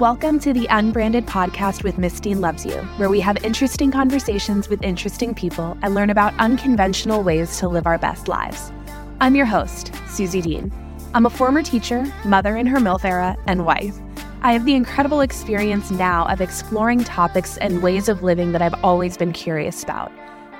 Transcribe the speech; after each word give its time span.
Welcome 0.00 0.38
to 0.38 0.54
the 0.54 0.66
Unbranded 0.70 1.26
Podcast 1.26 1.84
with 1.84 2.22
Dean 2.22 2.40
Loves 2.40 2.64
You, 2.64 2.76
where 2.96 3.10
we 3.10 3.20
have 3.20 3.44
interesting 3.44 3.90
conversations 3.90 4.70
with 4.70 4.82
interesting 4.82 5.34
people 5.34 5.76
and 5.82 5.94
learn 5.94 6.08
about 6.08 6.32
unconventional 6.38 7.22
ways 7.22 7.58
to 7.58 7.68
live 7.68 7.86
our 7.86 7.98
best 7.98 8.26
lives. 8.26 8.72
I'm 9.20 9.36
your 9.36 9.44
host, 9.44 9.92
Suzy 10.08 10.40
Dean. 10.40 10.72
I'm 11.12 11.26
a 11.26 11.30
former 11.30 11.62
teacher, 11.62 12.10
mother 12.24 12.56
in 12.56 12.66
her 12.68 12.78
MILF 12.78 13.04
era, 13.04 13.36
and 13.46 13.66
wife. 13.66 13.94
I 14.40 14.54
have 14.54 14.64
the 14.64 14.74
incredible 14.74 15.20
experience 15.20 15.90
now 15.90 16.24
of 16.28 16.40
exploring 16.40 17.04
topics 17.04 17.58
and 17.58 17.82
ways 17.82 18.08
of 18.08 18.22
living 18.22 18.52
that 18.52 18.62
I've 18.62 18.82
always 18.82 19.18
been 19.18 19.34
curious 19.34 19.82
about. 19.82 20.10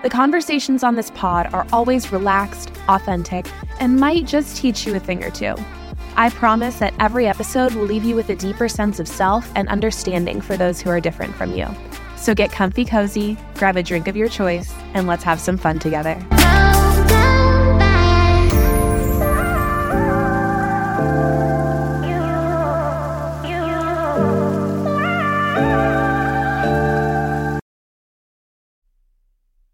The 0.03 0.11
conversations 0.11 0.85
on 0.85 0.97
this 0.97 1.11
pod 1.13 1.49
are 1.55 1.67
always 1.73 2.13
relaxed, 2.13 2.73
authentic, 2.91 3.47
and 3.81 3.97
might 3.97 4.27
just 4.27 4.59
teach 4.59 4.87
you 4.87 4.95
a 4.95 5.01
thing 5.01 5.25
or 5.25 5.31
two. 5.31 5.55
I 6.17 6.31
promise 6.31 6.79
that 6.81 6.95
every 6.99 7.27
episode 7.27 7.75
will 7.75 7.85
leave 7.85 8.05
you 8.05 8.15
with 8.15 8.29
a 8.31 8.37
deeper 8.37 8.69
sense 8.69 9.01
of 9.01 9.09
self 9.09 9.51
and 9.55 9.69
understanding 9.69 10.41
for 10.41 10.57
those 10.57 10.81
who 10.81 10.91
are 10.91 11.01
different 11.01 11.35
from 11.35 11.53
you. 11.55 11.67
So 12.17 12.35
get 12.35 12.53
comfy 12.53 12.85
cozy, 12.85 13.39
grab 13.55 13.77
a 13.77 13.83
drink 13.83 14.07
of 14.07 14.17
your 14.17 14.29
choice, 14.29 14.73
and 14.95 15.07
let's 15.07 15.25
have 15.25 15.41
some 15.41 15.57
fun 15.57 15.79
together. 15.79 16.15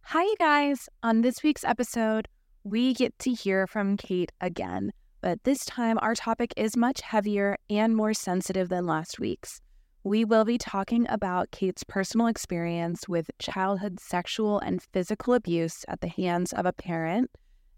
Hi, 0.05 0.23
you 0.23 0.37
guys. 0.39 0.89
On 1.03 1.23
this 1.23 1.43
week's 1.43 1.65
episode, 1.65 2.29
we 2.63 2.95
get 2.95 3.19
to 3.19 3.33
hear 3.33 3.67
from 3.67 3.97
Kait 3.97 4.31
again. 4.41 4.93
But 5.27 5.43
this 5.43 5.65
time, 5.65 5.99
our 6.03 6.15
topic 6.15 6.55
is 6.57 6.77
much 6.77 7.01
heavier 7.01 7.57
and 7.69 7.97
more 7.97 8.15
sensitive 8.15 8.69
than 8.69 8.87
last 8.87 9.19
week's. 9.19 9.61
We 10.05 10.25
will 10.25 10.45
be 10.45 10.57
talking 10.57 11.05
about 11.09 11.51
Kait's 11.51 11.83
personal 11.83 12.29
experience 12.29 13.09
with 13.09 13.33
childhood 13.41 13.99
sexual 13.99 14.61
and 14.61 14.81
physical 14.81 15.35
abuse 15.35 15.85
at 15.89 16.01
the 16.01 16.07
hands 16.07 16.53
of 16.53 16.65
a 16.65 16.73
parent 16.73 17.33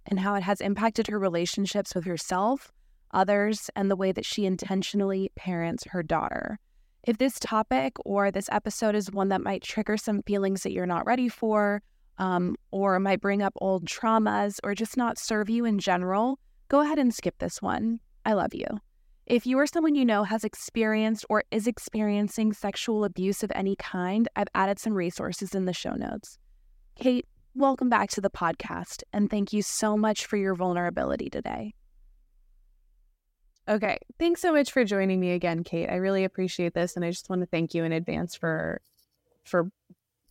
and 0.05 0.21
how 0.21 0.35
it 0.35 0.43
has 0.43 0.61
impacted 0.61 1.07
her 1.07 1.19
relationships 1.19 1.95
with 1.95 2.05
herself, 2.05 2.71
others, 3.13 3.71
and 3.75 3.91
the 3.91 3.97
way 3.97 4.13
that 4.13 4.27
she 4.27 4.45
intentionally 4.45 5.33
parents 5.35 5.85
her 5.85 6.03
daughter. 6.03 6.59
If 7.05 7.17
this 7.17 7.39
topic 7.41 7.95
or 8.05 8.31
this 8.31 8.51
episode 8.53 8.95
is 8.95 9.11
one 9.11 9.31
that 9.31 9.41
might 9.41 9.63
trigger 9.63 9.97
some 9.97 10.21
feelings 10.25 10.65
that 10.65 10.73
you're 10.73 10.85
not 10.85 11.07
ready 11.07 11.31
for, 11.31 11.81
um, 12.19 12.57
or 12.73 13.01
might 13.01 13.23
bring 13.23 13.41
up 13.41 13.55
old 13.57 13.87
traumas, 13.87 14.59
or 14.63 14.75
just 14.75 14.99
not 14.99 15.17
serve 15.17 15.49
you 15.49 15.65
in 15.65 15.79
general, 15.79 16.39
go 16.69 16.81
ahead 16.81 16.99
and 16.99 17.15
skip 17.15 17.39
this 17.39 17.63
one. 17.63 18.01
I 18.25 18.35
love 18.35 18.55
you. 18.55 18.67
If 19.27 19.47
you 19.47 19.59
or 19.59 19.67
someone 19.67 19.95
you 19.95 20.05
know 20.05 20.25
has 20.25 20.45
experienced 20.45 21.25
or 21.29 21.45
is 21.51 21.67
experiencing 21.67 22.53
sexual 22.53 23.05
abuse 23.05 23.43
of 23.43 23.53
any 23.55 23.77
kind, 23.77 24.29
I've 24.37 24.49
added 24.55 24.79
some 24.79 24.95
resources 24.95 25.55
in 25.55 25.65
the 25.65 25.73
show 25.73 25.93
notes. 25.93 26.39
Kait, 27.01 27.25
welcome 27.55 27.89
back 27.89 28.11
to 28.11 28.21
the 28.21 28.31
podcast, 28.31 29.03
and 29.13 29.31
thank 29.31 29.53
you 29.53 29.63
so 29.63 29.97
much 29.97 30.27
for 30.27 30.37
your 30.37 30.55
vulnerability 30.55 31.29
today. 31.29 31.75
Okay. 33.69 33.99
Thanks 34.19 34.41
so 34.41 34.51
much 34.51 34.73
for 34.73 34.83
joining 34.83 35.21
me 35.21 35.33
again, 35.33 35.63
Kait. 35.63 35.93
I 35.93 35.97
really 35.97 36.25
appreciate 36.25 36.73
this 36.73 36.97
and 36.97 37.05
I 37.05 37.11
just 37.11 37.29
want 37.29 37.43
to 37.43 37.47
thank 37.47 37.75
you 37.75 37.85
in 37.85 37.93
advance 37.93 38.35
for 38.35 38.81
for 39.45 39.71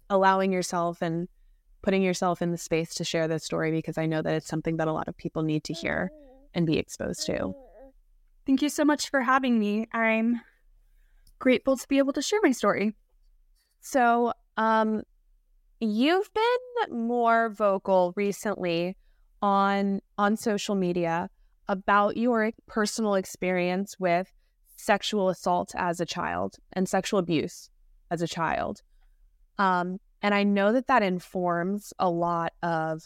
allowing 0.09 0.51
yourself 0.51 1.03
and 1.03 1.27
putting 1.83 2.01
yourself 2.01 2.41
in 2.41 2.51
the 2.51 2.57
space 2.57 2.95
to 2.95 3.03
share 3.03 3.27
this 3.27 3.43
story 3.43 3.71
because 3.71 3.97
I 3.97 4.07
know 4.07 4.23
that 4.23 4.33
it's 4.33 4.47
something 4.47 4.77
that 4.77 4.87
a 4.87 4.91
lot 4.91 5.07
of 5.07 5.15
people 5.17 5.43
need 5.43 5.63
to 5.65 5.73
hear 5.73 6.11
and 6.57 6.65
be 6.65 6.77
exposed 6.77 7.25
to. 7.27 7.53
Thank 8.45 8.61
you 8.61 8.69
so 8.69 8.83
much 8.83 9.09
for 9.09 9.21
having 9.21 9.59
me. 9.59 9.87
I'm 9.93 10.41
grateful 11.39 11.77
to 11.77 11.87
be 11.87 11.99
able 11.99 12.13
to 12.13 12.21
share 12.21 12.39
my 12.43 12.51
story. 12.51 12.93
So, 13.79 14.33
um, 14.57 15.03
you've 15.79 16.29
been 16.33 17.05
more 17.05 17.49
vocal 17.49 18.11
recently 18.15 18.97
on 19.41 20.01
on 20.17 20.35
social 20.35 20.73
media 20.73 21.29
about 21.67 22.17
your 22.17 22.51
personal 22.65 23.13
experience 23.13 23.99
with 23.99 24.31
sexual 24.77 25.29
assault 25.29 25.73
as 25.77 25.99
a 25.99 26.05
child 26.05 26.55
and 26.73 26.89
sexual 26.89 27.19
abuse 27.19 27.69
as 28.09 28.23
a 28.23 28.27
child. 28.27 28.81
Um, 29.59 29.99
and 30.23 30.33
I 30.33 30.43
know 30.43 30.71
that 30.73 30.87
that 30.87 31.03
informs 31.03 31.93
a 31.99 32.09
lot 32.09 32.53
of 32.63 33.03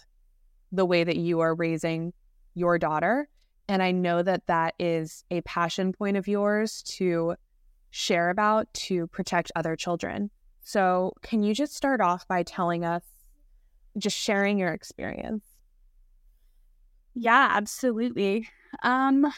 the 0.71 0.85
way 0.85 1.03
that 1.03 1.17
you 1.17 1.41
are 1.41 1.53
raising 1.53 2.13
your 2.53 2.77
daughter 2.77 3.27
and 3.71 3.81
I 3.81 3.91
know 3.91 4.21
that 4.21 4.47
that 4.47 4.75
is 4.79 5.23
a 5.31 5.39
passion 5.43 5.93
point 5.93 6.17
of 6.17 6.27
yours 6.27 6.83
to 6.97 7.35
share 7.89 8.29
about 8.29 8.71
to 8.73 9.07
protect 9.07 9.49
other 9.55 9.77
children. 9.77 10.29
So, 10.59 11.13
can 11.21 11.41
you 11.41 11.55
just 11.55 11.73
start 11.73 12.01
off 12.01 12.27
by 12.27 12.43
telling 12.43 12.83
us, 12.83 13.03
just 13.97 14.17
sharing 14.17 14.59
your 14.59 14.73
experience? 14.73 15.45
Yeah, 17.13 17.47
absolutely. 17.49 18.49
Um, 18.83 19.31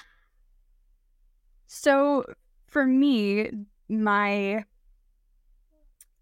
so 1.68 2.26
for 2.66 2.88
me, 2.88 3.52
my 3.88 4.66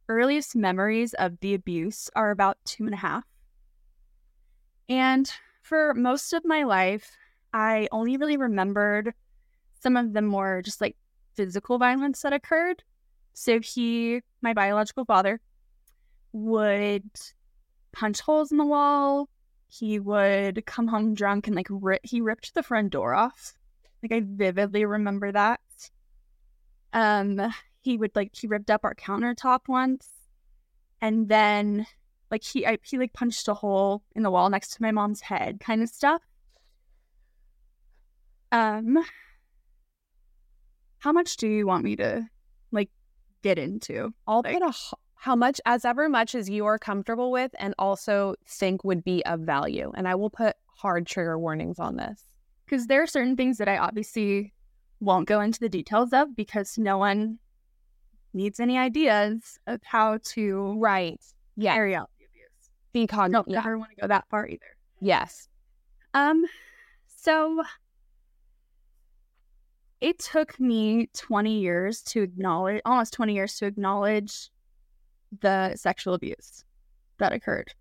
earliest 0.10 0.54
memories 0.54 1.14
of 1.14 1.40
the 1.40 1.54
abuse 1.54 2.10
are 2.14 2.32
about 2.32 2.58
two 2.66 2.84
and 2.84 2.94
a 2.94 2.98
half. 2.98 3.24
And 4.90 5.32
for 5.62 5.94
most 5.94 6.34
of 6.34 6.44
my 6.44 6.64
life, 6.64 7.16
I 7.54 7.88
only 7.92 8.18
really 8.18 8.38
remembered 8.38 9.14
some 9.80 9.98
of 9.98 10.14
the 10.14 10.22
more 10.22 10.62
just 10.62 10.82
like 10.82 10.96
physical 11.36 11.78
violence 11.78 12.22
that 12.22 12.34
occurred. 12.34 12.84
So 13.34 13.60
he, 13.60 14.22
my 14.42 14.54
biological 14.54 15.06
father, 15.06 15.40
would 16.34 17.10
punch 17.92 18.22
holes 18.22 18.52
in 18.52 18.58
the 18.58 18.66
wall. 18.66 19.30
He 19.68 20.00
would 20.00 20.66
come 20.66 20.88
home 20.88 21.14
drunk 21.14 21.48
and 21.48 21.56
like 21.56 21.68
rip, 21.70 22.02
he 22.04 22.22
ripped 22.22 22.54
the 22.54 22.64
front 22.64 22.92
door 22.92 23.14
off. 23.14 23.54
Like 24.04 24.12
I 24.12 24.22
vividly 24.26 24.86
remember 24.86 25.32
that. 25.32 25.60
Um, 26.94 27.54
he 27.82 27.98
would 27.98 28.16
like 28.16 28.32
he 28.34 28.48
ripped 28.48 28.70
up 28.70 28.82
our 28.84 28.96
countertop 28.96 29.62
once, 29.68 30.08
and 31.02 31.30
then 31.30 31.88
like 32.30 32.44
he 32.44 32.66
I, 32.66 32.78
he 32.84 32.98
like 32.98 33.14
punched 33.14 33.48
a 33.48 33.54
hole 33.54 34.04
in 34.16 34.24
the 34.24 34.32
wall 34.32 34.50
next 34.50 34.74
to 34.74 34.82
my 34.82 34.92
mom's 34.92 35.22
head, 35.22 35.60
kind 35.60 35.82
of 35.82 35.90
stuff. 35.90 36.22
Um, 38.52 38.98
how 41.00 41.12
much 41.12 41.38
do 41.38 41.48
you 41.48 41.66
want 41.66 41.84
me 41.84 41.96
to 41.98 42.28
like 42.72 42.90
get 43.42 43.58
into? 43.58 44.14
I'll 44.28 44.44
put 44.44 44.62
a 44.62 44.74
how 45.16 45.36
much 45.36 45.62
as 45.68 45.86
ever 45.86 46.10
much 46.10 46.34
as 46.34 46.50
you 46.50 46.66
are 46.66 46.80
comfortable 46.80 47.32
with 47.32 47.52
and 47.60 47.76
also 47.78 48.34
think 48.48 48.84
would 48.84 49.04
be 49.04 49.24
of 49.26 49.42
value. 49.42 49.92
And 49.96 50.08
I 50.08 50.16
will 50.16 50.32
put 50.32 50.56
hard 50.76 51.06
trigger 51.06 51.38
warnings 51.38 51.78
on 51.78 51.96
this. 51.96 52.24
Because 52.66 52.88
there 52.88 53.04
are 53.04 53.08
certain 53.08 53.36
things 53.36 53.60
that 53.60 53.70
I 53.70 53.78
obviously 53.78 54.52
won't 55.00 55.28
go 55.28 55.40
into 55.40 55.60
the 55.60 55.70
details 55.70 56.12
of 56.12 56.36
because 56.36 56.76
no 56.78 56.98
one 56.98 57.38
needs 58.34 58.60
any 58.60 58.80
ideas 58.80 59.60
of 59.68 59.80
how 59.84 60.18
to 60.24 60.76
right 60.80 61.22
yeah. 61.56 61.76
carry 61.76 61.94
out 61.94 62.10
the 62.18 62.26
abuse. 62.26 62.72
Be 62.92 63.06
cognizant. 63.06 63.48
No, 63.48 63.54
yeah. 63.54 63.60
I 63.60 63.70
don't 63.70 63.80
want 63.80 63.92
to 63.92 64.02
go 64.02 64.08
that 64.08 64.26
far 64.30 64.48
either. 64.48 64.76
Yes. 65.02 65.50
Um. 66.16 66.46
So 67.08 67.62
it 70.02 70.20
took 70.20 70.60
me 70.60 71.08
20 71.14 71.60
years 71.60 72.02
to 72.02 72.24
acknowledge, 72.24 72.82
almost 72.86 73.14
20 73.14 73.34
years 73.34 73.56
to 73.58 73.68
acknowledge 73.68 74.50
the 75.40 75.76
sexual 75.76 76.16
abuse 76.16 76.66
that 77.20 77.32
occurred. 77.32 77.74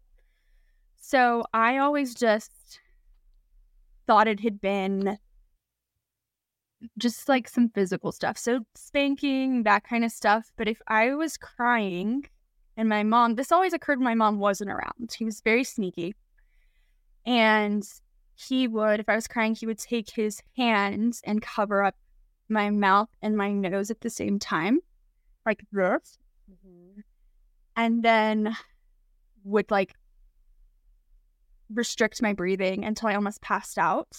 So 1.00 1.44
I 1.52 1.78
always 1.78 2.14
just 2.14 2.80
thought 4.06 4.28
it 4.28 4.40
had 4.40 4.60
been 4.60 5.18
just 6.98 7.28
like 7.28 7.48
some 7.48 7.70
physical 7.70 8.12
stuff. 8.12 8.38
So 8.38 8.60
spanking, 8.74 9.62
that 9.64 9.84
kind 9.84 10.04
of 10.04 10.12
stuff. 10.12 10.52
But 10.56 10.68
if 10.68 10.80
I 10.88 11.14
was 11.14 11.36
crying 11.36 12.26
and 12.76 12.88
my 12.88 13.02
mom, 13.02 13.34
this 13.34 13.50
always 13.50 13.72
occurred 13.72 13.98
when 13.98 14.04
my 14.04 14.14
mom 14.14 14.38
wasn't 14.38 14.70
around. 14.70 15.14
He 15.16 15.24
was 15.24 15.40
very 15.40 15.64
sneaky. 15.64 16.14
And 17.26 17.82
he 18.34 18.68
would, 18.68 19.00
if 19.00 19.08
I 19.08 19.14
was 19.14 19.26
crying, 19.26 19.54
he 19.54 19.66
would 19.66 19.78
take 19.78 20.10
his 20.10 20.42
hands 20.56 21.20
and 21.24 21.42
cover 21.42 21.82
up 21.82 21.94
my 22.50 22.70
mouth 22.70 23.08
and 23.22 23.36
my 23.36 23.52
nose 23.52 23.90
at 23.90 24.00
the 24.00 24.10
same 24.10 24.38
time, 24.38 24.80
like 25.46 25.64
this. 25.72 26.18
Mm-hmm. 26.50 27.00
And 27.76 28.02
then 28.02 28.56
would 29.44 29.70
like 29.70 29.94
restrict 31.72 32.20
my 32.20 32.32
breathing 32.32 32.84
until 32.84 33.08
I 33.08 33.14
almost 33.14 33.40
passed 33.40 33.78
out. 33.78 34.18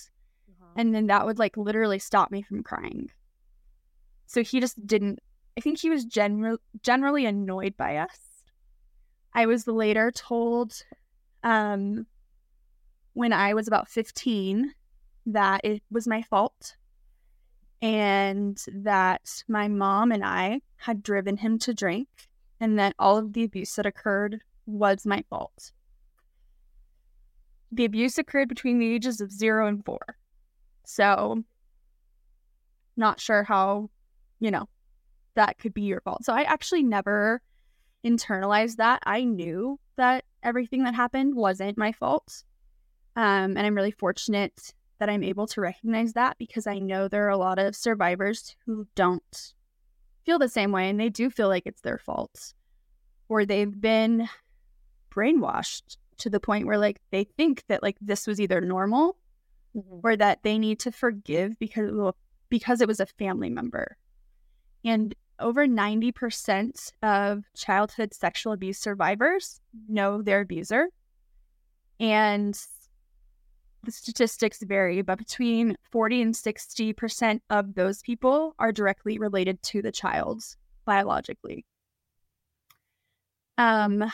Uh-huh. 0.50 0.72
And 0.78 0.96
then 0.96 1.08
that 1.08 1.26
would 1.26 1.40
like 1.40 1.58
literally 1.58 2.00
stop 2.00 2.32
me 2.32 2.42
from 2.42 2.64
crying. 2.64 3.12
So 4.28 4.44
he 4.44 4.60
just 4.60 4.86
didn't, 4.88 5.20
I 5.58 5.62
think 5.62 5.80
he 5.80 5.90
was 5.90 6.06
general, 6.06 6.58
generally 6.82 7.26
annoyed 7.26 7.76
by 7.76 7.98
us. 7.98 8.18
I 9.34 9.46
was 9.46 9.68
later 9.68 10.12
told 10.12 10.84
um, 11.44 12.06
when 13.14 13.34
I 13.34 13.54
was 13.54 13.68
about 13.68 13.90
15 13.90 14.74
that 15.28 15.62
it 15.64 15.84
was 15.92 16.08
my 16.08 16.22
fault 16.24 16.76
and 17.82 18.64
that 18.68 19.44
my 19.48 19.68
mom 19.68 20.12
and 20.12 20.24
I 20.24 20.62
had 20.78 21.02
driven 21.04 21.38
him 21.38 21.58
to 21.60 21.74
drink, 21.74 22.08
and 22.60 22.78
that 22.78 22.96
all 23.00 23.18
of 23.18 23.34
the 23.34 23.44
abuse 23.44 23.76
that 23.76 23.86
occurred 23.86 24.42
was 24.66 25.06
my 25.06 25.24
fault. 25.30 25.72
The 27.72 27.86
abuse 27.86 28.18
occurred 28.18 28.50
between 28.50 28.80
the 28.80 28.94
ages 28.94 29.22
of 29.22 29.32
zero 29.32 29.68
and 29.68 29.84
four. 29.84 30.18
So, 30.86 31.44
not 32.98 33.20
sure 33.20 33.44
how, 33.44 33.90
you 34.40 34.52
know, 34.52 34.68
that 35.36 35.58
could 35.58 35.74
be 35.74 35.84
your 35.84 36.02
fault. 36.02 36.26
So, 36.26 36.34
I 36.34 36.44
actually 36.44 36.84
never 36.84 37.42
internalized 38.06 38.76
that. 38.78 39.02
I 39.06 39.24
knew 39.24 39.80
that 39.96 40.26
everything 40.44 40.84
that 40.84 40.96
happened 40.96 41.36
wasn't 41.36 41.78
my 41.78 41.92
fault. 41.92 42.44
Um, 43.16 43.58
and 43.58 43.60
I'm 43.60 43.76
really 43.76 43.92
fortunate 43.92 44.74
that 45.02 45.10
I'm 45.10 45.24
able 45.24 45.48
to 45.48 45.62
recognize 45.62 46.14
that 46.14 46.38
because 46.38 46.68
I 46.68 46.78
know 46.78 47.08
there 47.08 47.26
are 47.26 47.30
a 47.30 47.38
lot 47.38 47.58
of 47.58 47.76
survivors 47.76 48.56
who 48.68 48.86
don't 48.94 49.54
feel 50.28 50.38
the 50.38 50.48
same 50.48 50.72
way 50.72 50.90
and 50.90 51.00
they 51.00 51.10
do 51.10 51.32
feel 51.32 51.48
like 51.48 51.64
it's 51.66 51.82
their 51.82 51.98
fault 51.98 52.54
or 53.28 53.44
they've 53.44 53.82
been 53.82 54.30
brainwashed 55.10 55.98
to 56.20 56.30
the 56.30 56.40
point 56.40 56.68
where 56.68 56.78
like 56.78 57.02
they 57.10 57.24
think 57.24 57.64
that 57.68 57.82
like 57.82 57.98
this 58.00 58.28
was 58.28 58.40
either 58.40 58.62
normal 58.62 59.18
mm-hmm. 59.76 60.02
or 60.04 60.16
that 60.16 60.44
they 60.44 60.60
need 60.60 60.80
to 60.82 60.92
forgive 60.92 61.58
because 61.58 62.14
because 62.50 62.80
it 62.80 62.88
was 62.88 63.00
a 63.00 63.08
family 63.08 63.50
member. 63.50 63.98
And 64.86 65.16
over 65.40 65.66
90% 65.66 66.92
of 67.02 67.44
childhood 67.56 68.14
sexual 68.14 68.54
abuse 68.54 68.78
survivors 68.78 69.62
know 69.90 70.22
their 70.22 70.42
abuser. 70.42 70.90
And 72.00 72.56
the 73.84 73.92
statistics 73.92 74.62
vary, 74.62 75.02
but 75.02 75.18
between 75.18 75.76
40 75.92 76.22
and 76.22 76.34
60% 76.34 77.40
of 77.50 77.74
those 77.76 78.02
people 78.02 78.56
are 78.60 78.72
directly 78.72 79.18
related 79.18 79.62
to 79.64 79.82
the 79.82 79.92
child 79.92 80.44
biologically. 80.86 81.66
Um, 83.58 84.12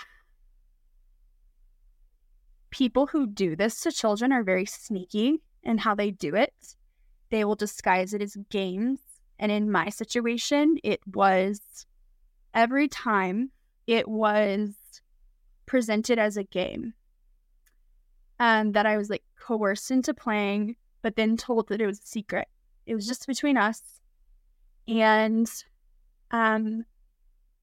people 2.70 3.08
who 3.08 3.28
do 3.28 3.56
this 3.56 3.82
to 3.82 3.92
children 3.92 4.32
are 4.32 4.44
very 4.44 4.66
sneaky 4.66 5.42
in 5.64 5.78
how 5.78 5.96
they 5.96 6.12
do 6.12 6.36
it. 6.36 6.54
They 7.30 7.44
will 7.44 7.56
disguise 7.56 8.14
it 8.14 8.22
as 8.22 8.38
games. 8.50 9.00
And 9.40 9.52
in 9.52 9.72
my 9.72 9.90
situation, 9.90 10.78
it 10.84 11.00
was 11.06 11.62
every 12.54 12.88
time 12.88 13.52
it 13.86 14.08
was 14.08 14.74
presented 15.66 16.18
as 16.18 16.38
a 16.38 16.44
game 16.44 16.94
um, 18.40 18.72
that 18.74 18.86
I 18.86 18.98
was 18.98 19.10
like 19.10 19.24
coerced 19.40 19.92
into 19.92 20.14
playing, 20.14 20.76
but 21.02 21.16
then 21.16 21.38
told 21.38 21.70
that 21.70 21.82
it 21.82 21.88
was 21.88 22.00
a 22.00 22.08
secret. 22.08 22.48
It 22.86 22.96
was 22.96 23.08
just 23.08 23.28
between 23.28 23.58
us. 23.58 23.82
And 24.88 25.50
um, 26.32 26.86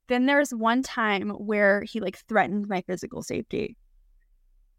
then 0.09 0.26
there 0.26 0.38
was 0.38 0.53
one 0.53 0.82
time 0.82 1.31
where 1.31 1.82
he 1.82 2.00
like 2.00 2.19
threatened 2.29 2.69
my 2.69 2.82
physical 2.82 3.23
safety 3.23 3.76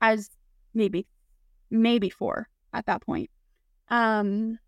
as 0.01 0.29
maybe, 0.73 1.07
maybe 1.71 2.09
four 2.09 2.47
at 2.73 2.85
that 2.85 3.01
point. 3.01 3.29
Um, 3.89 4.59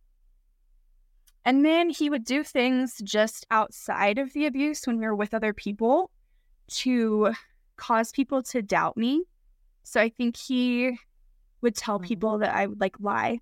and 1.45 1.63
then 1.63 1.89
he 1.89 2.09
would 2.09 2.25
do 2.25 2.44
things 2.44 3.00
just 3.03 3.45
outside 3.51 4.18
of 4.18 4.33
the 4.33 4.45
abuse 4.45 4.85
when 4.85 4.97
we 4.97 5.06
were 5.06 5.15
with 5.15 5.33
other 5.33 5.53
people 5.53 6.12
to 6.68 7.33
cause 7.77 8.12
people 8.12 8.44
to 8.44 8.62
doubt 8.62 8.97
me. 8.97 9.23
So 9.83 10.01
I 10.01 10.09
think 10.09 10.35
he 10.35 10.97
would 11.62 11.75
tell 11.75 11.98
mm-hmm. 11.98 12.07
people 12.07 12.38
that 12.39 12.54
I 12.54 12.68
would 12.68 12.80
like 12.80 12.95
lie. 13.00 13.39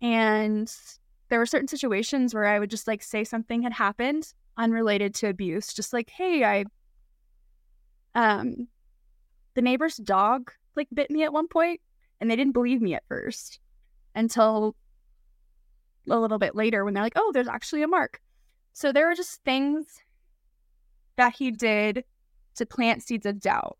And 0.00 0.72
there 1.28 1.38
were 1.38 1.46
certain 1.46 1.68
situations 1.68 2.34
where 2.34 2.46
I 2.46 2.58
would 2.58 2.70
just 2.70 2.86
like 2.86 3.02
say 3.02 3.24
something 3.24 3.62
had 3.62 3.72
happened 3.72 4.32
unrelated 4.56 5.14
to 5.16 5.28
abuse, 5.28 5.72
just 5.72 5.92
like, 5.92 6.10
hey, 6.10 6.44
I 6.44 6.64
um 8.14 8.68
the 9.54 9.62
neighbor's 9.62 9.96
dog 9.96 10.52
like 10.76 10.88
bit 10.92 11.10
me 11.10 11.24
at 11.24 11.32
one 11.32 11.48
point 11.48 11.80
and 12.20 12.30
they 12.30 12.36
didn't 12.36 12.52
believe 12.52 12.80
me 12.80 12.94
at 12.94 13.06
first 13.08 13.58
until 14.14 14.76
a 16.08 16.18
little 16.18 16.38
bit 16.38 16.54
later 16.54 16.84
when 16.84 16.94
they're 16.94 17.02
like, 17.02 17.16
oh, 17.16 17.30
there's 17.32 17.48
actually 17.48 17.82
a 17.82 17.88
mark. 17.88 18.20
So 18.72 18.92
there 18.92 19.06
were 19.08 19.14
just 19.14 19.42
things 19.44 19.86
that 21.16 21.34
he 21.34 21.50
did 21.50 22.04
to 22.56 22.66
plant 22.66 23.02
seeds 23.02 23.26
of 23.26 23.40
doubt. 23.40 23.78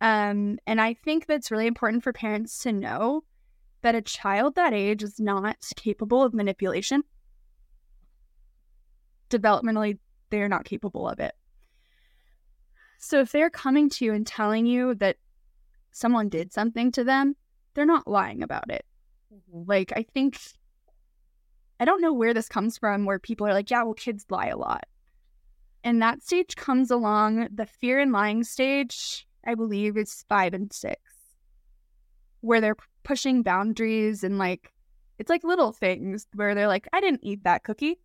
Um, 0.00 0.58
and 0.66 0.80
I 0.80 0.94
think 0.94 1.26
that's 1.26 1.50
really 1.50 1.66
important 1.66 2.04
for 2.04 2.12
parents 2.12 2.58
to 2.60 2.72
know 2.72 3.24
that 3.82 3.94
a 3.94 4.02
child 4.02 4.54
that 4.56 4.72
age 4.72 5.02
is 5.02 5.18
not 5.18 5.56
capable 5.76 6.22
of 6.22 6.34
manipulation. 6.34 7.02
Developmentally, 9.30 9.98
they're 10.30 10.48
not 10.48 10.64
capable 10.64 11.08
of 11.08 11.20
it. 11.20 11.34
So 12.98 13.20
if 13.20 13.32
they're 13.32 13.50
coming 13.50 13.88
to 13.90 14.04
you 14.04 14.12
and 14.12 14.26
telling 14.26 14.66
you 14.66 14.94
that 14.96 15.16
someone 15.92 16.28
did 16.28 16.52
something 16.52 16.92
to 16.92 17.04
them, 17.04 17.36
they're 17.74 17.86
not 17.86 18.08
lying 18.08 18.42
about 18.42 18.70
it. 18.70 18.84
Mm-hmm. 19.32 19.68
Like, 19.68 19.92
I 19.94 20.04
think, 20.14 20.38
I 21.78 21.84
don't 21.84 22.00
know 22.00 22.12
where 22.12 22.34
this 22.34 22.48
comes 22.48 22.78
from, 22.78 23.04
where 23.04 23.18
people 23.18 23.46
are 23.46 23.54
like, 23.54 23.70
yeah, 23.70 23.82
well, 23.82 23.94
kids 23.94 24.26
lie 24.30 24.48
a 24.48 24.56
lot. 24.56 24.84
And 25.84 26.02
that 26.02 26.22
stage 26.22 26.56
comes 26.56 26.90
along 26.90 27.48
the 27.54 27.66
fear 27.66 28.00
and 28.00 28.12
lying 28.12 28.42
stage 28.44 29.26
I 29.46 29.54
believe 29.54 29.96
it's 29.96 30.24
five 30.28 30.52
and 30.52 30.72
six, 30.72 31.00
where 32.40 32.60
they're 32.60 32.76
pushing 33.04 33.42
boundaries 33.42 34.24
and 34.24 34.38
like, 34.38 34.72
it's 35.18 35.30
like 35.30 35.44
little 35.44 35.72
things 35.72 36.26
where 36.34 36.54
they're 36.54 36.68
like, 36.68 36.88
I 36.92 37.00
didn't 37.00 37.22
eat 37.22 37.44
that 37.44 37.64
cookie, 37.64 38.00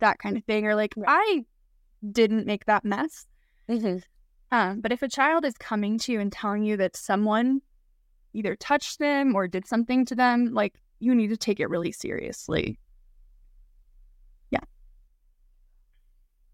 that 0.00 0.18
kind 0.18 0.36
of 0.36 0.44
thing, 0.44 0.66
or 0.66 0.74
like, 0.74 0.94
I 1.06 1.44
didn't 2.10 2.46
make 2.46 2.64
that 2.64 2.84
mess. 2.84 3.26
Mm-hmm. 3.68 3.98
Um, 4.50 4.80
but 4.80 4.92
if 4.92 5.02
a 5.02 5.08
child 5.08 5.44
is 5.44 5.54
coming 5.58 5.98
to 5.98 6.12
you 6.12 6.20
and 6.20 6.32
telling 6.32 6.62
you 6.64 6.76
that 6.76 6.96
someone 6.96 7.60
either 8.32 8.56
touched 8.56 8.98
them 8.98 9.34
or 9.34 9.48
did 9.48 9.66
something 9.66 10.04
to 10.06 10.14
them, 10.14 10.52
like, 10.54 10.74
you 10.98 11.14
need 11.14 11.28
to 11.28 11.36
take 11.36 11.60
it 11.60 11.68
really 11.68 11.92
seriously. 11.92 12.78
Yeah. 14.50 14.60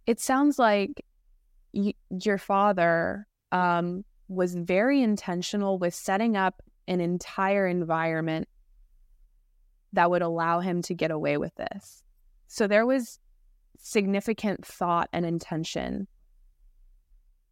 It 0.07 0.21
sounds 0.21 0.59
like 0.59 1.05
your 1.73 2.39
father 2.39 3.27
um, 3.53 4.05
was 4.29 4.55
very 4.55 5.03
intentional 5.03 5.79
with 5.79 5.95
setting 5.95 6.37
up 6.37 6.63
an 6.89 7.01
entire 7.01 7.67
environment 7.67 8.49
that 9.93 10.11
would 10.11 10.23
allow 10.23 10.61
him 10.61 10.83
to 10.83 10.95
get 10.95 11.11
away 11.11 11.37
with 11.37 11.55
this. 11.55 12.03
So 12.49 12.67
there 12.67 12.87
was 12.87 13.19
significant 13.79 14.65
thought 14.65 15.09
and 15.13 15.27
intention 15.27 16.07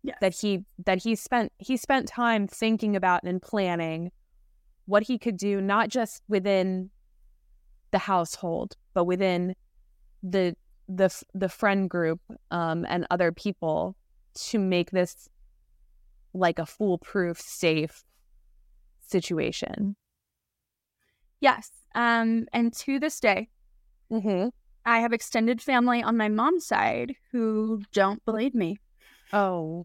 yes. 0.02 0.16
that 0.20 0.34
he 0.34 0.64
that 0.86 1.02
he 1.02 1.14
spent 1.14 1.52
he 1.58 1.76
spent 1.76 2.08
time 2.08 2.46
thinking 2.46 2.96
about 2.96 3.22
and 3.24 3.42
planning 3.42 4.10
what 4.86 5.02
he 5.02 5.18
could 5.18 5.36
do 5.36 5.60
not 5.60 5.88
just 5.88 6.22
within 6.28 6.90
the 7.90 7.98
household 7.98 8.76
but 8.94 9.04
within 9.04 9.54
the 10.22 10.54
the 10.88 11.10
the 11.34 11.48
friend 11.48 11.90
group 11.90 12.20
um, 12.50 12.86
and 12.88 13.06
other 13.10 13.32
people 13.32 13.96
to 14.34 14.58
make 14.58 14.90
this 14.90 15.28
like 16.32 16.58
a 16.58 16.66
foolproof, 16.66 17.40
safe 17.40 18.04
situation. 19.00 19.96
Yes. 21.40 21.70
Um, 21.94 22.46
and 22.52 22.72
to 22.74 22.98
this 22.98 23.18
day, 23.18 23.48
mm-hmm. 24.10 24.48
I 24.84 25.00
have 25.00 25.12
extended 25.12 25.60
family 25.60 26.02
on 26.02 26.16
my 26.16 26.28
mom's 26.28 26.66
side 26.66 27.14
who 27.32 27.82
don't 27.92 28.24
believe 28.24 28.54
me. 28.54 28.78
Oh. 29.32 29.84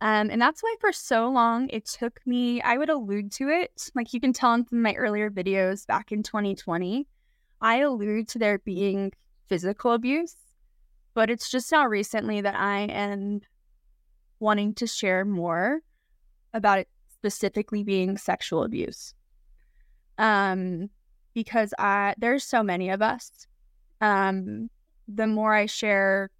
Um, 0.00 0.30
and 0.30 0.40
that's 0.40 0.62
why 0.62 0.74
for 0.80 0.92
so 0.92 1.28
long 1.28 1.68
it 1.70 1.86
took 1.86 2.20
me, 2.26 2.60
I 2.62 2.76
would 2.76 2.90
allude 2.90 3.32
to 3.32 3.48
it. 3.48 3.90
Like 3.94 4.12
you 4.12 4.20
can 4.20 4.32
tell 4.32 4.54
in 4.54 4.66
my 4.70 4.94
earlier 4.94 5.30
videos 5.30 5.86
back 5.86 6.12
in 6.12 6.22
2020, 6.22 7.06
I 7.60 7.76
allude 7.78 8.28
to 8.28 8.38
there 8.38 8.58
being 8.58 9.12
physical 9.48 9.92
abuse, 9.92 10.36
but 11.14 11.30
it's 11.30 11.50
just 11.50 11.72
now 11.72 11.86
recently 11.86 12.40
that 12.40 12.54
I 12.54 12.80
am 12.80 13.40
wanting 14.40 14.74
to 14.74 14.86
share 14.86 15.24
more 15.24 15.80
about 16.52 16.78
it 16.78 16.88
specifically 17.12 17.82
being 17.82 18.16
sexual 18.16 18.62
abuse. 18.62 19.14
Um, 20.18 20.90
because 21.34 21.74
I 21.78 22.14
there's 22.18 22.44
so 22.44 22.62
many 22.62 22.90
of 22.90 23.02
us. 23.02 23.30
Um, 24.00 24.70
the 25.08 25.26
more 25.26 25.54
I 25.54 25.66
share 25.66 26.30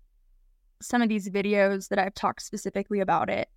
some 0.81 1.03
of 1.03 1.09
these 1.09 1.29
videos 1.29 1.89
that 1.89 1.99
I've 1.99 2.15
talked 2.15 2.43
specifically 2.43 3.01
about 3.01 3.29
it, 3.31 3.49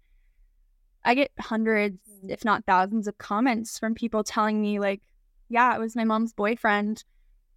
I 1.03 1.15
get 1.15 1.31
hundreds, 1.39 1.99
if 2.27 2.43
not 2.43 2.65
thousands, 2.65 3.07
of 3.07 3.17
comments 3.17 3.77
from 3.77 3.93
people 3.93 4.23
telling 4.23 4.61
me, 4.61 4.79
like, 4.79 5.01
yeah, 5.49 5.75
it 5.75 5.79
was 5.79 5.95
my 5.95 6.03
mom's 6.03 6.33
boyfriend, 6.33 7.03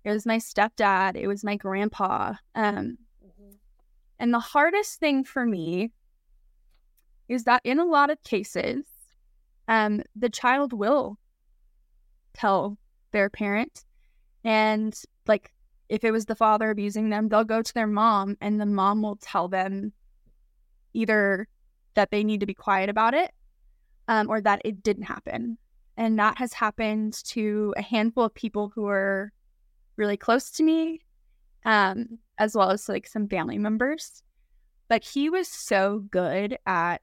it 0.05 0.11
was 0.11 0.27
my 0.27 0.39
stepdad, 0.39 1.17
it 1.17 1.27
was 1.27 1.45
my 1.45 1.57
grandpa. 1.57 2.35
Um, 2.55 2.99
mm-hmm. 3.25 3.55
And 4.19 4.35
the 4.35 4.41
hardest 4.41 5.01
thing 5.01 5.25
for 5.25 5.47
me 5.47 5.93
is 7.31 7.45
that 7.45 7.63
in 7.65 7.79
a 7.79 7.85
lot 7.85 8.11
of 8.11 8.23
cases, 8.25 8.85
um, 9.69 10.03
the 10.17 10.29
child 10.29 10.73
will 10.73 11.17
tell 12.35 12.77
their 13.13 13.31
parent. 13.31 13.85
And 14.43 15.01
like 15.29 15.53
if 15.89 16.03
it 16.03 16.11
was 16.11 16.27
the 16.27 16.35
father 16.35 16.71
abusing 16.71 17.09
them, 17.09 17.29
they'll 17.29 17.45
go 17.45 17.63
to 17.63 17.75
their 17.75 17.87
mom 17.87 18.37
and 18.41 18.61
the 18.61 18.67
mom 18.67 19.03
will 19.03 19.17
tell 19.17 19.47
them 19.47 19.93
either 20.93 21.47
that 21.95 22.11
they 22.11 22.25
need 22.25 22.41
to 22.41 22.47
be 22.47 22.55
quiet 22.55 22.91
about 22.91 23.15
it 23.15 23.31
um, 24.09 24.29
or 24.29 24.41
that 24.41 24.61
it 24.65 24.83
didn't 24.83 25.05
happen. 25.05 25.57
And 25.97 26.19
that 26.19 26.37
has 26.39 26.53
happened 26.53 27.15
to 27.27 27.73
a 27.77 27.83
handful 27.83 28.25
of 28.25 28.35
people 28.35 28.73
who 28.75 28.89
are 28.89 29.33
really 29.97 30.17
close 30.17 30.51
to 30.53 30.65
me, 30.65 31.01
um, 31.65 32.19
as 32.39 32.57
well 32.57 32.71
as 32.71 32.89
like 32.89 33.07
some 33.07 33.29
family 33.29 33.59
members. 33.59 34.25
But 34.91 35.05
he 35.05 35.31
was 35.31 35.47
so 35.47 36.01
good 36.11 36.59
at 36.67 37.01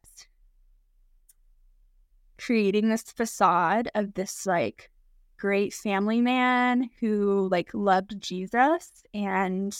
creating 2.38 2.90
this 2.90 3.04
facade 3.04 3.90
of 3.96 4.14
this 4.14 4.46
like 4.46 4.92
great 5.38 5.74
family 5.74 6.20
man 6.20 6.90
who 7.00 7.48
like 7.50 7.74
loved 7.74 8.20
Jesus 8.20 8.92
and 9.14 9.74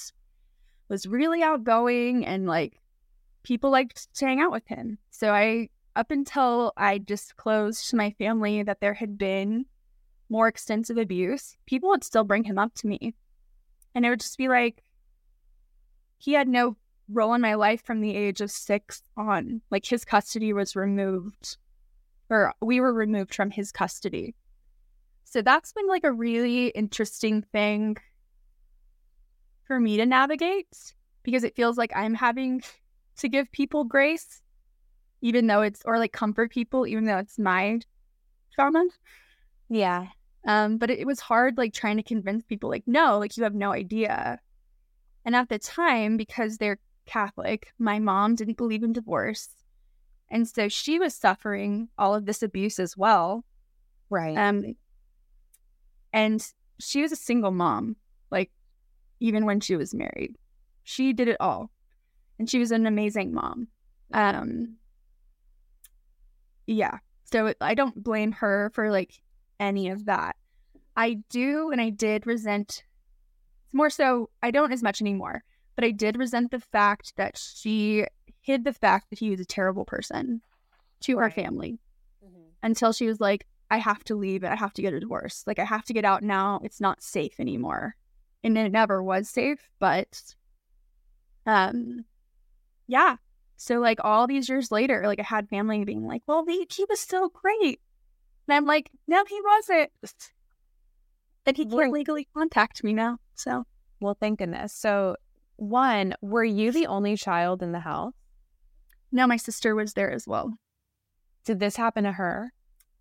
was 0.88 1.06
really 1.06 1.44
outgoing 1.44 2.26
and 2.26 2.48
like 2.48 2.80
people 3.44 3.72
liked 3.72 4.08
to 4.16 4.26
hang 4.26 4.40
out 4.40 4.54
with 4.54 4.66
him. 4.68 5.00
So 5.10 5.34
I 5.34 5.68
up 5.98 6.10
until 6.10 6.72
I 6.78 7.00
disclosed 7.00 7.90
to 7.90 7.98
my 7.98 8.12
family 8.12 8.64
that 8.64 8.80
there 8.80 8.94
had 8.94 9.18
been 9.18 9.66
more 10.30 10.48
extensive 10.48 10.98
abuse, 10.98 11.58
people 11.66 11.90
would 11.90 12.06
still 12.06 12.24
bring 12.24 12.46
him 12.46 12.58
up 12.58 12.74
to 12.76 12.88
me. 12.88 13.16
And 13.94 14.06
it 14.06 14.10
would 14.10 14.22
just 14.22 14.38
be 14.38 14.48
like 14.48 14.82
he 16.18 16.32
had 16.32 16.48
no 16.48 16.78
role 17.12 17.34
in 17.34 17.42
my 17.42 17.56
life 17.56 17.84
from 17.84 18.02
the 18.02 18.16
age 18.16 18.42
of 18.42 18.52
6 18.52 19.02
on. 19.16 19.62
Like 19.72 19.86
his 19.86 20.06
custody 20.06 20.54
was 20.54 20.76
removed 20.76 21.58
or 22.30 22.54
we 22.62 22.80
were 22.80 22.94
removed 22.94 23.34
from 23.34 23.50
his 23.50 23.72
custody. 23.72 24.36
So 25.24 25.42
that's 25.42 25.74
been 25.74 25.88
like 25.88 26.04
a 26.04 26.12
really 26.12 26.68
interesting 26.68 27.42
thing 27.42 27.98
for 29.66 29.80
me 29.80 29.98
to 29.98 30.06
navigate 30.06 30.68
because 31.24 31.44
it 31.44 31.56
feels 31.56 31.78
like 31.78 31.92
I'm 31.96 32.14
having 32.14 32.62
to 33.18 33.30
give 33.30 33.52
people 33.52 33.84
grace, 33.84 34.42
even 35.22 35.48
though 35.48 35.62
it's, 35.62 35.82
or 35.86 36.00
like 36.00 36.14
comfort 36.14 36.52
people, 36.52 36.88
even 36.88 37.06
though 37.06 37.18
it's 37.18 37.38
my 37.38 37.80
trauma. 38.54 38.86
Yeah. 39.70 40.08
Um, 40.46 40.78
but 40.78 40.90
it, 40.90 41.00
it 41.00 41.08
was 41.08 41.20
hard, 41.20 41.58
like 41.58 41.74
trying 41.74 41.98
to 41.98 42.04
convince 42.04 42.46
people, 42.46 42.70
like, 42.70 42.84
no, 42.88 43.20
like 43.20 43.36
you 43.36 43.44
have 43.44 43.56
no 43.56 43.74
idea. 43.74 44.40
And 45.26 45.36
at 45.36 45.50
the 45.50 45.60
time, 45.60 46.16
because 46.16 46.58
they're 46.58 46.80
Catholic, 47.08 47.74
my 47.80 47.98
mom 48.00 48.36
didn't 48.36 48.58
believe 48.58 48.84
in 48.84 48.94
divorce. 48.94 49.50
And 50.30 50.48
so 50.48 50.68
she 50.68 51.00
was 51.00 51.16
suffering 51.16 51.88
all 51.98 52.14
of 52.14 52.26
this 52.26 52.44
abuse 52.44 52.80
as 52.80 52.96
well. 52.96 53.46
Right. 54.10 54.38
Um, 54.38 54.76
and 56.14 56.46
she 56.80 57.02
was 57.02 57.12
a 57.12 57.18
single 57.18 57.52
mom, 57.52 57.96
like 58.30 58.52
even 59.20 59.46
when 59.46 59.60
she 59.60 59.76
was 59.76 59.94
married. 59.94 60.36
She 60.84 61.14
did 61.14 61.28
it 61.28 61.38
all. 61.40 61.72
And 62.40 62.50
she 62.50 62.60
was 62.60 62.72
an 62.72 62.86
amazing 62.86 63.34
mom. 63.34 63.68
Um, 64.14 64.76
yeah. 66.68 67.00
So 67.24 67.54
I 67.60 67.74
don't 67.74 68.04
blame 68.04 68.32
her 68.34 68.72
for 68.74 68.92
like 68.92 69.14
any 69.60 69.90
of 69.90 70.06
that. 70.06 70.36
I 70.96 71.20
do 71.30 71.72
and 71.72 71.82
I 71.82 71.90
did 71.90 72.28
resent 72.28 72.84
more 73.74 73.90
so 73.90 74.30
I 74.42 74.52
don't 74.52 74.72
as 74.72 74.84
much 74.84 75.02
anymore, 75.02 75.44
but 75.78 75.86
I 75.86 75.92
did 75.92 76.18
resent 76.18 76.50
the 76.50 76.60
fact 76.60 77.14
that 77.18 77.38
she 77.38 78.06
hid 78.42 78.66
the 78.66 78.74
fact 78.74 79.12
that 79.12 79.20
he 79.20 79.30
was 79.30 79.40
a 79.40 79.46
terrible 79.46 79.86
person 79.86 80.42
to 81.02 81.16
Right. 81.16 81.24
our 81.26 81.32
family 81.32 81.80
until 82.64 82.92
she 82.92 83.06
was 83.06 83.22
like, 83.22 83.46
I 83.70 83.78
have 83.78 84.04
to 84.06 84.16
leave 84.16 84.44
and 84.44 84.52
I 84.52 84.56
have 84.56 84.74
to 84.74 84.82
get 84.82 84.94
a 84.94 85.00
divorce. 85.00 85.44
Like 85.46 85.60
I 85.60 85.66
have 85.66 85.86
to 85.86 85.94
get 85.94 86.04
out 86.04 86.24
now. 86.24 86.60
It's 86.64 86.82
not 86.82 87.04
safe 87.04 87.40
anymore. 87.40 87.96
And 88.44 88.58
it 88.58 88.72
never 88.72 89.04
was 89.04 89.30
safe, 89.30 89.70
but 89.80 90.36
um 91.46 92.06
yeah. 92.88 93.18
So 93.58 93.80
like 93.80 94.00
all 94.04 94.26
these 94.26 94.50
years 94.50 94.72
later, 94.72 95.04
like 95.06 95.20
I 95.20 95.24
had 95.24 95.48
family 95.50 95.84
being 95.84 96.08
like, 96.08 96.24
Well, 96.26 96.44
he, 96.48 96.66
he 96.74 96.86
was 96.90 97.00
still 97.00 97.30
great. 97.30 97.80
And 98.48 98.56
I'm 98.56 98.66
like, 98.66 98.90
No, 99.08 99.24
he 99.28 99.40
wasn't. 99.44 99.92
And 101.46 101.56
he 101.56 101.66
can't 101.66 101.92
legally 101.94 102.28
contact 102.36 102.84
me 102.84 102.94
now. 102.94 103.20
So 103.36 103.66
Well, 104.00 104.18
thank 104.20 104.40
goodness. 104.40 104.74
So, 104.74 105.16
one, 105.58 106.14
were 106.22 106.44
you 106.44 106.72
the 106.72 106.88
only 106.88 107.18
child 107.18 107.62
in 107.62 107.72
the 107.74 107.80
house? 107.82 108.14
No, 109.12 109.28
my 109.28 109.38
sister 109.38 109.76
was 109.76 109.94
there 109.94 110.12
as 110.12 110.28
well. 110.28 110.54
Did 111.46 111.60
this 111.60 111.76
happen 111.76 112.04
to 112.06 112.12
her? 112.14 112.52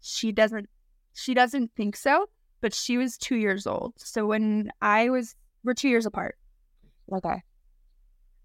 she 0.01 0.31
doesn't 0.31 0.69
she 1.15 1.35
doesn't 1.35 1.71
think 1.75 1.97
so 1.97 2.29
but 2.61 2.73
she 2.73 2.97
was 2.97 3.17
two 3.17 3.35
years 3.35 3.67
old 3.67 3.93
so 3.97 4.25
when 4.27 4.71
i 4.83 5.09
was 5.09 5.35
we're 5.65 5.75
two 5.75 5.89
years 5.89 6.07
apart 6.07 6.37
Okay. 7.13 7.43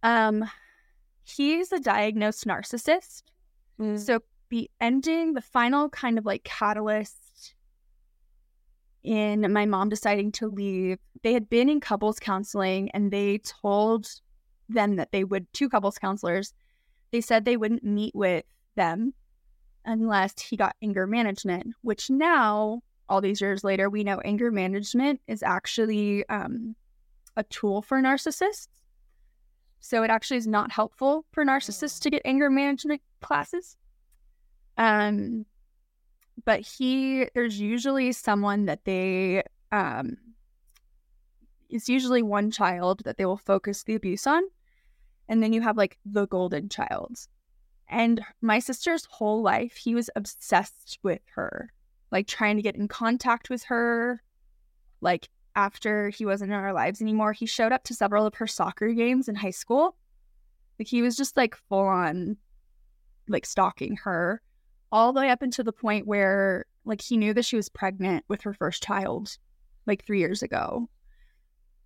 um 0.02 0.50
he's 1.24 1.72
a 1.72 1.80
diagnosed 1.80 2.46
narcissist 2.46 3.24
so 3.98 4.20
the 4.50 4.72
ending 4.80 5.34
the 5.34 5.42
final 5.42 5.90
kind 5.90 6.18
of 6.18 6.26
like 6.26 6.44
catalyst 6.44 7.18
in 9.04 9.52
my 9.52 9.66
mom 9.66 9.90
deciding 9.90 10.32
to 10.32 10.48
leave 10.48 10.98
they 11.24 11.34
had 11.34 11.50
been 11.50 11.70
in 11.70 11.80
couples 11.80 12.20
counseling 12.20 12.90
and 12.92 13.12
they 13.12 13.40
told 13.40 14.08
them 14.70 14.96
that 14.96 15.12
they 15.12 15.24
would 15.24 15.52
two 15.54 15.70
couples 15.70 15.98
counselors 15.98 16.54
they 17.12 17.22
said 17.22 17.44
they 17.44 17.58
wouldn't 17.58 17.84
meet 17.84 18.14
with 18.16 18.46
them 18.76 19.14
unless 19.86 20.40
he 20.40 20.56
got 20.56 20.76
anger 20.84 21.08
management 21.08 21.68
which 21.82 22.10
now 22.10 22.82
all 23.10 23.22
these 23.22 23.42
years 23.42 23.64
later 23.64 23.90
we 23.90 24.04
know 24.04 24.20
anger 24.24 24.52
management 24.52 25.20
is 25.28 25.44
actually 25.44 26.28
um, 26.30 26.76
a 27.36 27.44
tool 27.44 27.82
for 27.82 28.02
narcissists. 28.02 28.68
So 29.80 30.04
it 30.04 30.10
actually 30.10 30.38
is 30.38 30.48
not 30.48 30.72
helpful 30.72 31.26
for 31.32 31.46
narcissists 31.46 32.00
to 32.02 32.10
get 32.10 32.22
anger 32.24 32.50
management 32.50 33.02
classes. 33.22 33.78
Um 34.78 35.46
but 36.46 36.62
he 36.62 37.28
there's 37.34 37.60
usually 37.60 38.12
someone 38.12 38.66
that 38.66 38.86
they 38.86 39.44
um 39.72 40.18
it's 41.70 41.88
usually 41.88 42.22
one 42.22 42.52
child 42.52 43.02
that 43.06 43.18
they 43.18 43.26
will 43.26 43.38
focus 43.38 43.84
the 43.84 43.96
abuse 43.96 44.28
on 44.28 44.44
and 45.30 45.42
then 45.42 45.54
you 45.54 45.62
have 45.62 45.78
like 45.78 45.98
the 46.06 46.28
golden 46.28 46.68
child 46.70 47.18
and 47.88 48.22
my 48.42 48.60
sister's 48.60 49.06
whole 49.06 49.42
life 49.42 49.76
he 49.76 49.96
was 49.96 50.10
obsessed 50.16 51.00
with 51.04 51.22
her 51.36 51.72
like 52.12 52.28
trying 52.28 52.58
to 52.58 52.62
get 52.62 52.76
in 52.76 52.88
contact 52.88 53.50
with 53.50 53.64
her. 53.64 54.22
Like 55.00 55.30
after 55.56 56.10
he 56.10 56.26
wasn't 56.26 56.52
in 56.52 56.58
our 56.58 56.74
lives 56.74 57.02
anymore 57.02 57.34
he 57.34 57.46
showed 57.46 57.72
up 57.72 57.84
to 57.86 57.94
several 57.94 58.26
of 58.26 58.36
her 58.36 58.48
soccer 58.48 58.90
games 58.90 59.28
in 59.28 59.36
high 59.36 59.52
school. 59.52 59.96
Like 60.78 60.88
he 60.88 61.02
was 61.02 61.16
just 61.16 61.38
like 61.38 61.56
full 61.56 61.80
on 61.80 62.38
like 63.28 63.46
stalking 63.46 63.98
her 64.04 64.42
all 64.92 65.14
the 65.14 65.22
way 65.22 65.30
up 65.30 65.42
until 65.42 65.66
the 65.66 65.72
point 65.72 66.08
where 66.08 66.66
like 66.86 67.02
he 67.02 67.18
knew 67.18 67.34
that 67.34 67.46
she 67.46 67.56
was 67.56 67.70
pregnant 67.70 68.26
with 68.28 68.42
her 68.42 68.54
first 68.54 68.84
child 68.84 69.38
like 69.86 70.06
three 70.06 70.20
years 70.20 70.42
ago. 70.42 70.90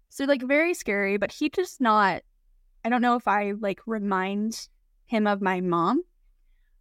So 0.09 0.25
like 0.25 0.41
very 0.41 0.73
scary 0.73 1.17
but 1.17 1.31
he 1.31 1.49
just 1.49 1.81
not 1.81 2.21
i 2.83 2.89
don't 2.89 3.01
know 3.01 3.15
if 3.15 3.27
i 3.27 3.51
like 3.59 3.81
remind 3.85 4.67
him 5.05 5.27
of 5.27 5.41
my 5.41 5.61
mom. 5.61 6.03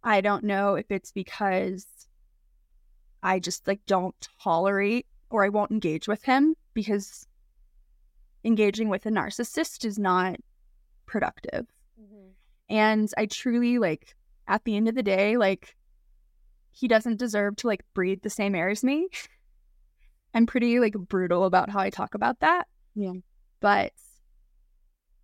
I 0.03 0.21
don't 0.21 0.43
know 0.43 0.75
if 0.75 0.89
it's 0.89 1.11
because 1.11 1.85
i 3.21 3.39
just 3.39 3.67
like 3.67 3.81
don't 3.85 4.15
tolerate 4.41 5.05
or 5.29 5.43
i 5.43 5.49
won't 5.49 5.71
engage 5.71 6.07
with 6.07 6.23
him 6.23 6.55
because 6.73 7.27
engaging 8.43 8.89
with 8.89 9.05
a 9.05 9.09
narcissist 9.09 9.83
is 9.83 9.99
not 9.99 10.37
productive. 11.05 11.65
Mm-hmm. 12.01 12.29
And 12.69 13.11
i 13.17 13.25
truly 13.25 13.77
like 13.79 14.15
at 14.47 14.63
the 14.63 14.75
end 14.77 14.87
of 14.87 14.95
the 14.95 15.03
day 15.03 15.37
like 15.37 15.75
he 16.75 16.89
doesn't 16.89 17.17
deserve 17.17 17.55
to 17.55 17.67
like 17.67 17.83
breathe 17.93 18.21
the 18.21 18.29
same 18.29 18.53
air 18.53 18.69
as 18.69 18.83
me. 18.83 19.07
I'm 20.33 20.45
pretty 20.45 20.79
like 20.81 20.93
brutal 20.93 21.45
about 21.45 21.69
how 21.69 21.79
i 21.79 21.89
talk 21.89 22.13
about 22.13 22.41
that. 22.41 22.67
Yeah. 22.93 23.13
but 23.61 23.91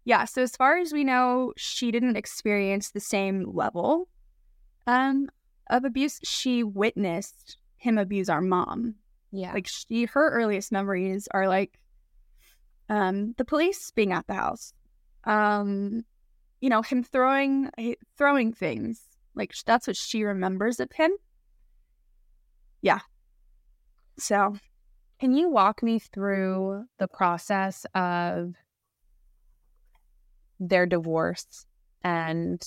yeah 0.03 0.25
so 0.25 0.41
as 0.41 0.55
far 0.57 0.77
as 0.77 0.91
we 0.91 1.03
know 1.05 1.53
she 1.55 1.91
didn't 1.91 2.17
experience 2.17 2.91
the 2.91 2.99
same 2.99 3.45
level 3.53 4.07
um 4.87 5.29
of 5.69 5.85
abuse. 5.85 6.19
She 6.23 6.63
witnessed 6.63 7.57
him 7.77 7.97
abuse 7.97 8.29
our 8.29 8.41
mom. 8.41 8.95
Yeah. 9.31 9.53
like 9.53 9.67
she 9.67 10.05
her 10.05 10.31
earliest 10.31 10.71
memories 10.71 11.27
are 11.31 11.47
like 11.47 11.79
um 12.89 13.33
the 13.37 13.45
police 13.45 13.91
being 13.91 14.11
at 14.11 14.27
the 14.27 14.33
house 14.33 14.73
um 15.25 16.03
you 16.61 16.69
know 16.69 16.81
him 16.81 17.03
throwing 17.03 17.69
eh, 17.77 17.95
throwing 18.17 18.53
things. 18.53 19.01
Like 19.35 19.53
that's 19.65 19.87
what 19.87 19.97
she 19.97 20.23
remembers 20.23 20.79
of 20.79 20.91
him 20.93 21.11
yeah 22.81 22.99
so 24.17 24.55
Can 25.19 25.33
you 25.33 25.49
walk 25.49 25.83
me 25.83 25.99
through 25.99 26.85
the 26.97 27.07
process 27.07 27.85
of 27.95 28.55
their 30.59 30.85
divorce 30.85 31.65
and 32.03 32.61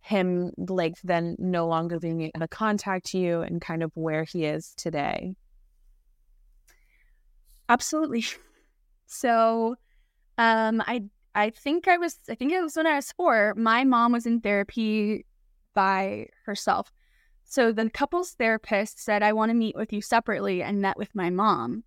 him 0.00 0.52
like 0.58 0.94
then 1.02 1.36
no 1.38 1.66
longer 1.66 1.98
being 1.98 2.20
able 2.22 2.40
to 2.40 2.48
contact 2.48 3.14
you 3.14 3.40
and 3.40 3.60
kind 3.60 3.82
of 3.82 3.90
where 3.94 4.24
he 4.24 4.44
is 4.44 4.74
today? 4.76 5.34
absolutely 7.68 8.24
So, 9.06 9.76
um, 10.38 10.82
I 10.86 11.04
I 11.34 11.50
think 11.50 11.88
I 11.88 11.98
was 11.98 12.18
I 12.28 12.34
think 12.34 12.52
it 12.52 12.62
was 12.62 12.76
when 12.76 12.86
I 12.86 12.96
was 12.96 13.12
four. 13.12 13.54
My 13.56 13.84
mom 13.84 14.12
was 14.12 14.26
in 14.26 14.40
therapy 14.40 15.26
by 15.74 16.28
herself. 16.46 16.92
So 17.54 17.70
the 17.70 17.88
couple's 17.88 18.32
therapist 18.32 18.98
said, 18.98 19.22
I 19.22 19.32
want 19.32 19.50
to 19.50 19.54
meet 19.54 19.76
with 19.76 19.92
you 19.92 20.02
separately 20.02 20.60
and 20.60 20.82
met 20.82 20.96
with 20.96 21.14
my 21.14 21.30
mom. 21.30 21.84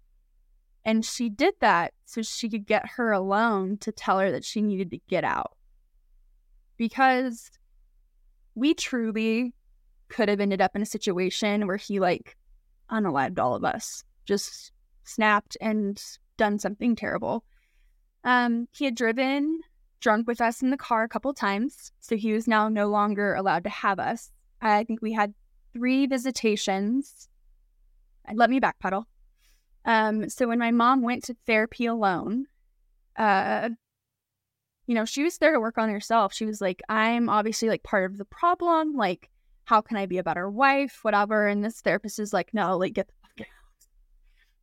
And 0.85 1.03
she 1.03 1.27
did 1.27 1.55
that 1.59 1.93
so 2.05 2.21
she 2.21 2.47
could 2.47 2.65
get 2.65 2.91
her 2.91 3.11
alone 3.11 3.77
to 3.79 3.91
tell 3.91 4.17
her 4.19 4.31
that 4.31 4.45
she 4.45 4.61
needed 4.61 4.91
to 4.91 5.01
get 5.09 5.25
out. 5.25 5.57
Because 6.77 7.51
we 8.55 8.75
truly 8.75 9.53
could 10.07 10.29
have 10.29 10.39
ended 10.39 10.61
up 10.61 10.73
in 10.73 10.81
a 10.81 10.85
situation 10.85 11.67
where 11.67 11.75
he 11.75 11.99
like 11.99 12.37
unalived 12.89 13.37
all 13.37 13.53
of 13.53 13.65
us, 13.65 14.05
just 14.23 14.71
snapped 15.03 15.57
and 15.59 16.01
done 16.37 16.59
something 16.59 16.95
terrible. 16.95 17.43
Um, 18.23 18.69
he 18.71 18.85
had 18.85 18.95
driven 18.95 19.59
drunk 19.99 20.27
with 20.27 20.39
us 20.39 20.61
in 20.61 20.69
the 20.69 20.77
car 20.77 21.03
a 21.03 21.09
couple 21.09 21.33
times, 21.33 21.91
so 21.99 22.15
he 22.15 22.31
was 22.31 22.47
now 22.47 22.69
no 22.69 22.87
longer 22.87 23.35
allowed 23.35 23.65
to 23.65 23.69
have 23.69 23.99
us. 23.99 24.31
I 24.61 24.85
think 24.85 25.01
we 25.01 25.11
had 25.11 25.33
three 25.77 26.07
visitations. 26.07 27.29
Let 28.33 28.49
me 28.49 28.59
backpedal. 28.59 29.05
Um, 29.85 30.29
so 30.29 30.47
when 30.47 30.59
my 30.59 30.71
mom 30.71 31.01
went 31.01 31.23
to 31.25 31.35
therapy 31.45 31.85
alone, 31.85 32.47
uh, 33.15 33.69
you 34.87 34.95
know, 34.95 35.05
she 35.05 35.23
was 35.23 35.37
there 35.37 35.53
to 35.53 35.59
work 35.59 35.77
on 35.77 35.89
herself. 35.89 36.33
She 36.33 36.45
was 36.45 36.59
like, 36.59 36.81
I'm 36.89 37.29
obviously 37.29 37.69
like 37.69 37.83
part 37.83 38.09
of 38.09 38.17
the 38.17 38.25
problem. 38.25 38.95
Like, 38.95 39.29
how 39.65 39.81
can 39.81 39.97
I 39.97 40.05
be 40.05 40.17
a 40.17 40.23
better 40.23 40.49
wife? 40.49 40.99
Whatever. 41.03 41.47
And 41.47 41.63
this 41.63 41.81
therapist 41.81 42.19
is 42.19 42.33
like, 42.33 42.53
no, 42.53 42.77
like, 42.77 42.93
get 42.93 43.07
the 43.07 43.13
fuck 43.21 43.41
out. 43.41 43.87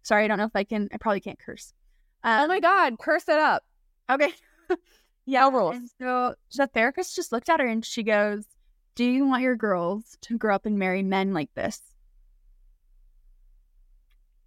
Sorry, 0.02 0.24
I 0.24 0.28
don't 0.28 0.38
know 0.38 0.44
if 0.44 0.56
I 0.56 0.64
can, 0.64 0.88
I 0.92 0.96
probably 0.96 1.20
can't 1.20 1.38
curse. 1.38 1.72
Um, 2.22 2.44
oh 2.44 2.48
my 2.48 2.60
God, 2.60 2.98
curse 2.98 3.28
it 3.28 3.38
up. 3.38 3.62
Okay. 4.10 4.32
yeah. 5.26 5.40
No 5.40 5.52
rules. 5.52 5.76
And 5.76 5.90
so 6.00 6.34
the 6.56 6.66
therapist 6.66 7.14
just 7.14 7.32
looked 7.32 7.48
at 7.48 7.60
her 7.60 7.66
and 7.66 7.84
she 7.84 8.02
goes, 8.02 8.44
Do 8.94 9.04
you 9.04 9.26
want 9.26 9.42
your 9.42 9.56
girls 9.56 10.16
to 10.22 10.38
grow 10.38 10.54
up 10.54 10.66
and 10.66 10.78
marry 10.78 11.02
men 11.02 11.32
like 11.32 11.52
this? 11.54 11.80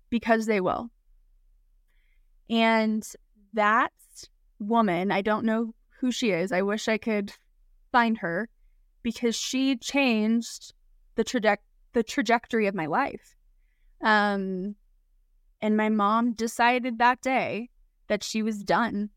because 0.10 0.46
they 0.46 0.62
will. 0.62 0.89
And 2.50 3.06
that 3.54 3.92
woman, 4.60 5.12
I 5.12 5.22
don't 5.22 5.46
know 5.46 5.74
who 6.00 6.12
she 6.12 6.32
is. 6.32 6.51
I 6.51 6.62
wish 6.62 6.88
I 6.88 6.98
could 6.98 7.34
find 7.92 8.18
her 8.20 8.50
because 9.04 9.36
she 9.36 9.75
changed 9.75 10.74
the 11.16 11.24
traje- 11.24 11.58
the 11.94 12.04
trajectory 12.04 12.68
of 12.68 12.75
my 12.75 12.86
life. 12.86 13.36
Um 14.01 14.75
and 15.60 15.75
my 15.75 15.89
mom 15.89 16.34
decided 16.34 17.00
that 17.00 17.22
day 17.22 17.70
that 18.08 18.24
she 18.24 18.44
was 18.44 18.63
done 18.63 19.10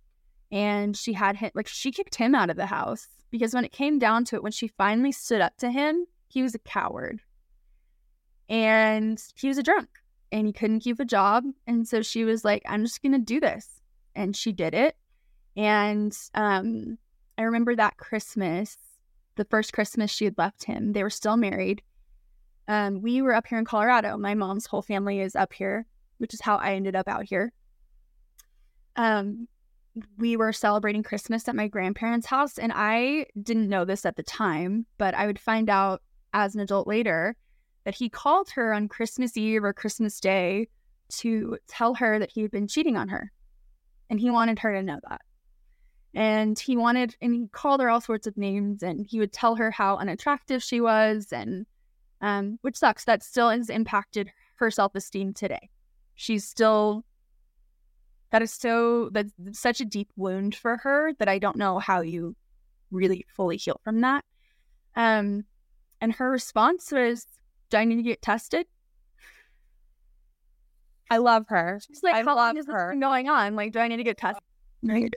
and 0.51 0.97
she 0.97 1.13
had 1.13 1.37
him 1.37 1.51
like 1.55 1.69
she 1.69 1.93
kicked 1.93 2.15
him 2.15 2.35
out 2.35 2.49
of 2.49 2.57
the 2.57 2.67
house 2.67 3.07
because 3.31 3.55
when 3.55 3.65
it 3.65 3.73
came 3.73 3.99
down 3.99 4.25
to 4.27 4.37
it 4.37 4.43
when 4.43 4.53
she 4.53 4.69
finally 4.69 5.13
stood 5.13 5.41
up 5.41 5.57
to 5.59 5.71
him, 5.71 6.07
he 6.29 6.43
was 6.43 6.55
a 6.55 6.61
coward. 6.61 7.21
And 8.49 9.23
he 9.37 9.49
was 9.49 9.59
a 9.59 9.63
drunk 9.63 9.89
and 10.33 10.47
he 10.47 10.53
couldn't 10.53 10.81
keep 10.81 11.01
a 11.01 11.05
job. 11.05 11.45
And 11.67 11.87
so 11.87 12.03
she 12.03 12.25
was 12.25 12.45
like, 12.45 12.63
I'm 12.67 12.85
just 12.85 13.03
going 13.03 13.13
to 13.13 13.19
do 13.19 13.41
this. 13.41 13.81
And 14.15 14.37
she 14.37 14.53
did 14.53 14.75
it. 14.75 14.97
And 15.57 16.17
um, 16.35 16.99
I 17.39 17.43
remember 17.43 17.77
that 17.77 17.97
Christmas, 17.97 18.77
the 19.37 19.45
first 19.45 19.73
Christmas 19.73 20.11
she 20.11 20.25
had 20.25 20.39
left 20.39 20.65
him, 20.65 20.93
they 20.93 21.03
were 21.03 21.11
still 21.11 21.37
married. 21.37 21.83
Um, 22.69 23.03
we 23.03 23.23
were 23.23 23.35
up 23.35 23.47
here 23.47 23.59
in 23.59 23.65
Colorado. 23.65 24.17
My 24.17 24.35
mom's 24.35 24.67
whole 24.67 24.83
family 24.83 25.21
is 25.21 25.35
up 25.35 25.53
here, 25.53 25.87
which 26.19 26.35
is 26.35 26.41
how 26.41 26.57
I 26.57 26.75
ended 26.75 26.95
up 26.95 27.09
out 27.09 27.25
here. 27.25 27.53
Um, 28.97 29.49
we 30.19 30.37
were 30.37 30.53
celebrating 30.53 31.03
Christmas 31.03 31.49
at 31.49 31.57
my 31.57 31.69
grandparents' 31.69 32.27
house, 32.27 32.59
and 32.59 32.73
I 32.75 33.27
didn't 33.43 33.69
know 33.69 33.85
this 33.85 34.07
at 34.07 34.17
the 34.17 34.23
time, 34.23 34.87
but 34.99 35.15
I 35.15 35.27
would 35.27 35.39
find 35.39 35.69
out 35.69 36.03
as 36.33 36.55
an 36.55 36.61
adult 36.61 36.87
later 36.87 37.37
that 37.85 37.95
he 37.95 38.09
called 38.09 38.51
her 38.51 38.73
on 38.73 38.89
Christmas 38.89 39.37
Eve 39.37 39.65
or 39.65 39.73
Christmas 39.73 40.21
Day 40.21 40.69
to 41.09 41.59
tell 41.67 41.95
her 41.95 42.19
that 42.19 42.31
he 42.31 42.43
had 42.43 42.51
been 42.51 42.69
cheating 42.69 42.97
on 42.97 43.09
her. 43.09 43.33
And 44.09 44.21
he 44.21 44.31
wanted 44.31 44.59
her 44.61 44.75
to 44.75 44.83
know 44.83 45.01
that. 45.09 45.23
And 46.15 46.59
he 46.59 46.77
wanted, 46.77 47.17
and 47.21 47.35
he 47.35 47.47
called 47.53 47.81
her 47.81 47.89
all 47.89 48.01
sorts 48.01 48.27
of 48.27 48.37
names, 48.37 48.83
and 48.83 49.07
he 49.09 49.19
would 49.21 49.33
tell 49.33 49.55
her 49.57 49.71
how 49.71 49.97
unattractive 49.97 50.63
she 50.63 50.81
was, 50.81 51.33
and 51.33 51.67
um, 52.21 52.59
which 52.63 52.77
sucks. 52.77 53.05
That 53.05 53.23
still 53.23 53.51
has 53.51 53.71
impacted 53.71 54.31
her 54.57 54.71
self 54.71 54.95
esteem 54.95 55.33
today. 55.33 55.71
She's 56.17 56.45
still, 56.45 57.05
that 58.31 58.43
is 58.43 58.53
so, 58.53 59.11
that's 59.11 59.33
such 59.53 59.81
a 59.81 59.85
deep 59.85 60.11
wound 60.17 60.55
for 60.55 60.79
her 60.79 61.13
that 61.19 61.29
I 61.29 61.39
don't 61.39 61.57
know 61.57 61.79
how 61.79 62.01
you 62.01 62.37
really 62.91 63.27
fully 63.29 63.57
heal 63.57 63.81
from 63.85 64.01
that. 64.01 64.25
Um, 64.97 65.45
and 66.01 66.13
her 66.15 66.31
response 66.31 66.91
was, 66.93 67.27
do 67.71 67.77
I 67.77 67.85
need 67.85 67.97
to 67.97 68.03
get 68.03 68.23
tested? 68.23 68.67
I 71.11 71.17
love 71.17 71.47
her. 71.49 71.81
She's 71.87 72.03
like, 72.03 72.15
I 72.15 72.23
how 72.23 72.37
long 72.37 72.57
is 72.57 72.67
this 72.67 72.75
been 72.75 73.01
going 73.01 73.29
on? 73.29 73.57
Like, 73.57 73.73
do 73.73 73.81
I 73.81 73.89
need 73.89 73.97
to 73.97 74.05
get 74.05 74.17
tested? 74.17 74.43
No, 74.83 74.95
you 74.95 75.11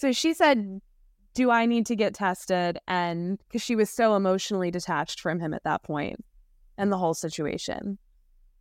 So 0.00 0.12
she 0.12 0.32
said, 0.32 0.80
Do 1.34 1.50
I 1.50 1.66
need 1.66 1.84
to 1.86 1.94
get 1.94 2.14
tested? 2.14 2.78
And 2.88 3.38
because 3.38 3.60
she 3.60 3.76
was 3.76 3.90
so 3.90 4.16
emotionally 4.16 4.70
detached 4.70 5.20
from 5.20 5.38
him 5.40 5.52
at 5.52 5.64
that 5.64 5.82
point 5.82 6.24
and 6.78 6.90
the 6.90 6.96
whole 6.96 7.12
situation. 7.12 7.98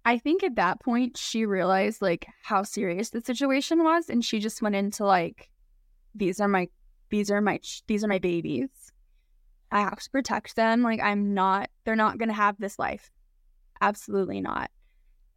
I 0.04 0.18
think 0.18 0.44
at 0.44 0.58
that 0.58 0.82
point 0.82 1.16
she 1.16 1.46
realized 1.46 2.02
like 2.02 2.28
how 2.44 2.64
serious 2.64 3.12
the 3.12 3.22
situation 3.22 3.86
was 3.86 4.10
and 4.10 4.24
she 4.24 4.40
just 4.40 4.62
went 4.62 4.76
into 4.76 5.06
like 5.06 5.50
these 6.14 6.42
are 6.42 6.50
my 6.50 6.68
these 7.10 7.32
are 7.32 7.40
my 7.40 7.62
these 7.88 8.04
are 8.04 8.10
my 8.10 8.20
babies. 8.20 8.92
I 9.72 9.80
have 9.80 10.02
to 10.02 10.10
protect 10.10 10.58
them. 10.58 10.82
Like 10.82 11.00
I'm 11.00 11.34
not 11.34 11.70
they're 11.86 11.96
not 11.96 12.18
going 12.18 12.30
to 12.30 12.36
have 12.36 12.58
this 12.60 12.78
life. 12.78 13.12
Absolutely 13.80 14.42
not. 14.42 14.72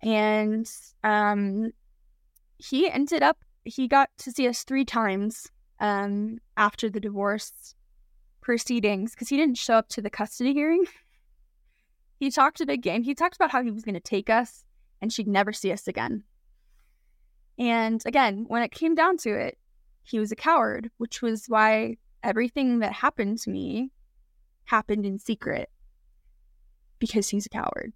And 0.02 0.68
um 1.04 1.70
he 2.58 2.90
ended 2.90 3.22
up 3.22 3.38
he 3.62 3.86
got 3.86 4.10
to 4.18 4.32
see 4.32 4.48
us 4.48 4.64
3 4.64 4.84
times 4.84 5.48
um 5.82 6.38
after 6.56 6.88
the 6.88 7.00
divorce 7.00 7.74
proceedings 8.40 9.14
cuz 9.14 9.28
he 9.28 9.36
didn't 9.36 9.58
show 9.58 9.74
up 9.74 9.88
to 9.88 10.00
the 10.00 10.10
custody 10.10 10.54
hearing. 10.54 10.86
He 12.22 12.30
talked 12.30 12.60
a 12.60 12.66
big 12.66 12.82
game. 12.82 13.02
He 13.02 13.16
talked 13.16 13.34
about 13.34 13.50
how 13.50 13.64
he 13.64 13.72
was 13.72 13.82
going 13.82 13.96
to 13.96 14.00
take 14.00 14.30
us 14.30 14.62
and 15.00 15.12
she'd 15.12 15.26
never 15.26 15.52
see 15.52 15.72
us 15.72 15.88
again. 15.88 16.22
And 17.58 18.00
again, 18.06 18.44
when 18.46 18.62
it 18.62 18.70
came 18.70 18.94
down 18.94 19.16
to 19.18 19.30
it, 19.30 19.58
he 20.04 20.20
was 20.20 20.30
a 20.30 20.36
coward, 20.36 20.88
which 20.98 21.20
was 21.20 21.46
why 21.48 21.96
everything 22.22 22.78
that 22.78 22.92
happened 22.92 23.38
to 23.38 23.50
me 23.50 23.90
happened 24.66 25.04
in 25.04 25.18
secret 25.18 25.68
because 27.00 27.28
he's 27.28 27.46
a 27.46 27.48
coward. 27.48 27.92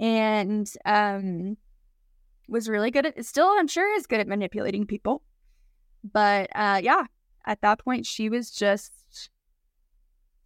And 0.00 0.68
um 0.84 1.56
was 2.48 2.68
really 2.68 2.90
good 2.90 3.06
at 3.06 3.24
still 3.24 3.48
I'm 3.56 3.68
sure 3.68 3.94
is 3.96 4.08
good 4.08 4.18
at 4.18 4.26
manipulating 4.26 4.86
people. 4.86 5.22
But 6.02 6.50
uh 6.52 6.80
yeah, 6.82 7.06
at 7.46 7.60
that 7.62 7.82
point 7.84 8.06
she 8.06 8.28
was 8.28 8.50
just 8.50 8.92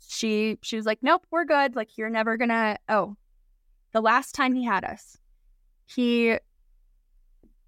she 0.09 0.59
she 0.62 0.76
was 0.76 0.87
like, 0.87 0.98
Nope, 1.02 1.26
we're 1.31 1.44
good. 1.44 1.76
Like 1.76 1.96
you're 1.96 2.11
never 2.11 2.37
gonna 2.37 2.78
oh, 2.88 3.16
the 3.92 4.00
last 4.00 4.35
time 4.35 4.55
he 4.55 4.64
had 4.64 4.85
us, 4.85 5.18
he 5.87 6.38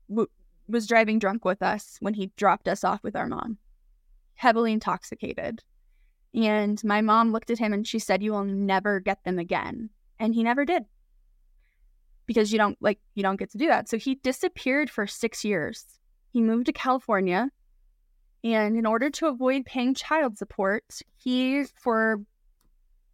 w- 0.09 0.29
was 0.69 0.87
driving 0.87 1.19
drunk 1.19 1.45
with 1.45 1.63
us 1.63 1.97
when 2.01 2.15
he 2.15 2.33
dropped 2.37 2.69
us 2.69 2.85
off 2.85 3.03
with 3.03 3.17
our 3.17 3.27
mom, 3.27 3.59
heavily 4.35 4.73
intoxicated. 4.73 5.63
And 6.35 6.83
my 6.83 7.01
mom 7.01 7.33
looked 7.33 7.51
at 7.51 7.59
him 7.59 7.73
and 7.73 7.87
she 7.87 7.99
said, 7.99 8.23
You 8.23 8.33
will 8.33 8.45
never 8.45 9.01
get 9.01 9.23
them 9.25 9.39
again. 9.39 9.91
And 10.19 10.35
he 10.35 10.43
never 10.43 10.65
did 10.65 10.85
because 12.27 12.53
you 12.53 12.59
don't 12.59 12.77
like, 12.81 12.99
you 13.15 13.23
don't 13.23 13.37
get 13.37 13.51
to 13.51 13.59
do 13.59 13.69
that. 13.69 13.89
So 13.89 13.99
he 13.99 14.17
disappeared 14.17 14.91
for 14.91 15.07
six 15.07 15.45
years. 15.45 15.85
He 16.33 16.41
moved 16.41 16.67
to 16.67 16.73
California. 16.73 17.51
And 18.45 18.77
in 18.77 18.85
order 18.85 19.09
to 19.09 19.27
avoid 19.27 19.65
paying 19.65 19.95
child 19.95 20.37
support, 20.37 20.85
he, 21.17 21.65
for 21.65 22.21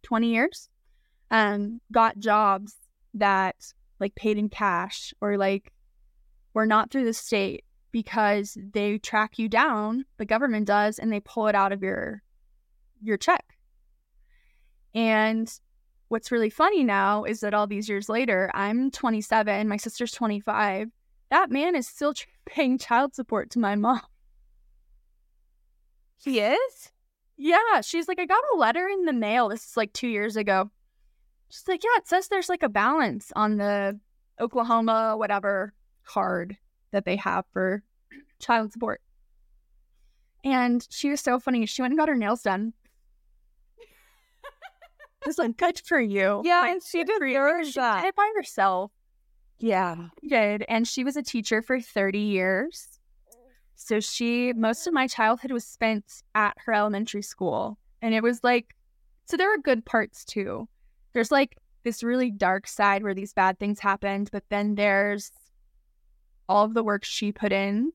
20 0.03 0.27
years, 0.27 0.67
um, 1.31 1.79
got 1.91 2.19
jobs 2.19 2.75
that 3.13 3.55
like 4.01 4.13
paid 4.15 4.37
in 4.37 4.49
cash 4.49 5.13
or 5.21 5.37
like 5.37 5.71
were 6.53 6.65
not 6.65 6.91
through 6.91 7.05
the 7.05 7.13
state 7.13 7.63
because 7.91 8.57
they 8.73 8.97
track 8.97 9.39
you 9.39 9.47
down, 9.47 10.05
the 10.17 10.25
government 10.25 10.67
does, 10.67 10.99
and 10.99 11.11
they 11.11 11.21
pull 11.21 11.47
it 11.47 11.55
out 11.55 11.71
of 11.71 11.81
your 11.81 12.21
your 13.01 13.17
check. 13.17 13.45
And 14.93 15.51
what's 16.09 16.31
really 16.31 16.49
funny 16.49 16.83
now 16.83 17.23
is 17.23 17.39
that 17.39 17.53
all 17.53 17.67
these 17.67 17.87
years 17.87 18.09
later, 18.09 18.51
I'm 18.53 18.91
27, 18.91 19.67
my 19.67 19.77
sister's 19.77 20.11
25. 20.11 20.89
That 21.29 21.49
man 21.49 21.75
is 21.75 21.87
still 21.87 22.13
paying 22.45 22.77
child 22.77 23.15
support 23.15 23.49
to 23.51 23.59
my 23.59 23.75
mom. 23.75 24.01
He 26.23 26.39
is? 26.39 26.91
Yeah. 27.37 27.81
She's 27.81 28.07
like, 28.07 28.19
I 28.19 28.25
got 28.25 28.43
a 28.53 28.57
letter 28.57 28.87
in 28.87 29.05
the 29.05 29.13
mail. 29.13 29.49
This 29.49 29.65
is 29.69 29.77
like 29.77 29.93
two 29.93 30.07
years 30.07 30.35
ago. 30.35 30.69
She's 31.49 31.67
like, 31.67 31.83
yeah, 31.83 31.97
it 31.97 32.07
says 32.07 32.27
there's 32.27 32.49
like 32.49 32.63
a 32.63 32.69
balance 32.69 33.31
on 33.35 33.57
the 33.57 33.99
Oklahoma, 34.39 35.15
whatever 35.17 35.73
card 36.05 36.57
that 36.91 37.05
they 37.05 37.15
have 37.17 37.45
for 37.51 37.83
child 38.39 38.71
support. 38.71 39.01
And 40.43 40.85
she 40.89 41.09
was 41.09 41.21
so 41.21 41.39
funny. 41.39 41.65
She 41.65 41.81
went 41.81 41.91
and 41.91 41.99
got 41.99 42.09
her 42.09 42.15
nails 42.15 42.41
done. 42.41 42.73
It's 45.25 45.37
like 45.37 45.55
good 45.55 45.79
for 45.85 45.99
you. 45.99 46.41
Yeah, 46.43 46.61
Like, 46.61 46.71
and 46.71 46.81
she 46.83 46.97
you. 46.99 47.63
She 47.65 47.79
that. 47.79 48.01
did 48.01 48.07
it 48.07 48.15
by 48.15 48.31
herself. 48.35 48.91
Yeah. 49.59 50.07
She 50.19 50.29
did, 50.29 50.65
and 50.67 50.87
she 50.87 51.03
was 51.03 51.15
a 51.15 51.21
teacher 51.21 51.61
for 51.61 51.79
30 51.79 52.17
years. 52.17 52.99
So 53.83 53.99
she 53.99 54.53
most 54.53 54.85
of 54.85 54.93
my 54.93 55.07
childhood 55.07 55.51
was 55.51 55.65
spent 55.65 56.23
at 56.35 56.55
her 56.65 56.73
elementary 56.73 57.23
school. 57.23 57.79
And 58.01 58.13
it 58.13 58.21
was 58.21 58.43
like 58.43 58.75
so 59.25 59.37
there 59.37 59.49
were 59.49 59.57
good 59.57 59.85
parts 59.85 60.23
too. 60.23 60.67
There's 61.13 61.31
like 61.31 61.57
this 61.83 62.03
really 62.03 62.29
dark 62.29 62.67
side 62.67 63.01
where 63.01 63.15
these 63.15 63.33
bad 63.33 63.57
things 63.57 63.79
happened, 63.79 64.29
but 64.31 64.43
then 64.49 64.75
there's 64.75 65.31
all 66.47 66.65
of 66.65 66.75
the 66.75 66.83
work 66.83 67.03
she 67.03 67.31
put 67.31 67.51
in 67.51 67.91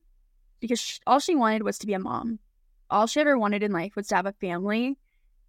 because 0.59 0.79
sh 0.79 0.99
all 1.07 1.19
she 1.19 1.35
wanted 1.35 1.63
was 1.63 1.77
to 1.79 1.87
be 1.87 1.93
a 1.93 1.99
mom. 1.99 2.39
All 2.89 3.07
she 3.07 3.21
ever 3.21 3.37
wanted 3.37 3.63
in 3.63 3.71
life 3.71 3.95
was 3.95 4.07
to 4.07 4.15
have 4.15 4.25
a 4.25 4.33
family. 4.33 4.97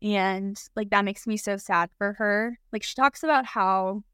And 0.02 0.56
like 0.76 0.90
that 0.90 1.04
makes 1.04 1.26
me 1.26 1.36
so 1.36 1.56
sad 1.56 1.90
for 1.98 2.12
her. 2.12 2.58
Like 2.72 2.84
she 2.84 2.94
talks 2.94 3.24
about 3.24 3.44
how 3.44 4.04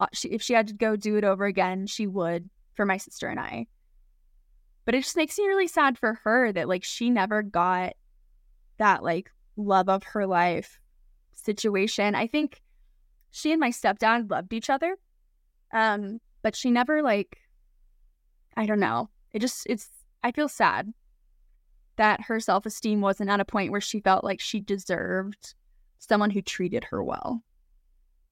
uh, 0.00 0.06
she, 0.12 0.28
if 0.28 0.42
she 0.42 0.54
had 0.54 0.68
to 0.68 0.74
go 0.74 0.96
do 0.96 1.16
it 1.16 1.24
over 1.24 1.44
again, 1.44 1.86
she 1.86 2.06
would 2.06 2.48
for 2.74 2.86
my 2.86 2.96
sister 2.96 3.28
and 3.28 3.38
I. 3.38 3.66
But 4.86 4.94
it 4.94 5.02
just 5.02 5.16
makes 5.16 5.36
me 5.36 5.46
really 5.46 5.66
sad 5.66 5.98
for 5.98 6.14
her 6.24 6.52
that 6.52 6.68
like 6.68 6.84
she 6.84 7.10
never 7.10 7.42
got 7.42 7.94
that 8.78 9.02
like 9.02 9.30
love 9.56 9.88
of 9.88 10.04
her 10.04 10.26
life 10.26 10.80
situation. 11.32 12.14
I 12.14 12.28
think 12.28 12.62
she 13.32 13.52
and 13.52 13.60
my 13.60 13.70
stepdad 13.70 14.30
loved 14.30 14.52
each 14.52 14.70
other. 14.70 14.96
Um, 15.72 16.20
but 16.42 16.56
she 16.56 16.70
never 16.70 17.02
like 17.02 17.36
I 18.56 18.64
don't 18.64 18.80
know. 18.80 19.10
It 19.32 19.40
just 19.40 19.66
it's 19.68 19.90
I 20.22 20.30
feel 20.32 20.48
sad 20.48 20.94
that 21.96 22.20
her 22.22 22.38
self-esteem 22.38 23.00
wasn't 23.00 23.30
at 23.30 23.40
a 23.40 23.44
point 23.44 23.72
where 23.72 23.80
she 23.80 24.00
felt 24.00 24.22
like 24.22 24.40
she 24.40 24.60
deserved 24.60 25.54
someone 25.98 26.30
who 26.30 26.42
treated 26.42 26.84
her 26.84 27.02
well. 27.02 27.42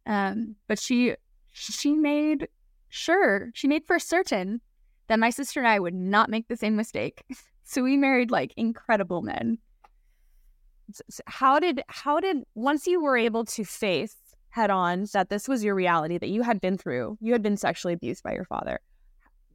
Um, 0.07 0.55
but 0.69 0.79
she 0.79 1.17
she 1.53 1.95
made 1.95 2.47
sure 2.91 3.51
she 3.55 3.67
made 3.67 3.87
for 3.87 3.99
certain 3.99 4.61
that 5.09 5.19
my 5.19 5.31
sister 5.31 5.61
and 5.61 5.69
I 5.69 5.79
would 5.79 5.95
not 5.95 6.31
make 6.31 6.49
the 6.49 6.57
same 6.57 6.77
mistake. 6.77 7.23
So 7.67 7.83
we 7.83 7.97
married 7.97 8.31
like 8.31 8.53
incredible 8.59 9.23
men. 9.23 9.57
S- 10.91 11.01
s- 11.09 11.21
How 11.27 11.59
did 11.59 11.81
how 11.89 12.21
did 12.21 12.45
once 12.55 12.87
you 12.87 13.03
were 13.03 13.17
able 13.17 13.47
to 13.47 13.65
face 13.65 14.17
head 14.51 14.71
on 14.71 15.07
that 15.15 15.31
this 15.31 15.49
was 15.49 15.65
your 15.65 15.75
reality 15.75 16.19
that 16.19 16.29
you 16.29 16.43
had 16.43 16.61
been 16.61 16.77
through, 16.77 17.17
you 17.23 17.33
had 17.33 17.43
been 17.43 17.57
sexually 17.57 17.95
abused 17.95 18.23
by 18.23 18.35
your 18.35 18.45
father. 18.45 18.81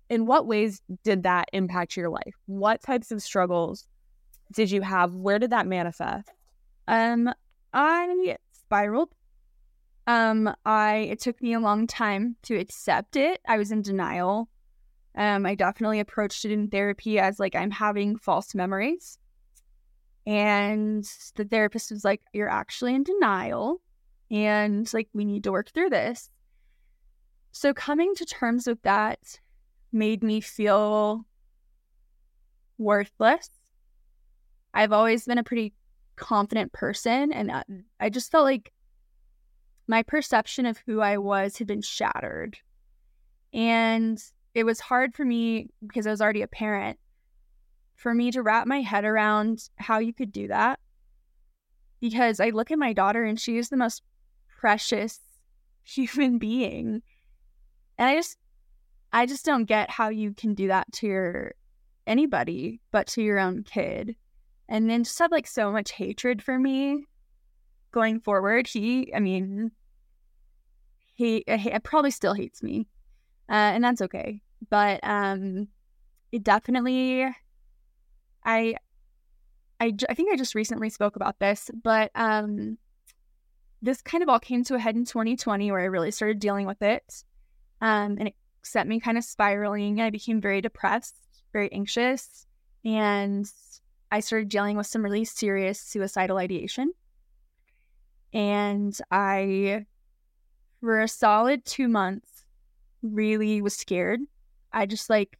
In 0.09 0.25
what 0.25 0.47
ways 0.47 0.81
did 1.03 1.21
that 1.21 1.49
impact 1.53 1.95
your 1.95 2.09
life? 2.09 2.33
What 2.47 2.81
types 2.81 3.11
of 3.11 3.21
struggles 3.21 3.85
did 4.53 4.71
you 4.71 4.81
have? 4.81 5.13
Where 5.13 5.37
did 5.37 5.51
that 5.51 5.67
manifest? 5.67 6.31
Um, 6.87 7.31
I 7.73 8.37
spiraled. 8.51 9.09
Um, 10.07 10.51
I 10.65 11.09
it 11.11 11.19
took 11.21 11.39
me 11.43 11.53
a 11.53 11.59
long 11.59 11.85
time 11.85 12.37
to 12.43 12.55
accept 12.55 13.15
it. 13.15 13.39
I 13.47 13.59
was 13.59 13.71
in 13.71 13.83
denial. 13.83 14.49
Um, 15.15 15.45
I 15.45 15.55
definitely 15.55 15.99
approached 15.99 16.45
it 16.45 16.51
in 16.51 16.69
therapy 16.69 17.19
as 17.19 17.39
like 17.39 17.55
I'm 17.55 17.71
having 17.71 18.17
false 18.17 18.55
memories. 18.55 19.17
And 20.25 21.03
the 21.35 21.45
therapist 21.45 21.91
was 21.91 22.05
like, 22.05 22.21
You're 22.33 22.49
actually 22.49 22.95
in 22.95 23.03
denial. 23.03 23.81
And 24.31 24.91
like, 24.93 25.09
we 25.13 25.25
need 25.25 25.43
to 25.45 25.51
work 25.51 25.71
through 25.71 25.89
this. 25.89 26.29
So 27.51 27.73
coming 27.73 28.13
to 28.15 28.25
terms 28.25 28.67
with 28.67 28.81
that 28.83 29.39
made 29.91 30.23
me 30.23 30.39
feel 30.39 31.25
worthless. 32.77 33.49
I've 34.73 34.93
always 34.93 35.25
been 35.25 35.39
a 35.39 35.43
pretty 35.43 35.73
confident 36.15 36.71
person, 36.73 37.31
and 37.31 37.51
I- 37.51 37.63
I 37.99 38.09
just 38.09 38.31
felt 38.31 38.43
like 38.43 38.71
my 39.87 40.03
perception 40.03 40.67
of 40.67 40.77
who 40.79 41.01
I 41.01 41.17
was 41.17 41.57
had 41.57 41.67
been 41.67 41.81
shattered. 41.81 42.59
And 43.51 44.23
it 44.59 44.65
was 44.65 44.81
hard 44.81 45.15
for 45.15 45.23
me 45.23 45.69
because 45.81 46.05
I 46.05 46.11
was 46.11 46.21
already 46.21 46.41
a 46.41 46.47
parent 46.47 46.99
for 47.95 48.13
me 48.13 48.29
to 48.31 48.43
wrap 48.43 48.67
my 48.67 48.81
head 48.81 49.05
around 49.05 49.69
how 49.77 49.99
you 49.99 50.13
could 50.13 50.33
do 50.33 50.49
that. 50.49 50.79
Because 52.01 52.41
I 52.41 52.49
look 52.49 52.69
at 52.69 52.77
my 52.77 52.91
daughter 52.91 53.23
and 53.23 53.39
she 53.39 53.57
is 53.57 53.69
the 53.69 53.77
most 53.77 54.03
precious 54.59 55.21
human 55.83 56.39
being. 56.39 57.01
And 57.97 58.09
I 58.09 58.15
just 58.15 58.37
I 59.13 59.25
just 59.25 59.45
don't 59.45 59.63
get 59.63 59.89
how 59.89 60.09
you 60.09 60.33
can 60.33 60.53
do 60.55 60.67
that 60.67 60.91
to 60.93 61.07
your 61.07 61.55
anybody 62.05 62.81
but 62.91 63.07
to 63.07 63.21
your 63.21 63.39
own 63.39 63.63
kid. 63.63 64.17
And 64.67 64.89
then 64.89 65.05
just 65.05 65.17
have 65.19 65.31
like 65.31 65.47
so 65.47 65.71
much 65.71 65.91
hatred 65.91 66.43
for 66.43 66.59
me 66.59 67.05
going 67.91 68.19
forward. 68.19 68.67
He, 68.67 69.13
I 69.15 69.19
mean, 69.19 69.71
he, 71.15 71.45
he 71.47 71.79
probably 71.79 72.11
still 72.11 72.33
hates 72.33 72.61
me, 72.61 72.87
uh, 73.49 73.53
and 73.53 73.83
that's 73.83 74.01
okay. 74.01 74.41
But 74.69 74.99
um, 75.03 75.67
it 76.31 76.43
definitely, 76.43 77.23
I, 78.43 78.75
I, 79.79 79.93
I 80.09 80.13
think 80.13 80.31
I 80.31 80.35
just 80.35 80.55
recently 80.55 80.89
spoke 80.89 81.15
about 81.15 81.39
this, 81.39 81.71
but 81.83 82.11
um, 82.15 82.77
this 83.81 84.01
kind 84.01 84.21
of 84.21 84.29
all 84.29 84.39
came 84.39 84.63
to 84.65 84.75
a 84.75 84.79
head 84.79 84.95
in 84.95 85.05
2020 85.05 85.71
where 85.71 85.79
I 85.79 85.85
really 85.85 86.11
started 86.11 86.39
dealing 86.39 86.67
with 86.67 86.81
it, 86.81 87.23
um, 87.81 88.17
and 88.19 88.27
it 88.27 88.35
set 88.61 88.87
me 88.87 88.99
kind 88.99 89.17
of 89.17 89.23
spiraling. 89.23 90.01
I 90.01 90.09
became 90.09 90.41
very 90.41 90.61
depressed, 90.61 91.15
very 91.53 91.71
anxious, 91.71 92.45
and 92.83 93.49
I 94.11 94.19
started 94.19 94.49
dealing 94.49 94.75
with 94.75 94.87
some 94.87 95.03
really 95.03 95.25
serious 95.25 95.79
suicidal 95.79 96.37
ideation. 96.37 96.91
And 98.33 98.97
I, 99.11 99.85
for 100.81 101.01
a 101.01 101.07
solid 101.07 101.65
two 101.65 101.87
months, 101.87 102.43
really 103.01 103.61
was 103.61 103.75
scared. 103.75 104.19
I 104.71 104.85
just 104.85 105.09
like, 105.09 105.37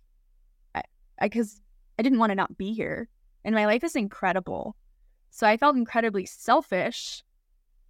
I, 0.73 0.83
because 1.21 1.61
I 1.97 2.03
didn't 2.03 2.19
want 2.19 2.31
to 2.31 2.35
not 2.35 2.57
be 2.57 2.73
here. 2.73 3.09
And 3.43 3.55
my 3.55 3.65
life 3.65 3.83
is 3.83 3.95
incredible. 3.95 4.75
So 5.31 5.47
I 5.47 5.57
felt 5.57 5.75
incredibly 5.75 6.25
selfish 6.25 7.23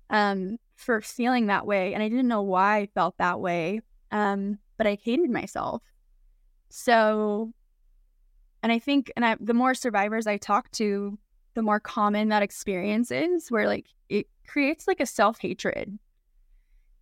um, 0.09 0.57
for 0.75 1.01
feeling 1.01 1.47
that 1.47 1.65
way. 1.65 1.93
And 1.93 2.03
I 2.03 2.09
didn't 2.09 2.27
know 2.27 2.41
why 2.41 2.77
I 2.77 2.85
felt 2.87 3.17
that 3.17 3.39
way. 3.39 3.81
Um, 4.11 4.59
but 4.77 4.87
I 4.87 4.97
hated 5.03 5.29
myself. 5.29 5.81
So 6.69 7.53
and 8.61 8.71
I 8.71 8.79
think, 8.79 9.11
and 9.15 9.25
I, 9.25 9.37
the 9.39 9.53
more 9.53 9.73
survivors 9.73 10.27
I 10.27 10.37
talk 10.37 10.69
to, 10.71 11.17
the 11.53 11.61
more 11.61 11.79
common 11.79 12.29
that 12.29 12.43
experience 12.43 13.11
is 13.11 13.49
where 13.49 13.67
like 13.67 13.87
it 14.09 14.27
creates 14.47 14.87
like 14.87 14.99
a 14.99 15.05
self 15.05 15.39
hatred 15.39 15.97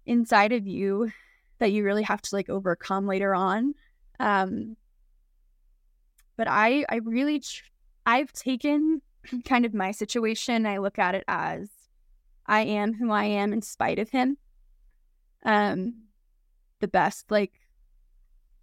inside 0.06 0.52
of 0.52 0.68
you 0.68 1.12
that 1.60 1.72
you 1.72 1.84
really 1.84 2.04
have 2.04 2.22
to 2.22 2.36
like 2.36 2.50
overcome 2.50 3.08
later 3.08 3.34
on. 3.34 3.74
Um, 4.20 4.78
but 6.36 6.48
I, 6.48 6.86
I 6.90 6.98
really, 6.98 7.40
tr- 7.40 7.64
I've 8.06 8.32
taken 8.34 9.02
kind 9.46 9.66
of 9.66 9.74
my 9.74 9.92
situation. 9.92 10.66
I 10.66 10.78
look 10.78 11.00
at 11.00 11.16
it 11.16 11.24
as 11.28 11.70
I 12.46 12.62
am 12.62 12.94
who 12.94 13.12
I 13.12 13.26
am 13.26 13.54
in 13.54 13.62
spite 13.62 14.00
of 14.00 14.10
him. 14.10 14.38
Um, 15.44 16.04
the 16.80 16.88
best 16.88 17.32
like 17.32 17.54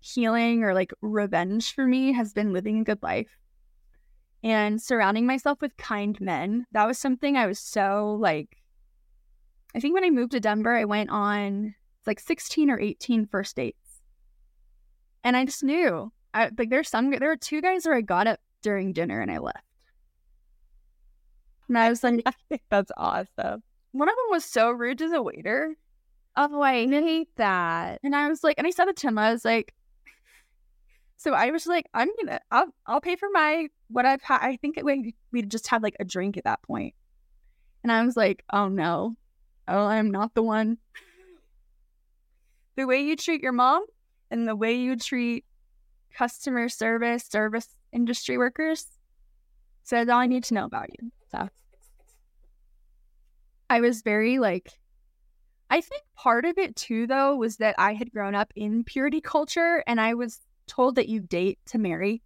healing 0.01 0.62
or 0.62 0.75
like 0.75 0.93
revenge 1.01 1.75
for 1.75 1.87
me 1.87 2.12
has 2.12 2.33
been 2.33 2.53
living 2.53 2.79
a 2.79 2.85
good 2.85 3.03
life 3.03 3.38
and 4.45 4.81
surrounding 4.81 5.27
myself 5.27 5.61
with 5.62 5.77
kind 5.79 6.21
men. 6.21 6.67
That 6.73 6.87
was 6.87 6.99
something 6.99 7.37
I 7.37 7.47
was 7.47 7.59
so 7.59 8.19
like, 8.21 8.59
I 9.75 9.81
think 9.81 9.95
when 9.95 10.05
I 10.05 10.11
moved 10.11 10.33
to 10.33 10.40
Denver, 10.40 10.77
I 10.77 10.85
went 10.85 11.09
on 11.09 11.75
like 12.07 12.21
16 12.21 12.71
or 12.71 12.79
18 12.79 13.27
first 13.27 13.57
dates. 13.57 13.84
And 15.24 15.37
I 15.37 15.46
just 15.46 15.64
knew, 15.64 16.12
I, 16.34 16.50
like, 16.56 16.68
there's 16.68 16.88
some, 16.88 17.10
there 17.10 17.28
were 17.28 17.37
two 17.37 17.62
guys 17.62 17.87
where 17.87 17.94
I 17.94 18.02
got 18.02 18.26
up 18.26 18.40
during 18.62 18.92
dinner 18.92 19.20
and 19.20 19.30
I 19.30 19.38
left. 19.38 19.64
And 21.68 21.78
I 21.78 21.88
was 21.88 22.04
like, 22.04 22.22
I 22.26 22.32
think 22.48 22.62
that's 22.68 22.92
awesome. 22.96 23.62
one 23.92 24.08
of 24.08 24.14
them 24.14 24.30
was 24.30 24.44
so 24.44 24.70
rude 24.70 24.98
to 24.98 25.08
the 25.08 25.22
waiter. 25.22 25.74
Oh, 26.37 26.60
I 26.60 26.87
hate 26.87 27.34
that. 27.37 28.00
And 28.02 28.14
I 28.14 28.28
was 28.28 28.44
like, 28.44 28.56
and 28.58 28.66
I 28.66 28.70
said 28.70 28.88
it 28.88 28.96
to 28.96 29.08
him, 29.08 29.18
I 29.18 29.32
was 29.32 29.44
like, 29.44 29.72
so 31.16 31.32
I 31.32 31.50
was 31.50 31.66
like, 31.66 31.87
I'm 31.94 32.10
gonna, 32.20 32.40
I'll, 32.50 32.74
I'll 32.87 33.00
pay 33.00 33.16
for 33.16 33.28
my 33.32 33.68
what 33.88 34.04
I've 34.04 34.22
had. 34.22 34.40
I 34.42 34.56
think 34.56 34.76
it, 34.76 34.84
we 34.84 35.14
we 35.30 35.42
just 35.42 35.68
had 35.68 35.82
like 35.82 35.96
a 36.00 36.04
drink 36.04 36.37
at 36.37 36.44
that 36.44 36.60
point. 36.62 36.92
point, 36.92 36.94
and 37.84 37.92
I 37.92 38.04
was 38.04 38.16
like, 38.16 38.42
oh 38.52 38.66
no, 38.66 39.14
oh 39.68 39.87
I'm 39.87 40.10
not 40.10 40.34
the 40.34 40.42
one. 40.42 40.78
The 42.76 42.88
way 42.88 43.02
you 43.02 43.14
treat 43.14 43.40
your 43.40 43.52
mom 43.52 43.87
and 44.35 44.49
the 44.49 44.57
way 44.57 44.75
you 44.75 44.97
treat 44.97 45.44
customer 46.12 46.68
service, 46.68 47.25
service 47.25 47.68
industry 47.92 48.37
workers, 48.37 48.87
that's 49.88 50.11
all 50.11 50.18
I 50.18 50.27
need 50.27 50.42
to 50.44 50.55
know 50.55 50.64
about 50.64 50.88
you. 50.90 51.12
So 51.31 51.49
I 53.70 53.81
was 53.81 54.03
very 54.03 54.40
like 54.40 54.73
I 55.70 55.81
think 55.81 56.03
part 56.16 56.44
of 56.44 56.59
it 56.59 56.75
too 56.75 57.07
though 57.07 57.37
was 57.37 57.59
that 57.59 57.77
I 57.79 57.94
had 57.94 58.12
grown 58.12 58.35
up 58.35 58.53
in 58.57 58.83
purity 58.83 59.20
culture 59.20 59.85
and 59.87 60.01
I 60.01 60.14
was 60.14 60.40
told 60.66 60.97
that 60.97 61.09
you 61.09 61.20
date 61.20 61.61
to 61.66 61.79
marry. 61.79 62.20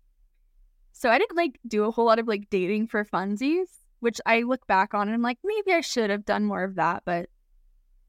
So 0.92 1.10
I 1.10 1.18
didn't 1.18 1.36
like 1.36 1.60
do 1.66 1.84
a 1.84 1.90
whole 1.90 2.06
lot 2.06 2.18
of 2.18 2.26
like 2.26 2.48
dating 2.48 2.86
for 2.88 3.04
funsies, 3.04 3.66
which 4.00 4.18
I 4.24 4.42
look 4.42 4.66
back 4.66 4.94
on 4.94 5.08
and 5.08 5.14
I'm 5.14 5.22
like, 5.22 5.38
maybe 5.44 5.72
I 5.72 5.82
should 5.82 6.08
have 6.08 6.24
done 6.24 6.44
more 6.46 6.64
of 6.64 6.76
that, 6.76 7.02
but 7.04 7.28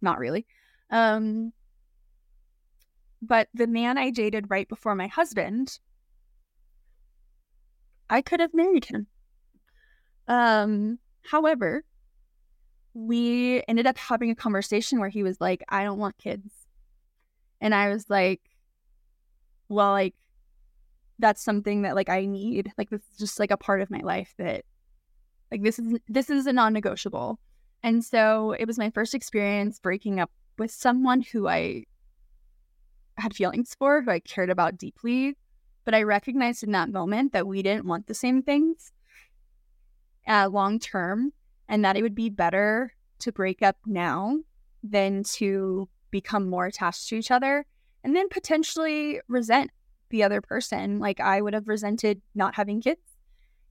not 0.02 0.20
really. 0.20 0.48
Um, 0.90 1.52
but 3.22 3.50
the 3.54 3.68
man 3.68 3.98
I 3.98 4.10
dated 4.10 4.50
right 4.50 4.68
before 4.68 4.96
my 4.96 5.08
husband, 5.08 5.80
I 8.10 8.22
could 8.22 8.40
have 8.40 8.54
married 8.54 8.86
him. 8.86 9.08
Um, 10.28 11.00
however, 11.24 11.84
we 12.94 13.64
ended 13.68 13.88
up 13.88 13.98
having 13.98 14.32
a 14.32 14.36
conversation 14.36 15.00
where 15.00 15.10
he 15.10 15.24
was 15.24 15.40
like, 15.40 15.64
I 15.70 15.84
don't 15.84 16.00
want 16.00 16.18
kids. 16.18 16.52
And 17.62 17.76
I 17.76 17.90
was 17.90 18.10
like, 18.10 18.42
well, 19.68 19.92
like, 19.92 20.16
that's 21.20 21.44
something 21.44 21.82
that 21.84 21.96
like 21.96 22.10
I 22.10 22.26
need. 22.26 22.72
Like 22.78 22.90
this 22.90 23.02
is 23.02 23.18
just 23.18 23.40
like 23.40 23.52
a 23.52 23.58
part 23.58 23.82
of 23.82 23.92
my 23.92 24.00
life 24.00 24.34
that 24.38 24.64
like 25.52 25.62
this 25.64 25.78
is 25.78 26.00
this 26.08 26.30
is 26.30 26.48
a 26.48 26.54
non-negotiable. 26.54 27.40
And 27.84 28.04
so 28.04 28.54
it 28.58 28.66
was 28.66 28.78
my 28.78 28.90
first 28.90 29.14
experience 29.14 29.80
breaking 29.80 30.20
up 30.20 30.32
with 30.58 30.72
someone 30.72 31.22
who 31.22 31.48
I 31.48 31.86
had 33.20 33.36
feelings 33.36 33.76
for, 33.78 34.02
who 34.02 34.12
I 34.12 34.20
cared 34.20 34.50
about 34.50 34.78
deeply. 34.78 35.38
But 35.86 35.96
I 35.96 36.04
recognized 36.04 36.64
in 36.64 36.72
that 36.74 36.90
moment 36.90 37.34
that 37.34 37.48
we 37.48 37.64
didn't 37.64 37.86
want 37.86 38.08
the 38.08 38.14
same 38.14 38.42
things 38.44 38.92
uh, 40.28 40.48
long 40.52 40.80
term 40.80 41.34
and 41.68 41.84
that 41.84 41.98
it 41.98 42.02
would 42.04 42.16
be 42.16 42.30
better 42.30 42.94
to 43.20 43.32
break 43.32 43.62
up 43.62 43.78
now 43.86 44.38
than 44.84 45.24
to 45.24 45.90
become 46.12 46.50
more 46.50 46.68
attached 46.68 47.10
to 47.10 47.16
each 47.16 47.32
other 47.32 47.66
and 48.04 48.16
then 48.16 48.30
potentially 48.30 49.20
resent 49.28 49.72
the 50.10 50.24
other 50.24 50.42
person. 50.42 51.00
Like 51.00 51.20
I 51.20 51.42
would 51.42 51.54
have 51.54 51.68
resented 51.68 52.22
not 52.36 52.56
having 52.56 52.82
kids, 52.82 53.02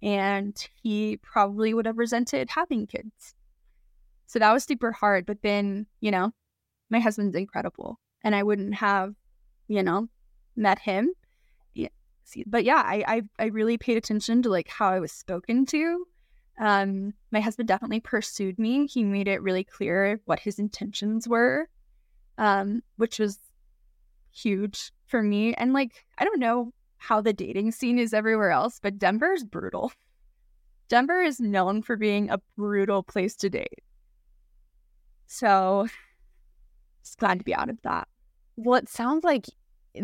and 0.03 0.57
he 0.83 1.19
probably 1.23 1.75
would 1.75 1.87
have 1.87 1.99
resented 1.99 2.51
having 2.51 2.87
kids. 2.87 3.35
So 4.27 4.39
that 4.39 4.53
was 4.53 4.65
super 4.65 4.93
hard. 4.93 5.27
But 5.27 5.43
then, 5.43 5.87
you 6.01 6.11
know, 6.11 6.33
my 6.91 7.01
husband's 7.01 7.37
incredible, 7.37 7.99
and 8.23 8.35
I 8.35 8.43
wouldn't 8.43 8.75
have, 8.75 9.15
you 9.69 9.83
know, 9.83 10.09
met 10.57 10.79
him. 10.79 11.13
Yeah. 11.75 11.89
But 12.47 12.65
yeah, 12.65 12.83
I, 12.85 13.05
I 13.07 13.23
I 13.39 13.47
really 13.47 13.79
paid 13.79 13.97
attention 13.97 14.43
to 14.43 14.49
like 14.49 14.69
how 14.69 14.89
I 14.89 15.01
was 15.01 15.13
spoken 15.13 15.67
to. 15.67 16.07
Um, 16.59 17.15
my 17.31 17.41
husband 17.41 17.69
definitely 17.69 18.01
pursued 18.01 18.59
me. 18.59 18.87
He 18.87 19.05
made 19.05 19.29
it 19.29 19.43
really 19.43 19.65
clear 19.65 20.21
what 20.25 20.41
his 20.41 20.59
intentions 20.59 21.29
were, 21.29 21.69
um, 22.37 22.83
which 22.97 23.19
was 23.21 23.39
huge 24.33 24.91
for 25.07 25.23
me. 25.23 25.55
And 25.55 25.73
like, 25.73 26.05
I 26.19 26.25
don't 26.25 26.41
know 26.41 26.73
how 26.97 27.21
the 27.21 27.33
dating 27.33 27.71
scene 27.73 27.99
is 27.99 28.13
everywhere 28.13 28.51
else, 28.51 28.81
but 28.83 28.99
Denver 28.99 29.33
is 29.33 29.45
brutal. 29.45 29.93
Denver 30.89 31.23
is 31.23 31.39
known 31.39 31.83
for 31.83 31.97
being 31.97 32.31
a 32.31 32.41
brutal 32.57 33.03
place 33.03 33.37
to 33.37 33.51
date. 33.51 33.83
So, 35.27 35.87
just 37.05 37.19
glad 37.19 37.39
to 37.39 37.45
be 37.45 37.55
out 37.55 37.69
of 37.69 37.81
that. 37.83 38.09
Well, 38.57 38.79
it 38.81 38.89
sounds 38.89 39.23
like 39.23 39.47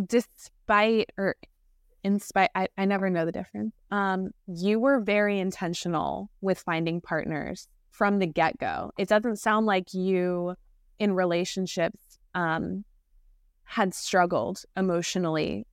despite 0.06 1.10
or 1.16 1.36
in 2.02 2.20
spite, 2.20 2.50
I, 2.54 2.68
I 2.76 2.84
never 2.84 3.08
know 3.08 3.24
the 3.24 3.32
difference. 3.32 3.74
Um, 3.90 4.30
you 4.46 4.78
were 4.78 5.00
very 5.00 5.38
intentional 5.38 6.30
with 6.42 6.58
finding 6.58 7.00
partners 7.00 7.66
from 7.90 8.18
the 8.18 8.26
get 8.26 8.58
go. 8.58 8.90
It 8.98 9.08
doesn't 9.08 9.36
sound 9.36 9.66
like 9.66 9.94
you 9.94 10.54
in 10.98 11.14
relationships 11.14 12.18
um, 12.34 12.84
had 13.64 13.94
struggled 13.94 14.62
emotionally 14.76 15.66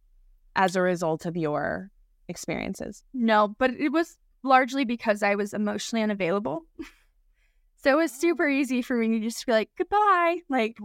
as 0.56 0.76
a 0.76 0.82
result 0.82 1.26
of 1.26 1.38
your 1.38 1.92
experiences? 2.28 3.04
No, 3.14 3.56
but 3.60 3.72
it 3.72 3.90
was 3.90 4.18
largely 4.44 4.86
because 4.86 5.22
I 5.22 5.36
was 5.36 5.54
emotionally 5.54 6.04
unavailable. 6.04 6.64
so 7.84 7.92
it 7.92 7.96
was 7.96 8.12
super 8.12 8.48
easy 8.48 8.82
for 8.82 8.96
me 8.96 9.20
to 9.20 9.20
just 9.20 9.46
be 9.46 9.52
like, 9.52 9.70
goodbye. 9.78 10.38
Like, 10.50 10.78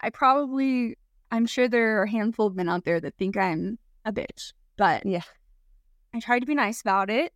I 0.00 0.10
probably, 0.10 0.96
I'm 1.34 1.46
sure 1.46 1.66
there 1.66 1.98
are 1.98 2.04
a 2.04 2.10
handful 2.10 2.46
of 2.46 2.54
men 2.54 2.68
out 2.68 2.84
there 2.84 3.00
that 3.00 3.16
think 3.16 3.36
I'm 3.36 3.76
a 4.04 4.12
bitch, 4.12 4.52
but 4.76 5.04
yeah, 5.04 5.24
I 6.14 6.20
tried 6.20 6.38
to 6.38 6.46
be 6.46 6.54
nice 6.54 6.80
about 6.80 7.10
it. 7.10 7.32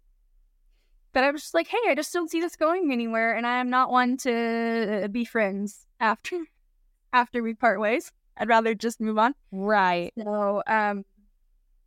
But 1.13 1.25
I 1.25 1.33
was 1.33 1.43
just 1.43 1.55
like, 1.55 1.67
hey, 1.67 1.79
I 1.89 1.97
just 1.97 2.13
don't 2.13 2.31
see 2.31 2.41
this 2.41 2.55
going 2.55 2.93
anywhere, 2.93 3.35
and 3.35 3.45
I 3.45 3.59
am 3.59 3.71
not 3.71 3.91
one 3.91 4.17
to 4.19 5.09
be 5.11 5.25
friends 5.25 5.85
after 5.99 6.39
after 7.13 7.43
we 7.43 7.55
part 7.55 7.81
ways. 7.81 8.13
I'd 8.37 8.49
rather 8.49 8.73
just 8.73 9.01
move 9.01 9.19
on. 9.19 9.35
Right. 9.51 10.13
So, 10.17 10.63
um, 10.69 11.05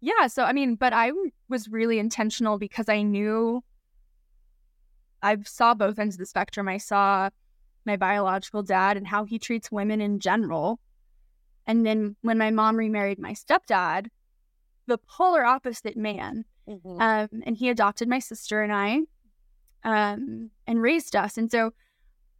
yeah. 0.02 0.28
So, 0.28 0.44
I 0.44 0.52
mean, 0.52 0.76
but 0.76 0.92
I 0.92 1.14
was 1.48 1.70
really 1.70 1.98
intentional 1.98 2.58
because 2.58 2.90
I 2.90 3.04
knew 3.04 3.64
I 5.24 5.38
saw 5.46 5.74
both 5.76 5.98
ends 5.98 6.16
of 6.16 6.20
the 6.20 6.26
spectrum. 6.26 6.68
I 6.68 6.78
saw 6.78 7.30
my 7.86 7.96
biological 7.96 8.64
dad 8.64 8.98
and 8.98 9.08
how 9.08 9.24
he 9.24 9.40
treats 9.40 9.72
women 9.72 10.02
in 10.02 10.20
general. 10.20 10.82
And 11.68 11.86
then 11.86 12.16
when 12.22 12.38
my 12.38 12.52
mom 12.52 12.76
remarried 12.76 13.20
my 13.20 13.34
stepdad, 13.34 14.08
the 14.88 14.98
polar 14.98 15.46
opposite 15.46 15.98
man. 15.98 16.46
Mm-hmm. 16.68 17.02
Um, 17.02 17.44
and 17.46 17.58
he 17.58 17.70
adopted 17.70 18.08
my 18.08 18.20
sister 18.20 18.62
and 18.62 18.74
I 18.74 19.00
um, 19.84 20.52
and 20.68 20.82
raised 20.82 21.16
us. 21.16 21.38
And 21.38 21.52
so, 21.52 21.72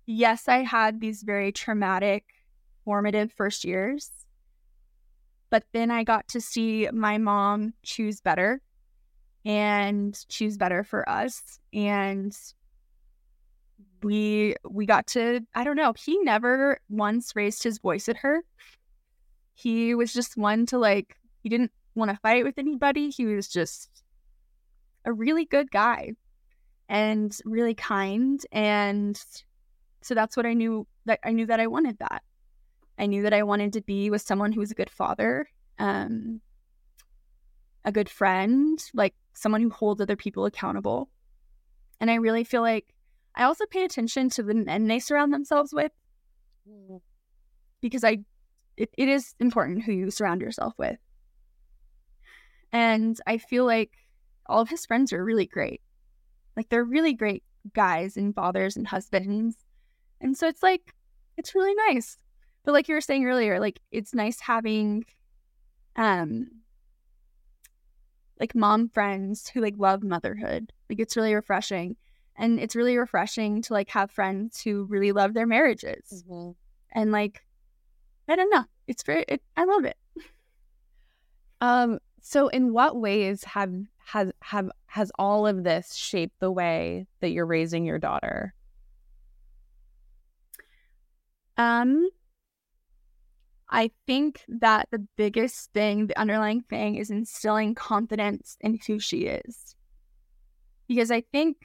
yes, 0.06 0.48
I 0.48 0.60
had 0.60 1.02
these 1.02 1.24
very 1.24 1.52
traumatic 1.52 2.26
formative 2.86 3.32
first 3.32 3.64
years. 3.64 4.10
But 5.50 5.64
then 5.74 5.92
I 5.92 6.04
got 6.04 6.28
to 6.30 6.42
see 6.42 6.88
my 6.94 7.18
mom 7.18 7.74
choose 7.84 8.22
better 8.22 8.62
and 9.44 10.18
choose 10.30 10.58
better 10.58 10.84
for 10.84 11.08
us. 11.10 11.60
And 11.74 12.36
we 14.04 14.56
we 14.68 14.86
got 14.86 15.08
to 15.08 15.42
I 15.54 15.64
don't 15.64 15.76
know, 15.76 15.94
he 15.98 16.18
never 16.20 16.80
once 16.90 17.36
raised 17.36 17.64
his 17.64 17.80
voice 17.80 18.08
at 18.08 18.18
her. 18.18 18.44
He 19.54 19.96
was 19.96 20.14
just 20.14 20.38
one 20.38 20.66
to 20.68 20.78
like 20.78 21.18
he 21.42 21.50
didn't 21.50 21.72
want 21.96 22.12
to 22.12 22.18
fight 22.18 22.44
with 22.44 22.58
anybody. 22.58 23.10
He 23.10 23.26
was 23.26 23.48
just 23.48 24.04
a 25.06 25.12
really 25.12 25.46
good 25.46 25.72
guy 25.72 26.14
and 26.88 27.36
really 27.46 27.74
kind 27.74 28.46
and 28.52 29.24
so 30.02 30.14
that's 30.14 30.36
what 30.36 30.46
I 30.46 30.54
knew 30.54 30.88
that 31.06 31.20
I 31.24 31.32
knew 31.32 31.46
that 31.46 31.60
I 31.60 31.68
wanted 31.68 32.00
that. 32.00 32.24
I 32.98 33.06
knew 33.06 33.24
that 33.24 33.34
I 33.34 33.44
wanted 33.44 33.74
to 33.74 33.82
be 33.82 34.10
with 34.10 34.22
someone 34.22 34.52
who 34.52 34.60
was 34.60 34.72
a 34.72 34.76
good 34.76 34.90
father, 34.90 35.48
um, 35.80 36.42
a 37.84 37.92
good 37.92 38.10
friend, 38.10 38.84
like 38.94 39.16
someone 39.34 39.62
who 39.62 39.70
holds 39.70 40.02
other 40.02 40.16
people 40.16 40.46
accountable. 40.46 41.10
And 42.00 42.12
I 42.12 42.16
really 42.16 42.44
feel 42.44 42.62
like 42.62 42.94
I 43.36 43.44
also 43.44 43.66
pay 43.66 43.86
attention 43.86 44.30
to 44.32 44.44
the 44.44 44.54
men 44.54 44.88
they 44.88 45.00
surround 45.00 45.34
themselves 45.34 45.74
with 45.74 45.92
mm. 46.70 47.00
because 47.80 48.04
I 48.04 48.20
it, 48.82 48.90
it 48.98 49.10
is 49.10 49.36
important 49.40 49.84
who 49.84 49.92
you 49.92 50.12
surround 50.12 50.42
yourself 50.42 50.74
with. 50.78 50.98
And 52.72 53.18
I 53.28 53.38
feel 53.38 53.66
like 53.66 53.92
all 54.46 54.62
of 54.62 54.70
his 54.70 54.86
friends 54.86 55.12
are 55.14 55.24
really 55.24 55.46
great. 55.46 55.82
Like 56.56 56.70
they're 56.70 56.84
really 56.84 57.14
great 57.14 57.44
guys 57.74 58.18
and 58.18 58.34
fathers 58.34 58.78
and 58.78 58.88
husbands. 58.88 59.56
And 60.20 60.38
so 60.38 60.48
it's 60.48 60.64
like 60.64 60.94
it's 61.38 61.56
really 61.56 61.76
nice 61.88 62.18
but 62.64 62.74
like 62.74 62.88
you 62.88 62.96
were 62.96 63.02
saying 63.02 63.26
earlier, 63.26 63.60
like 63.60 63.80
it's 63.92 64.14
nice 64.14 64.40
having 64.40 65.06
um 65.96 66.48
like 68.40 68.56
mom 68.56 68.90
friends 68.90 69.50
who 69.50 69.62
like 69.62 69.76
love 69.78 70.04
motherhood. 70.04 70.72
Like 70.90 71.00
it's 71.00 71.18
really 71.18 71.34
refreshing. 71.34 71.96
And 72.38 72.60
it's 72.60 72.76
really 72.76 72.98
refreshing 72.98 73.62
to 73.64 73.74
like 73.74 73.90
have 73.90 74.10
friends 74.10 74.62
who 74.62 74.86
really 74.86 75.12
love 75.12 75.34
their 75.34 75.46
marriages. 75.46 76.24
Mm-hmm. 76.28 76.52
And 76.94 77.12
like 77.12 77.44
I 78.32 78.38
don't 78.38 78.50
know. 78.50 78.64
It's 78.88 79.04
very 79.04 79.26
it, 79.28 79.42
I 79.58 79.66
love 79.66 79.84
it. 79.84 79.98
Um 81.60 82.00
so 82.22 82.48
in 82.48 82.72
what 82.72 82.96
ways 82.96 83.44
have 83.44 83.74
has 84.06 84.32
have 84.42 84.72
has 84.86 85.12
all 85.20 85.46
of 85.46 85.66
this 85.66 85.94
shaped 85.94 86.40
the 86.40 86.52
way 86.52 87.08
that 87.20 87.32
you're 87.32 87.46
raising 87.46 87.84
your 87.86 88.00
daughter? 88.00 88.54
Um 91.58 92.10
I 93.70 93.92
think 94.08 94.46
that 94.48 94.88
the 94.92 95.06
biggest 95.18 95.74
thing, 95.74 96.08
the 96.08 96.18
underlying 96.18 96.62
thing, 96.62 96.96
is 96.96 97.12
instilling 97.12 97.76
confidence 97.76 98.56
in 98.62 98.80
who 98.88 98.98
she 98.98 99.24
is. 99.24 99.76
Because 100.88 101.12
I 101.12 101.22
think 101.34 101.58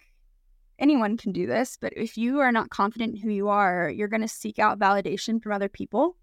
anyone 0.80 1.16
can 1.16 1.32
do 1.32 1.46
this, 1.46 1.78
but 1.80 1.92
if 1.96 2.16
you 2.16 2.40
are 2.40 2.52
not 2.52 2.70
confident 2.70 3.14
in 3.14 3.20
who 3.20 3.30
you 3.30 3.48
are, 3.48 3.88
you're 3.88 4.08
going 4.08 4.22
to 4.22 4.28
seek 4.28 4.58
out 4.58 4.80
validation 4.80 5.40
from 5.40 5.52
other 5.52 5.68
people. 5.68 6.16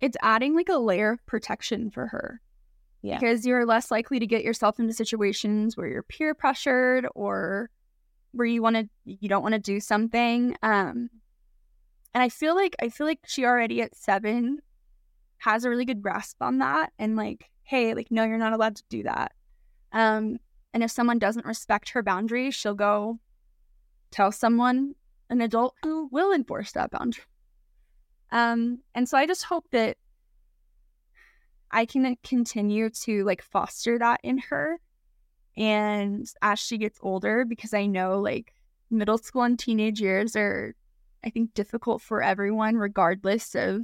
It's 0.00 0.16
adding 0.22 0.54
like 0.54 0.68
a 0.68 0.76
layer 0.78 1.12
of 1.12 1.26
protection 1.26 1.90
for 1.90 2.06
her. 2.06 2.40
Yeah. 3.02 3.18
Because 3.18 3.46
you're 3.46 3.66
less 3.66 3.90
likely 3.90 4.18
to 4.18 4.26
get 4.26 4.44
yourself 4.44 4.78
into 4.78 4.94
situations 4.94 5.76
where 5.76 5.86
you're 5.86 6.02
peer 6.02 6.34
pressured 6.34 7.06
or 7.14 7.70
where 8.32 8.46
you 8.46 8.62
want 8.62 8.76
to 8.76 8.88
you 9.04 9.28
don't 9.28 9.42
want 9.42 9.54
to 9.54 9.60
do 9.60 9.80
something. 9.80 10.56
Um 10.62 11.10
and 12.14 12.22
I 12.22 12.28
feel 12.28 12.54
like 12.54 12.74
I 12.80 12.88
feel 12.88 13.06
like 13.06 13.20
she 13.26 13.44
already 13.44 13.82
at 13.82 13.94
7 13.94 14.60
has 15.38 15.64
a 15.64 15.70
really 15.70 15.84
good 15.84 16.02
grasp 16.02 16.40
on 16.40 16.58
that 16.58 16.92
and 16.98 17.16
like 17.16 17.50
hey, 17.62 17.94
like 17.94 18.10
no 18.10 18.24
you're 18.24 18.38
not 18.38 18.52
allowed 18.54 18.76
to 18.76 18.84
do 18.88 19.02
that. 19.04 19.32
Um 19.92 20.38
and 20.72 20.82
if 20.82 20.90
someone 20.90 21.18
doesn't 21.18 21.46
respect 21.46 21.90
her 21.90 22.02
boundaries, 22.02 22.54
she'll 22.54 22.74
go 22.74 23.20
tell 24.10 24.32
someone 24.32 24.94
an 25.30 25.40
adult 25.40 25.74
who 25.82 26.08
will 26.10 26.32
enforce 26.32 26.72
that 26.72 26.90
boundary. 26.90 27.24
Um, 28.34 28.80
and 28.96 29.08
so 29.08 29.16
I 29.16 29.26
just 29.26 29.44
hope 29.44 29.64
that 29.70 29.96
I 31.70 31.86
can 31.86 32.16
continue 32.24 32.90
to 32.90 33.24
like 33.24 33.42
foster 33.42 33.96
that 34.00 34.20
in 34.24 34.38
her. 34.38 34.80
And 35.56 36.26
as 36.42 36.58
she 36.58 36.76
gets 36.76 36.98
older, 37.00 37.44
because 37.44 37.72
I 37.72 37.86
know 37.86 38.20
like 38.20 38.52
middle 38.90 39.18
school 39.18 39.42
and 39.42 39.56
teenage 39.56 40.00
years 40.00 40.34
are, 40.34 40.74
I 41.24 41.30
think, 41.30 41.54
difficult 41.54 42.02
for 42.02 42.22
everyone, 42.24 42.76
regardless 42.76 43.54
of 43.54 43.82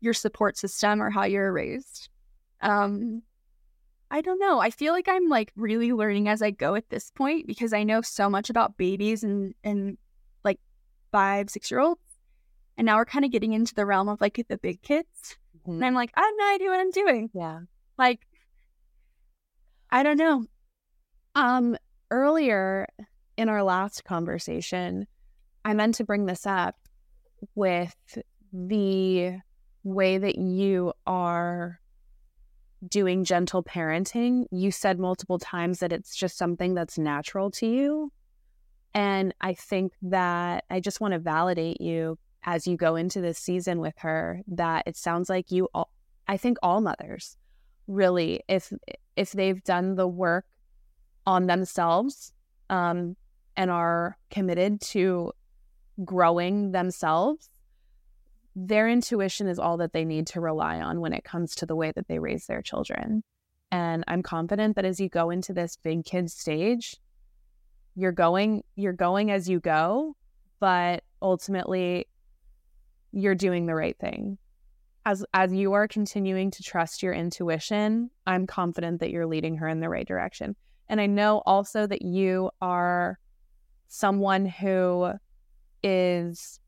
your 0.00 0.14
support 0.14 0.56
system 0.56 1.02
or 1.02 1.10
how 1.10 1.24
you're 1.24 1.52
raised. 1.52 2.08
Um, 2.62 3.20
I 4.10 4.22
don't 4.22 4.38
know. 4.38 4.60
I 4.60 4.70
feel 4.70 4.94
like 4.94 5.08
I'm 5.08 5.28
like 5.28 5.52
really 5.56 5.92
learning 5.92 6.28
as 6.28 6.40
I 6.40 6.52
go 6.52 6.74
at 6.74 6.88
this 6.88 7.10
point 7.10 7.46
because 7.46 7.74
I 7.74 7.82
know 7.82 8.00
so 8.00 8.30
much 8.30 8.48
about 8.48 8.78
babies 8.78 9.24
and 9.24 9.54
and 9.62 9.98
like 10.42 10.58
five, 11.12 11.50
six 11.50 11.70
year 11.70 11.80
olds. 11.80 12.00
And 12.78 12.86
now 12.86 12.96
we're 12.96 13.04
kind 13.04 13.24
of 13.24 13.32
getting 13.32 13.52
into 13.52 13.74
the 13.74 13.84
realm 13.84 14.08
of 14.08 14.20
like 14.20 14.40
the 14.48 14.56
big 14.56 14.80
kids. 14.82 15.36
Mm-hmm. 15.58 15.72
And 15.72 15.84
I'm 15.84 15.94
like, 15.94 16.12
I 16.14 16.20
have 16.22 16.34
no 16.38 16.54
idea 16.54 16.68
what 16.70 16.80
I'm 16.80 16.90
doing. 16.92 17.30
Yeah. 17.34 17.60
Like, 17.98 18.20
I 19.90 20.04
don't 20.04 20.16
know. 20.16 20.44
Um, 21.34 21.76
earlier 22.10 22.86
in 23.36 23.48
our 23.48 23.64
last 23.64 24.04
conversation, 24.04 25.08
I 25.64 25.74
meant 25.74 25.96
to 25.96 26.04
bring 26.04 26.26
this 26.26 26.46
up 26.46 26.76
with 27.56 27.96
the 28.52 29.40
way 29.82 30.18
that 30.18 30.38
you 30.38 30.92
are 31.04 31.80
doing 32.86 33.24
gentle 33.24 33.64
parenting. 33.64 34.46
You 34.52 34.70
said 34.70 35.00
multiple 35.00 35.40
times 35.40 35.80
that 35.80 35.92
it's 35.92 36.14
just 36.14 36.38
something 36.38 36.74
that's 36.74 36.96
natural 36.96 37.50
to 37.52 37.66
you. 37.66 38.12
And 38.94 39.34
I 39.40 39.54
think 39.54 39.92
that 40.02 40.64
I 40.70 40.78
just 40.78 41.00
want 41.00 41.12
to 41.12 41.18
validate 41.18 41.80
you 41.80 42.18
as 42.44 42.66
you 42.66 42.76
go 42.76 42.96
into 42.96 43.20
this 43.20 43.38
season 43.38 43.80
with 43.80 43.98
her 43.98 44.40
that 44.48 44.84
it 44.86 44.96
sounds 44.96 45.28
like 45.28 45.50
you 45.50 45.68
all, 45.74 45.90
I 46.26 46.36
think 46.36 46.58
all 46.62 46.80
mothers 46.80 47.36
really 47.86 48.42
if 48.48 48.72
if 49.16 49.32
they've 49.32 49.62
done 49.64 49.96
the 49.96 50.06
work 50.06 50.44
on 51.26 51.46
themselves 51.46 52.32
um, 52.70 53.16
and 53.56 53.70
are 53.70 54.18
committed 54.30 54.80
to 54.80 55.32
growing 56.04 56.72
themselves 56.72 57.50
their 58.54 58.88
intuition 58.88 59.46
is 59.46 59.58
all 59.58 59.76
that 59.76 59.92
they 59.92 60.04
need 60.04 60.26
to 60.26 60.40
rely 60.40 60.80
on 60.80 61.00
when 61.00 61.12
it 61.12 61.24
comes 61.24 61.54
to 61.54 61.66
the 61.66 61.76
way 61.76 61.92
that 61.92 62.08
they 62.08 62.18
raise 62.18 62.46
their 62.46 62.62
children. 62.62 63.22
And 63.70 64.04
i'm 64.08 64.22
confident 64.22 64.76
that 64.76 64.84
as 64.84 65.00
you 65.00 65.08
go 65.08 65.30
into 65.30 65.52
this 65.52 65.76
big 65.76 66.04
kid 66.04 66.30
stage 66.30 66.96
you're 67.94 68.12
going 68.12 68.62
you're 68.76 68.92
going 68.92 69.30
as 69.30 69.48
you 69.48 69.60
go 69.60 70.16
but 70.60 71.02
ultimately 71.20 72.06
you're 73.12 73.34
doing 73.34 73.66
the 73.66 73.74
right 73.74 73.98
thing. 73.98 74.38
As 75.06 75.24
as 75.32 75.52
you 75.52 75.72
are 75.72 75.88
continuing 75.88 76.50
to 76.50 76.62
trust 76.62 77.02
your 77.02 77.14
intuition 77.14 78.10
i'm 78.26 78.46
confident 78.46 79.00
that 79.00 79.10
you're 79.10 79.26
leading 79.26 79.56
her 79.56 79.68
in 79.68 79.80
the 79.80 79.88
right 79.88 80.06
direction. 80.06 80.54
And 80.88 81.00
i 81.00 81.06
know 81.06 81.42
also 81.46 81.86
that 81.86 82.02
you 82.02 82.50
are 82.60 83.18
someone 83.86 84.44
who 84.44 85.12
is 85.82 86.60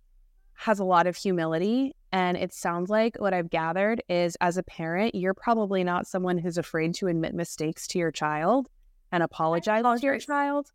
has 0.55 0.79
a 0.79 0.85
lot 0.85 1.07
of 1.07 1.17
humility. 1.17 1.95
And 2.13 2.37
it 2.37 2.53
sounds 2.53 2.89
like 2.89 3.17
what 3.19 3.35
i've 3.35 3.51
gathered 3.51 4.03
is 4.09 4.37
as 4.41 4.57
a 4.57 4.63
parent 4.63 5.15
you're 5.15 5.35
probably 5.35 5.85
not 5.85 6.07
someone 6.07 6.39
who's 6.39 6.59
afraid 6.59 6.95
to 6.95 7.09
admit 7.09 7.35
mistakes 7.35 7.87
to 7.89 7.99
your 7.99 8.11
child 8.11 8.69
and 9.13 9.23
apologize 9.23 9.83
to 10.01 10.07
your 10.07 10.19
child. 10.19 10.71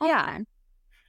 Oh, 0.00 0.06
yeah. 0.06 0.38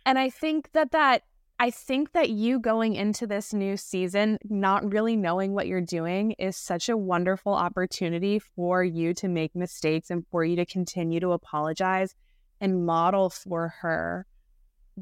And 0.05 0.17
i 0.17 0.29
think 0.29 0.71
that 0.71 0.91
that 0.91 1.23
I 1.61 1.71
think 1.71 2.13
that 2.13 2.29
you 2.29 2.59
going 2.59 2.95
into 2.95 3.27
this 3.27 3.53
new 3.53 3.75
season, 3.75 4.37
not 4.45 4.89
really 4.93 5.17
knowing 5.17 5.53
what 5.53 5.67
you're 5.67 5.81
doing, 5.81 6.31
is 6.39 6.55
such 6.55 6.87
a 6.87 6.95
wonderful 6.95 7.53
opportunity 7.53 8.39
for 8.39 8.81
you 8.81 9.13
to 9.15 9.27
make 9.27 9.53
mistakes 9.55 10.09
and 10.09 10.25
for 10.31 10.45
you 10.45 10.55
to 10.55 10.65
continue 10.65 11.19
to 11.19 11.33
apologize 11.33 12.15
and 12.61 12.85
model 12.85 13.29
for 13.29 13.73
her 13.81 14.25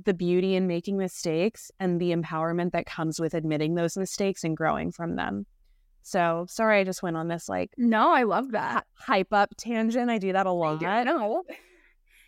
the 0.06 0.14
beauty 0.14 0.56
in 0.56 0.68
making 0.68 0.98
mistakes 0.98 1.72
and 1.80 2.00
the 2.00 2.12
empowerment 2.12 2.72
that 2.72 2.86
comes 2.86 3.20
with 3.20 3.34
admitting 3.34 3.76
those 3.76 3.98
mistakes 3.98 4.44
and 4.44 4.58
growing 4.58 4.92
from 4.92 5.16
them. 5.16 5.46
So 6.02 6.46
sorry, 6.50 6.80
I 6.80 6.84
just 6.84 7.04
went 7.04 7.18
on 7.18 7.28
this 7.28 7.50
like 7.50 7.72
no, 7.78 8.12
I 8.12 8.24
love 8.24 8.52
that 8.52 8.86
hype 8.94 9.34
up 9.34 9.50
tangent. 9.58 10.10
I 10.10 10.18
do 10.18 10.34
that 10.34 10.46
a 10.46 10.52
lot. 10.52 10.82
No, 10.82 11.44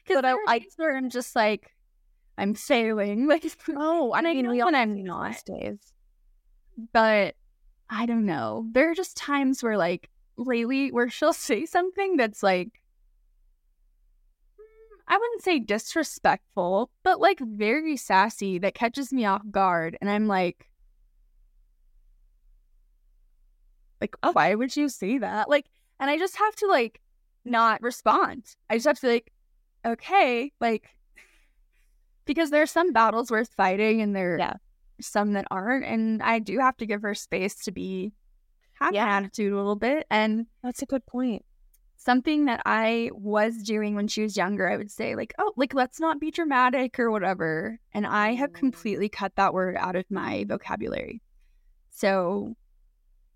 because 0.05 0.23
I, 0.23 0.35
I, 0.47 0.65
I'm 0.83 1.09
just 1.09 1.35
like 1.35 1.71
I'm 2.39 2.55
failing. 2.55 3.27
Like, 3.27 3.45
oh, 3.75 4.13
and 4.13 4.27
I 4.27 4.33
mean, 4.33 4.49
we 4.49 4.63
when 4.63 4.75
I'm 4.75 5.03
not. 5.03 5.43
days. 5.45 5.93
But 6.93 7.35
I 7.89 8.05
don't 8.05 8.25
know. 8.25 8.65
There 8.71 8.89
are 8.91 8.95
just 8.95 9.17
times 9.17 9.61
where, 9.61 9.77
like, 9.77 10.09
lately, 10.37 10.91
where 10.91 11.09
she'll 11.09 11.33
say 11.49 11.65
something 11.65 12.17
that's 12.17 12.41
like, 12.41 12.81
I 15.07 15.17
wouldn't 15.17 15.41
say 15.41 15.59
disrespectful, 15.59 16.91
but 17.03 17.19
like 17.19 17.39
very 17.39 17.97
sassy 17.97 18.59
that 18.59 18.75
catches 18.75 19.11
me 19.11 19.25
off 19.25 19.41
guard. 19.49 19.97
And 19.99 20.09
I'm 20.09 20.27
like, 20.27 20.67
like, 23.99 24.15
oh, 24.21 24.31
why 24.33 24.53
would 24.53 24.77
you 24.77 24.87
say 24.87 25.17
that? 25.17 25.49
Like, 25.49 25.65
and 25.99 26.11
I 26.11 26.17
just 26.19 26.37
have 26.37 26.55
to 26.57 26.67
like 26.67 27.01
not 27.43 27.81
respond. 27.81 28.55
I 28.69 28.75
just 28.75 28.85
have 28.85 28.99
to 28.99 29.07
be 29.07 29.13
like, 29.13 29.31
okay, 29.83 30.51
like, 30.61 30.89
because 32.29 32.51
there's 32.51 32.69
some 32.69 32.93
battles 32.93 33.31
worth 33.31 33.49
fighting 33.57 34.03
and 34.03 34.15
there 34.15 34.37
yeah. 34.37 34.49
are 34.51 34.59
some 35.01 35.33
that 35.33 35.47
aren't. 35.49 35.83
And 35.83 36.21
I 36.21 36.37
do 36.37 36.59
have 36.59 36.77
to 36.77 36.85
give 36.85 37.01
her 37.01 37.15
space 37.15 37.55
to 37.63 37.71
be 37.71 38.13
have 38.73 38.93
yeah. 38.93 39.05
an 39.05 39.23
attitude 39.25 39.51
a 39.51 39.55
little 39.55 39.75
bit. 39.75 40.05
And 40.11 40.45
that's 40.61 40.83
a 40.83 40.85
good 40.85 41.03
point. 41.07 41.43
Something 41.97 42.45
that 42.45 42.61
I 42.67 43.09
was 43.13 43.63
doing 43.63 43.95
when 43.95 44.07
she 44.07 44.21
was 44.21 44.37
younger, 44.37 44.69
I 44.69 44.77
would 44.77 44.91
say, 44.91 45.15
like, 45.15 45.33
oh, 45.39 45.53
like, 45.57 45.73
let's 45.73 45.99
not 45.99 46.19
be 46.19 46.29
dramatic 46.29 46.99
or 46.99 47.09
whatever. 47.09 47.79
And 47.95 48.05
I 48.05 48.35
have 48.35 48.51
mm. 48.51 48.57
completely 48.57 49.09
cut 49.09 49.35
that 49.35 49.55
word 49.55 49.75
out 49.75 49.95
of 49.95 50.05
my 50.11 50.45
vocabulary. 50.47 51.23
So 51.89 52.55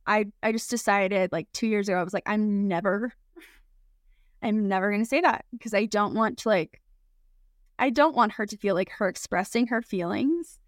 I 0.06 0.28
I 0.44 0.52
just 0.52 0.70
decided 0.70 1.32
like 1.32 1.48
two 1.52 1.66
years 1.66 1.90
ago, 1.90 1.98
I 1.98 2.04
was 2.04 2.14
like, 2.14 2.28
I'm 2.28 2.68
never, 2.68 3.12
I'm 4.44 4.68
never 4.68 4.92
gonna 4.92 5.04
say 5.04 5.22
that 5.22 5.46
because 5.52 5.74
I 5.74 5.86
don't 5.86 6.14
want 6.14 6.38
to 6.40 6.50
like 6.50 6.80
I 7.80 7.90
don't 7.90 8.16
want 8.16 8.34
her 8.34 8.46
to 8.46 8.58
feel 8.58 8.76
like 8.76 8.90
her 8.92 9.08
expressing 9.08 9.68
her 9.68 9.82
feelings 9.82 10.60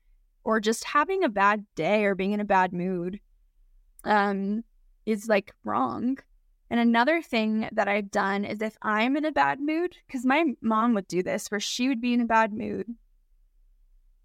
or 0.44 0.60
just 0.60 0.84
having 0.84 1.24
a 1.24 1.30
bad 1.30 1.66
day 1.76 2.06
or 2.06 2.16
being 2.16 2.32
in 2.32 2.40
a 2.40 2.46
bad 2.46 2.74
mood 2.74 3.20
um, 4.04 4.64
is 5.06 5.28
like 5.28 5.54
wrong. 5.64 6.18
And 6.70 6.80
another 6.80 7.22
thing 7.22 7.70
that 7.72 7.88
I've 7.88 8.12
done 8.12 8.44
is 8.44 8.62
if 8.62 8.76
I'm 8.82 9.16
in 9.18 9.26
a 9.26 9.32
bad 9.32 9.60
mood, 9.60 9.96
because 10.08 10.26
my 10.26 10.46
mom 10.62 10.94
would 10.96 11.08
do 11.08 11.22
this 11.22 11.50
where 11.50 11.60
she 11.60 11.88
would 11.88 12.02
be 12.02 12.14
in 12.14 12.22
a 12.22 12.26
bad 12.26 12.54
mood 12.54 12.88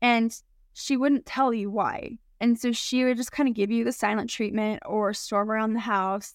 and 0.00 0.34
she 0.72 0.96
wouldn't 0.96 1.26
tell 1.26 1.52
you 1.52 1.70
why. 1.70 2.18
And 2.40 2.58
so 2.58 2.72
she 2.72 3.04
would 3.04 3.18
just 3.18 3.32
kind 3.32 3.48
of 3.48 3.54
give 3.54 3.70
you 3.70 3.84
the 3.84 3.92
silent 3.92 4.30
treatment 4.30 4.82
or 4.86 5.12
storm 5.12 5.50
around 5.50 5.74
the 5.74 5.80
house. 5.80 6.34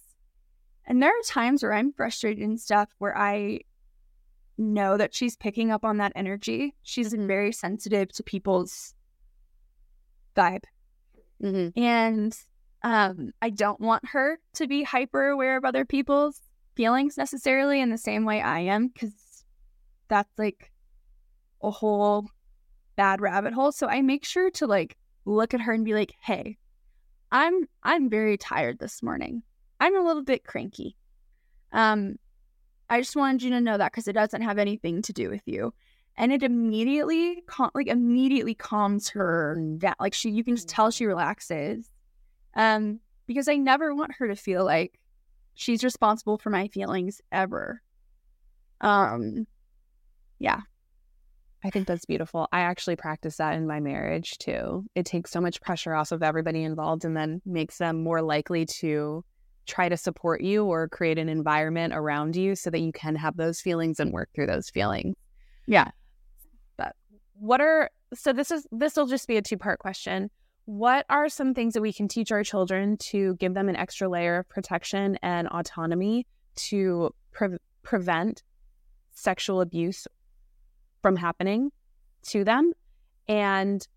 And 0.85 1.01
there 1.01 1.09
are 1.09 1.23
times 1.25 1.63
where 1.63 1.73
I'm 1.73 1.91
frustrated 1.93 2.43
and 2.43 2.59
stuff 2.59 2.89
where 2.99 3.17
I 3.17 3.61
know 4.57 4.97
that 4.97 5.13
she's 5.13 5.35
picking 5.35 5.71
up 5.71 5.83
on 5.83 5.97
that 5.97 6.13
energy. 6.15 6.75
She's 6.83 7.13
very 7.13 7.51
sensitive 7.51 8.11
to 8.13 8.23
people's 8.23 8.93
vibe. 10.35 10.63
Mm-hmm. 11.41 11.79
And 11.79 12.37
um, 12.83 13.31
I 13.41 13.49
don't 13.49 13.81
want 13.81 14.07
her 14.09 14.39
to 14.53 14.67
be 14.67 14.83
hyper 14.83 15.29
aware 15.29 15.57
of 15.57 15.65
other 15.65 15.85
people's 15.85 16.39
feelings 16.75 17.17
necessarily 17.17 17.81
in 17.81 17.89
the 17.89 17.97
same 17.97 18.25
way 18.25 18.41
I 18.41 18.59
am, 18.59 18.87
because 18.87 19.45
that's 20.07 20.37
like 20.37 20.71
a 21.63 21.71
whole 21.71 22.27
bad 22.95 23.21
rabbit 23.21 23.53
hole. 23.53 23.71
So 23.71 23.87
I 23.87 24.01
make 24.01 24.23
sure 24.23 24.51
to 24.51 24.67
like 24.67 24.95
look 25.25 25.53
at 25.53 25.61
her 25.61 25.73
and 25.73 25.83
be 25.83 25.93
like, 25.93 26.13
hey, 26.21 26.57
I'm 27.31 27.67
I'm 27.83 28.09
very 28.09 28.37
tired 28.37 28.79
this 28.79 29.01
morning. 29.01 29.41
I'm 29.79 29.97
a 29.97 30.05
little 30.05 30.23
bit 30.23 30.45
cranky. 30.45 30.95
Um, 31.73 32.17
I 32.89 33.01
just 33.01 33.15
wanted 33.15 33.43
you 33.43 33.49
to 33.51 33.61
know 33.61 33.77
that 33.77 33.91
because 33.91 34.07
it 34.07 34.13
doesn't 34.13 34.41
have 34.41 34.57
anything 34.57 35.01
to 35.03 35.13
do 35.13 35.29
with 35.29 35.41
you. 35.45 35.73
And 36.17 36.31
it 36.31 36.43
immediately, 36.43 37.43
cal- 37.49 37.71
like 37.73 37.87
immediately 37.87 38.53
calms 38.53 39.09
her 39.09 39.57
down. 39.77 39.95
Like 39.99 40.13
she, 40.13 40.29
you 40.29 40.43
can 40.43 40.55
just 40.55 40.69
tell 40.69 40.91
she 40.91 41.05
relaxes. 41.05 41.89
Um, 42.55 42.99
because 43.27 43.47
I 43.47 43.55
never 43.55 43.93
want 43.93 44.13
her 44.19 44.27
to 44.27 44.35
feel 44.35 44.63
like 44.63 44.99
she's 45.55 45.83
responsible 45.83 46.37
for 46.37 46.49
my 46.49 46.67
feelings 46.67 47.21
ever. 47.31 47.81
Um, 48.81 49.47
yeah. 50.39 50.61
I 51.63 51.71
think 51.71 51.87
that's 51.87 52.05
beautiful. 52.05 52.47
I 52.51 52.61
actually 52.61 52.95
practice 52.95 53.37
that 53.37 53.55
in 53.55 53.65
my 53.65 53.79
marriage 53.79 54.37
too. 54.37 54.85
It 54.93 55.05
takes 55.05 55.31
so 55.31 55.41
much 55.41 55.61
pressure 55.61 55.95
off 55.95 56.11
of 56.11 56.21
everybody 56.21 56.63
involved 56.63 57.05
and 57.05 57.17
then 57.17 57.41
makes 57.45 57.79
them 57.79 58.03
more 58.03 58.21
likely 58.21 58.67
to 58.67 59.25
try 59.65 59.89
to 59.89 59.97
support 59.97 60.41
you 60.41 60.65
or 60.65 60.87
create 60.87 61.17
an 61.17 61.29
environment 61.29 61.93
around 61.93 62.35
you 62.35 62.55
so 62.55 62.69
that 62.69 62.79
you 62.79 62.91
can 62.91 63.15
have 63.15 63.37
those 63.37 63.61
feelings 63.61 63.99
and 63.99 64.11
work 64.11 64.29
through 64.33 64.47
those 64.47 64.69
feelings. 64.69 65.15
Yeah. 65.67 65.89
But 66.77 66.95
what 67.33 67.61
are 67.61 67.89
so 68.13 68.33
this 68.33 68.51
is 68.51 68.67
this 68.71 68.95
will 68.95 69.07
just 69.07 69.27
be 69.27 69.37
a 69.37 69.41
two-part 69.41 69.79
question. 69.79 70.29
What 70.65 71.05
are 71.09 71.29
some 71.29 71.53
things 71.53 71.73
that 71.73 71.81
we 71.81 71.93
can 71.93 72.07
teach 72.07 72.31
our 72.31 72.43
children 72.43 72.97
to 73.09 73.35
give 73.35 73.53
them 73.53 73.69
an 73.69 73.75
extra 73.75 74.09
layer 74.09 74.39
of 74.39 74.49
protection 74.49 75.17
and 75.21 75.47
autonomy 75.49 76.25
to 76.55 77.13
pre- 77.31 77.57
prevent 77.83 78.41
sexual 79.13 79.61
abuse 79.61 80.07
from 81.01 81.15
happening 81.15 81.71
to 82.29 82.43
them? 82.43 82.73
And 83.27 83.87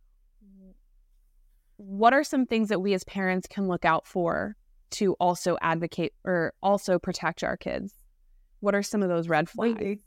what 1.76 2.12
are 2.12 2.24
some 2.24 2.44
things 2.44 2.68
that 2.68 2.80
we 2.80 2.92
as 2.92 3.04
parents 3.04 3.46
can 3.48 3.68
look 3.68 3.84
out 3.84 4.06
for 4.06 4.56
to 4.91 5.14
also 5.14 5.57
advocate 5.61 6.12
or 6.24 6.53
also 6.62 6.99
protect 6.99 7.43
our 7.43 7.57
kids? 7.57 7.95
What 8.61 8.74
are 8.74 8.82
some 8.82 9.03
of 9.03 9.09
those 9.09 9.28
red 9.28 9.49
flags? 9.49 10.01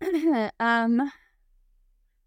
um, 0.60 1.10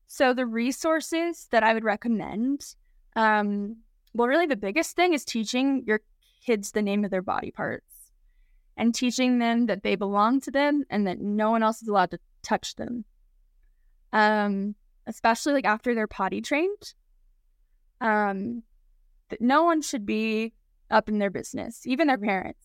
so 0.07 0.33
the 0.33 0.45
resources 0.45 1.47
that 1.51 1.63
I 1.63 1.73
would 1.73 1.83
recommend, 1.83 2.75
um, 3.15 3.77
well, 4.13 4.27
really 4.27 4.47
the 4.47 4.55
biggest 4.55 4.95
thing 4.95 5.13
is 5.13 5.25
teaching 5.25 5.83
your 5.85 6.01
kids 6.45 6.71
the 6.71 6.81
name 6.81 7.03
of 7.03 7.11
their 7.11 7.21
body 7.21 7.51
parts 7.51 8.11
and 8.77 8.93
teaching 8.93 9.39
them 9.39 9.65
that 9.65 9.83
they 9.83 9.95
belong 9.95 10.39
to 10.41 10.51
them 10.51 10.83
and 10.89 11.07
that 11.07 11.19
no 11.19 11.51
one 11.51 11.63
else 11.63 11.81
is 11.81 11.87
allowed 11.87 12.11
to 12.11 12.19
touch 12.43 12.75
them. 12.75 13.03
Um, 14.13 14.75
especially 15.07 15.53
like 15.53 15.65
after 15.65 15.93
they're 15.93 16.07
potty 16.07 16.41
trained. 16.41 16.93
Um, 17.99 18.63
that 19.29 19.41
no 19.41 19.63
one 19.63 19.81
should 19.81 20.05
be 20.05 20.53
up 20.89 21.09
in 21.09 21.19
their 21.19 21.29
business, 21.29 21.85
even 21.85 22.07
their 22.07 22.17
parents, 22.17 22.63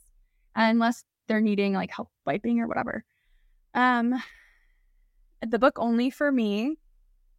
unless 0.55 1.05
they're 1.29 1.41
needing 1.41 1.73
like 1.73 1.91
help 1.91 2.09
wiping 2.27 2.61
or 2.61 2.67
whatever. 2.67 3.05
Um, 3.75 4.15
the 5.41 5.59
book 5.59 5.79
only 5.79 6.11
for 6.11 6.31
me. 6.31 6.77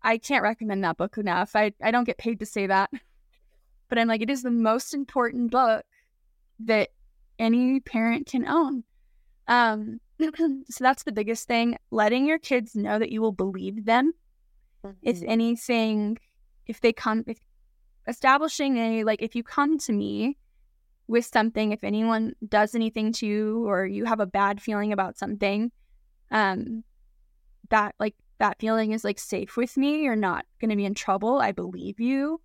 I 0.01 0.17
can't 0.17 0.43
recommend 0.43 0.83
that 0.83 0.97
book 0.97 1.17
enough. 1.17 1.55
I, 1.55 1.73
I 1.81 1.91
don't 1.91 2.03
get 2.03 2.17
paid 2.17 2.39
to 2.39 2.45
say 2.45 2.67
that. 2.67 2.89
But 3.89 3.99
I'm 3.99 4.07
like, 4.07 4.21
it 4.21 4.29
is 4.31 4.41
the 4.41 4.49
most 4.49 4.95
important 4.95 5.51
book 5.51 5.85
that 6.61 6.89
any 7.37 7.79
parent 7.79 8.25
can 8.25 8.47
own. 8.47 8.83
Um, 9.47 9.99
so 10.19 10.83
that's 10.83 11.03
the 11.03 11.11
biggest 11.11 11.47
thing. 11.47 11.77
Letting 11.91 12.25
your 12.25 12.39
kids 12.39 12.75
know 12.75 12.97
that 12.97 13.11
you 13.11 13.21
will 13.21 13.33
believe 13.33 13.85
them. 13.85 14.13
Mm-hmm. 14.83 14.97
If 15.03 15.21
anything, 15.23 16.17
if 16.65 16.81
they 16.81 16.91
come, 16.91 17.23
if 17.27 17.37
establishing 18.07 18.77
a 18.77 19.03
like, 19.03 19.21
if 19.21 19.35
you 19.35 19.43
come 19.43 19.77
to 19.79 19.93
me 19.93 20.37
with 21.07 21.25
something, 21.25 21.71
if 21.71 21.83
anyone 21.83 22.33
does 22.47 22.75
anything 22.75 23.11
to 23.13 23.25
you 23.25 23.67
or 23.67 23.85
you 23.85 24.05
have 24.05 24.19
a 24.19 24.25
bad 24.25 24.61
feeling 24.61 24.93
about 24.93 25.17
something, 25.17 25.71
um, 26.31 26.83
that 27.69 27.95
like 27.99 28.15
that 28.39 28.59
feeling 28.59 28.91
is 28.91 29.03
like 29.03 29.19
safe 29.19 29.57
with 29.57 29.77
me. 29.77 30.03
You're 30.03 30.15
not 30.15 30.45
going 30.59 30.69
to 30.69 30.75
be 30.75 30.85
in 30.85 30.93
trouble. 30.93 31.39
I 31.39 31.51
believe 31.51 31.99
you. 31.99 32.41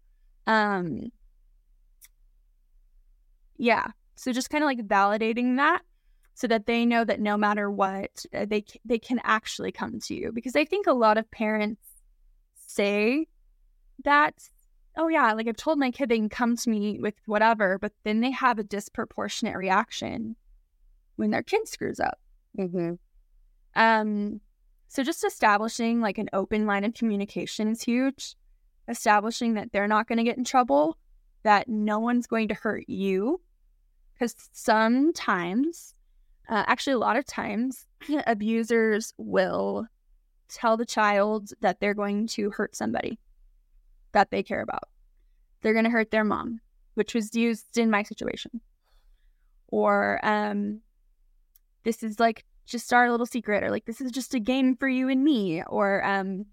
Um, 0.46 1.10
yeah. 3.56 3.88
So 4.16 4.32
just 4.32 4.50
kind 4.50 4.64
of 4.64 4.66
like 4.66 4.86
validating 4.86 5.56
that 5.56 5.82
so 6.34 6.46
that 6.46 6.66
they 6.66 6.86
know 6.86 7.04
that 7.04 7.20
no 7.20 7.36
matter 7.36 7.70
what, 7.70 8.24
uh, 8.34 8.46
they 8.48 8.64
they 8.84 8.98
can 8.98 9.20
actually 9.24 9.72
come 9.72 9.98
to 10.00 10.14
you 10.14 10.32
because 10.32 10.56
I 10.56 10.64
think 10.64 10.86
a 10.86 10.92
lot 10.92 11.18
of 11.18 11.30
parents 11.30 11.82
say 12.54 13.26
that 14.04 14.34
oh 14.96 15.08
yeah, 15.08 15.32
like 15.32 15.46
I've 15.48 15.56
told 15.56 15.78
my 15.78 15.90
kid 15.90 16.08
they 16.08 16.16
can 16.16 16.28
come 16.28 16.56
to 16.56 16.70
me 16.70 16.98
with 17.00 17.14
whatever, 17.26 17.78
but 17.78 17.92
then 18.04 18.20
they 18.20 18.30
have 18.30 18.58
a 18.58 18.64
disproportionate 18.64 19.56
reaction 19.56 20.36
when 21.16 21.30
their 21.30 21.42
kid 21.42 21.68
screws 21.68 22.00
up. 22.00 22.18
Mm-hmm. 22.58 22.94
Um, 23.74 24.40
so 24.88 25.02
just 25.02 25.24
establishing 25.24 26.00
like 26.00 26.18
an 26.18 26.30
open 26.32 26.66
line 26.66 26.84
of 26.84 26.94
communication 26.94 27.68
is 27.68 27.82
huge. 27.82 28.34
Establishing 28.88 29.54
that 29.54 29.70
they're 29.72 29.88
not 29.88 30.08
going 30.08 30.18
to 30.18 30.24
get 30.24 30.38
in 30.38 30.44
trouble, 30.44 30.96
that 31.42 31.68
no 31.68 31.98
one's 31.98 32.26
going 32.26 32.48
to 32.48 32.54
hurt 32.54 32.88
you. 32.88 33.40
Because 34.14 34.34
sometimes, 34.52 35.94
uh, 36.48 36.64
actually, 36.66 36.94
a 36.94 36.98
lot 36.98 37.16
of 37.16 37.26
times, 37.26 37.86
abusers 38.26 39.12
will 39.18 39.86
tell 40.48 40.76
the 40.76 40.86
child 40.86 41.50
that 41.60 41.78
they're 41.78 41.94
going 41.94 42.26
to 42.26 42.50
hurt 42.50 42.74
somebody 42.74 43.18
that 44.12 44.30
they 44.30 44.42
care 44.42 44.62
about. 44.62 44.88
They're 45.62 45.72
going 45.72 45.84
to 45.84 45.90
hurt 45.90 46.10
their 46.10 46.24
mom, 46.24 46.60
which 46.94 47.14
was 47.14 47.34
used 47.34 47.78
in 47.78 47.90
my 47.90 48.02
situation. 48.02 48.60
Or 49.68 50.18
um, 50.22 50.80
this 51.84 52.02
is 52.02 52.18
like 52.20 52.44
just 52.68 52.92
our 52.92 53.10
little 53.10 53.26
secret 53.26 53.64
or 53.64 53.70
like 53.70 53.86
this 53.86 54.00
is 54.00 54.12
just 54.12 54.34
a 54.34 54.38
game 54.38 54.76
for 54.76 54.88
you 54.88 55.08
and 55.08 55.24
me 55.24 55.62
or 55.66 56.04
um 56.04 56.44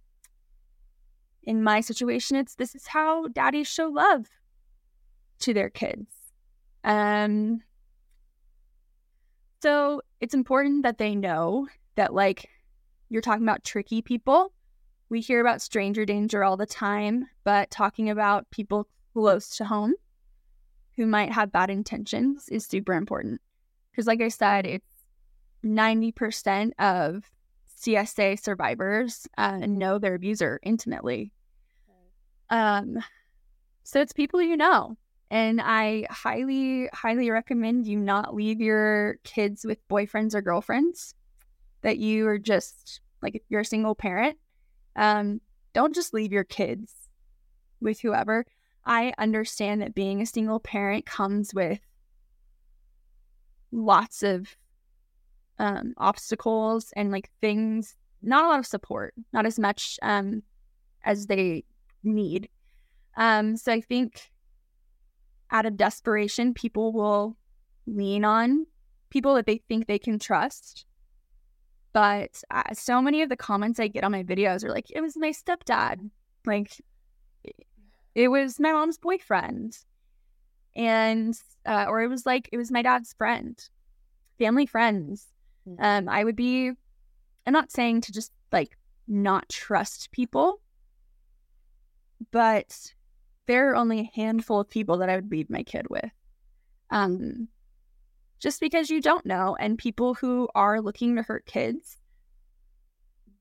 in 1.43 1.61
my 1.61 1.81
situation 1.81 2.37
it's 2.37 2.55
this 2.55 2.73
is 2.73 2.87
how 2.87 3.27
daddies 3.27 3.67
show 3.67 3.87
love 3.87 4.25
to 5.39 5.53
their 5.53 5.69
kids 5.69 6.07
um 6.85 7.59
so 9.61 10.01
it's 10.21 10.33
important 10.33 10.83
that 10.83 10.97
they 10.97 11.15
know 11.15 11.67
that 11.95 12.13
like 12.13 12.47
you're 13.09 13.21
talking 13.21 13.43
about 13.43 13.63
tricky 13.63 14.01
people 14.01 14.53
we 15.15 15.21
hear 15.21 15.39
about 15.39 15.61
stranger 15.61 16.05
danger 16.05 16.43
all 16.43 16.57
the 16.57 16.65
time 16.65 17.25
but 17.43 17.71
talking 17.71 18.09
about 18.09 18.49
people 18.51 18.87
close 19.13 19.49
to 19.49 19.65
home 19.65 19.93
who 20.97 21.05
might 21.05 21.31
have 21.31 21.51
bad 21.51 21.69
intentions 21.69 22.49
is 22.49 22.65
super 22.65 22.93
important 22.93 23.39
because 23.91 24.07
like 24.07 24.21
i 24.21 24.27
said 24.27 24.65
it's 24.65 24.85
90% 25.65 26.71
of 26.79 27.29
CSA 27.81 28.39
survivors 28.41 29.27
uh, 29.37 29.57
know 29.57 29.97
their 29.99 30.15
abuser 30.15 30.59
intimately. 30.63 31.31
Um, 32.49 33.03
so 33.83 33.99
it's 33.99 34.13
people 34.13 34.41
you 34.41 34.55
know. 34.55 34.97
And 35.31 35.59
I 35.59 36.05
highly, 36.09 36.87
highly 36.93 37.31
recommend 37.31 37.87
you 37.87 37.97
not 37.97 38.35
leave 38.35 38.61
your 38.61 39.17
kids 39.23 39.65
with 39.65 39.85
boyfriends 39.87 40.35
or 40.35 40.41
girlfriends, 40.41 41.15
that 41.81 41.97
you 41.97 42.27
are 42.27 42.37
just 42.37 43.01
like 43.21 43.35
if 43.35 43.41
you're 43.49 43.61
a 43.61 43.65
single 43.65 43.95
parent, 43.95 44.37
um, 44.95 45.41
don't 45.73 45.95
just 45.95 46.13
leave 46.13 46.31
your 46.31 46.43
kids 46.43 46.93
with 47.81 47.99
whoever. 47.99 48.45
I 48.85 49.13
understand 49.17 49.81
that 49.81 49.95
being 49.95 50.21
a 50.21 50.25
single 50.25 50.59
parent 50.59 51.05
comes 51.05 51.53
with 51.53 51.79
lots 53.71 54.23
of 54.23 54.55
um, 55.59 55.93
obstacles 55.97 56.93
and 56.95 57.11
like 57.11 57.29
things, 57.41 57.95
not 58.21 58.45
a 58.45 58.47
lot 58.47 58.59
of 58.59 58.65
support, 58.65 59.13
not 59.33 59.45
as 59.45 59.59
much 59.59 59.99
um, 60.01 60.43
as 61.03 61.27
they 61.27 61.63
need. 62.03 62.49
Um, 63.17 63.57
so 63.57 63.71
I 63.71 63.81
think 63.81 64.31
out 65.51 65.65
of 65.65 65.77
desperation, 65.77 66.53
people 66.53 66.91
will 66.91 67.37
lean 67.87 68.25
on 68.25 68.65
people 69.09 69.35
that 69.35 69.45
they 69.45 69.57
think 69.69 69.87
they 69.87 69.99
can 69.99 70.19
trust. 70.19 70.85
But 71.95 72.43
uh, 72.51 72.73
so 72.73 73.01
many 73.01 73.21
of 73.21 73.29
the 73.29 73.37
comments 73.37 73.79
I 73.79 73.87
get 73.87 74.03
on 74.03 74.11
my 74.11 74.21
videos 74.21 74.65
are 74.65 74.69
like, 74.69 74.91
it 74.91 74.99
was 74.99 75.15
my 75.15 75.29
stepdad. 75.29 76.09
Like, 76.45 76.73
it 78.13 78.27
was 78.27 78.59
my 78.59 78.73
mom's 78.73 78.97
boyfriend. 78.97 79.77
And, 80.75 81.39
uh, 81.65 81.85
or 81.87 82.01
it 82.01 82.09
was 82.09 82.25
like, 82.25 82.49
it 82.51 82.57
was 82.57 82.69
my 82.69 82.81
dad's 82.81 83.13
friend, 83.13 83.57
family 84.37 84.65
friends. 84.65 85.27
Mm-hmm. 85.65 85.81
Um, 85.81 86.09
I 86.09 86.25
would 86.25 86.35
be, 86.35 86.67
I'm 87.47 87.53
not 87.53 87.71
saying 87.71 88.01
to 88.01 88.11
just 88.11 88.33
like 88.51 88.77
not 89.07 89.47
trust 89.47 90.11
people, 90.11 90.59
but 92.31 92.93
there 93.45 93.71
are 93.71 93.75
only 93.77 94.01
a 94.01 94.11
handful 94.13 94.59
of 94.59 94.69
people 94.69 94.97
that 94.97 95.09
I 95.09 95.15
would 95.15 95.31
leave 95.31 95.49
my 95.49 95.63
kid 95.63 95.85
with. 95.89 96.11
Um, 96.89 97.47
just 98.39 98.59
because 98.59 98.89
you 98.89 99.01
don't 99.01 99.25
know, 99.25 99.55
and 99.59 99.77
people 99.77 100.13
who 100.13 100.47
are 100.55 100.81
looking 100.81 101.15
to 101.15 101.21
hurt 101.21 101.45
kids 101.45 101.97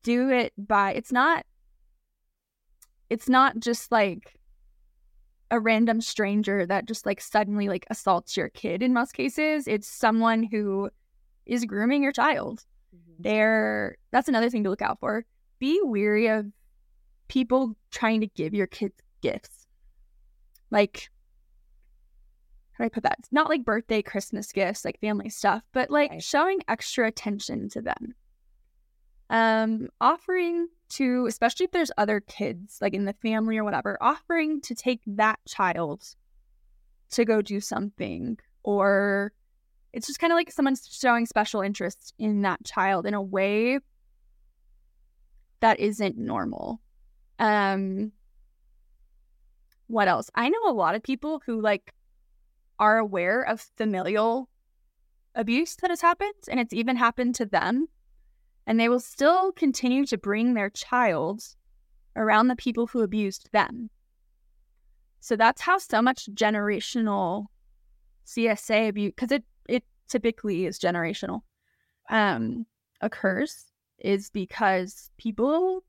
do 0.03 0.29
it 0.31 0.53
by 0.59 0.93
it's 0.93 1.11
not 1.11 1.47
it's 3.09 3.27
not 3.27 3.59
just 3.59 3.91
like 3.91 4.35
a 5.51 5.59
random 5.59 5.99
stranger 6.03 6.67
that 6.67 6.85
just 6.85 7.07
like 7.07 7.23
suddenly 7.23 7.69
like 7.69 7.87
assaults 7.89 8.37
your 8.37 8.51
kid 8.51 8.83
in 8.83 8.93
most 8.93 9.13
cases 9.13 9.67
it's 9.67 9.89
someone 9.89 10.43
who 10.43 10.91
is 11.47 11.65
grooming 11.65 12.03
your 12.03 12.13
child. 12.13 12.65
Mm-hmm. 12.95 13.23
There, 13.23 13.97
that's 14.11 14.29
another 14.29 14.51
thing 14.51 14.65
to 14.65 14.71
look 14.71 14.83
out 14.83 15.01
for. 15.01 15.25
Be 15.59 15.81
weary 15.83 16.29
of 16.29 16.47
people 17.29 17.77
trying 17.91 18.21
to 18.21 18.27
give 18.29 18.55
your 18.55 18.67
kids 18.67 18.95
gifts. 19.21 19.67
Like, 20.71 21.11
how 22.75 22.85
do 22.85 22.87
I 22.87 22.89
put 22.89 23.05
that? 23.05 23.17
It's 23.21 23.33
not 23.33 23.49
like 23.49 23.65
birthday, 23.65 24.03
Christmas 24.03 24.51
gifts, 24.51 24.85
like 24.85 25.01
family 25.01 25.29
stuff, 25.29 25.63
but 25.73 25.91
like 25.91 26.11
Right. 26.11 26.23
showing 26.23 26.61
extra 26.67 27.07
attention 27.07 27.69
to 27.71 27.81
them. 27.81 28.15
Um, 29.31 29.89
offering 30.01 30.69
to, 30.91 31.27
especially 31.27 31.65
if 31.65 31.71
there's 31.71 31.93
other 31.97 32.21
kids 32.21 32.79
like 32.81 32.93
in 32.95 33.05
the 33.05 33.15
family 33.15 33.57
or 33.59 33.65
whatever, 33.65 33.97
offering 34.01 34.61
to 34.63 34.75
take 34.75 35.01
that 35.07 35.39
child 35.47 36.05
to 37.11 37.25
go 37.25 37.41
do 37.41 37.61
something, 37.61 38.39
or 38.65 39.33
it's 39.93 40.09
just 40.09 40.19
kind 40.19 40.33
of 40.33 40.37
like 40.37 40.51
someone's 40.51 40.89
showing 40.91 41.27
special 41.27 41.61
interest 41.61 42.13
in 42.19 42.43
that 42.43 42.65
child 42.65 43.07
in 43.07 43.15
a 43.15 43.23
way 43.23 43.79
that 45.61 45.79
isn't 45.79 46.19
normal. 46.19 46.81
Um, 47.39 48.11
what 49.87 50.09
else? 50.09 50.29
I 50.35 50.49
know 50.49 50.67
a 50.67 50.73
lot 50.73 50.97
of 50.97 51.03
people 51.05 51.41
who 51.47 51.61
like 51.61 51.93
are 52.79 52.99
aware 52.99 53.43
of 53.43 53.61
familial 53.77 54.49
abuse 55.35 55.77
that 55.77 55.91
has 55.91 56.01
happened 56.01 56.33
and 56.49 56.61
it's 56.61 56.73
even 56.73 56.97
happened 56.97 57.35
to 57.35 57.47
them 57.47 57.89
and 58.67 58.79
they 58.79 58.89
will 58.89 59.01
still 59.01 59.53
continue 59.53 60.07
to 60.07 60.19
bring 60.19 60.55
their 60.55 60.71
child 60.71 61.43
around 62.17 62.49
the 62.49 62.57
people 62.57 62.87
who 62.87 63.03
abused 63.03 63.51
them. 63.53 63.91
So 65.21 65.37
that's 65.37 65.61
how 65.63 65.79
so 65.79 66.01
much 66.03 66.29
generational 66.35 67.47
CSA 68.27 68.89
abuse 68.89 69.13
because 69.17 69.33
it 69.33 69.45
it 69.69 69.85
typically 70.09 70.67
is 70.67 70.79
generational 70.79 71.41
um 72.11 72.67
occurs 73.01 73.65
is 73.99 74.31
because 74.31 75.11
people 75.17 75.83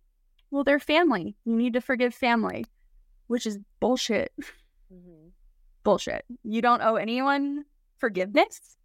well 0.52 0.64
they're 0.64 0.80
family. 0.80 1.36
You 1.46 1.56
need 1.56 1.74
to 1.74 1.82
forgive 1.82 2.14
family, 2.14 2.66
which 3.28 3.46
is 3.46 3.60
bullshit. 3.80 4.32
Bullshit. 5.86 6.26
You 6.44 6.62
don't 6.62 6.82
owe 6.82 6.96
anyone 6.96 7.64
forgiveness 7.98 8.76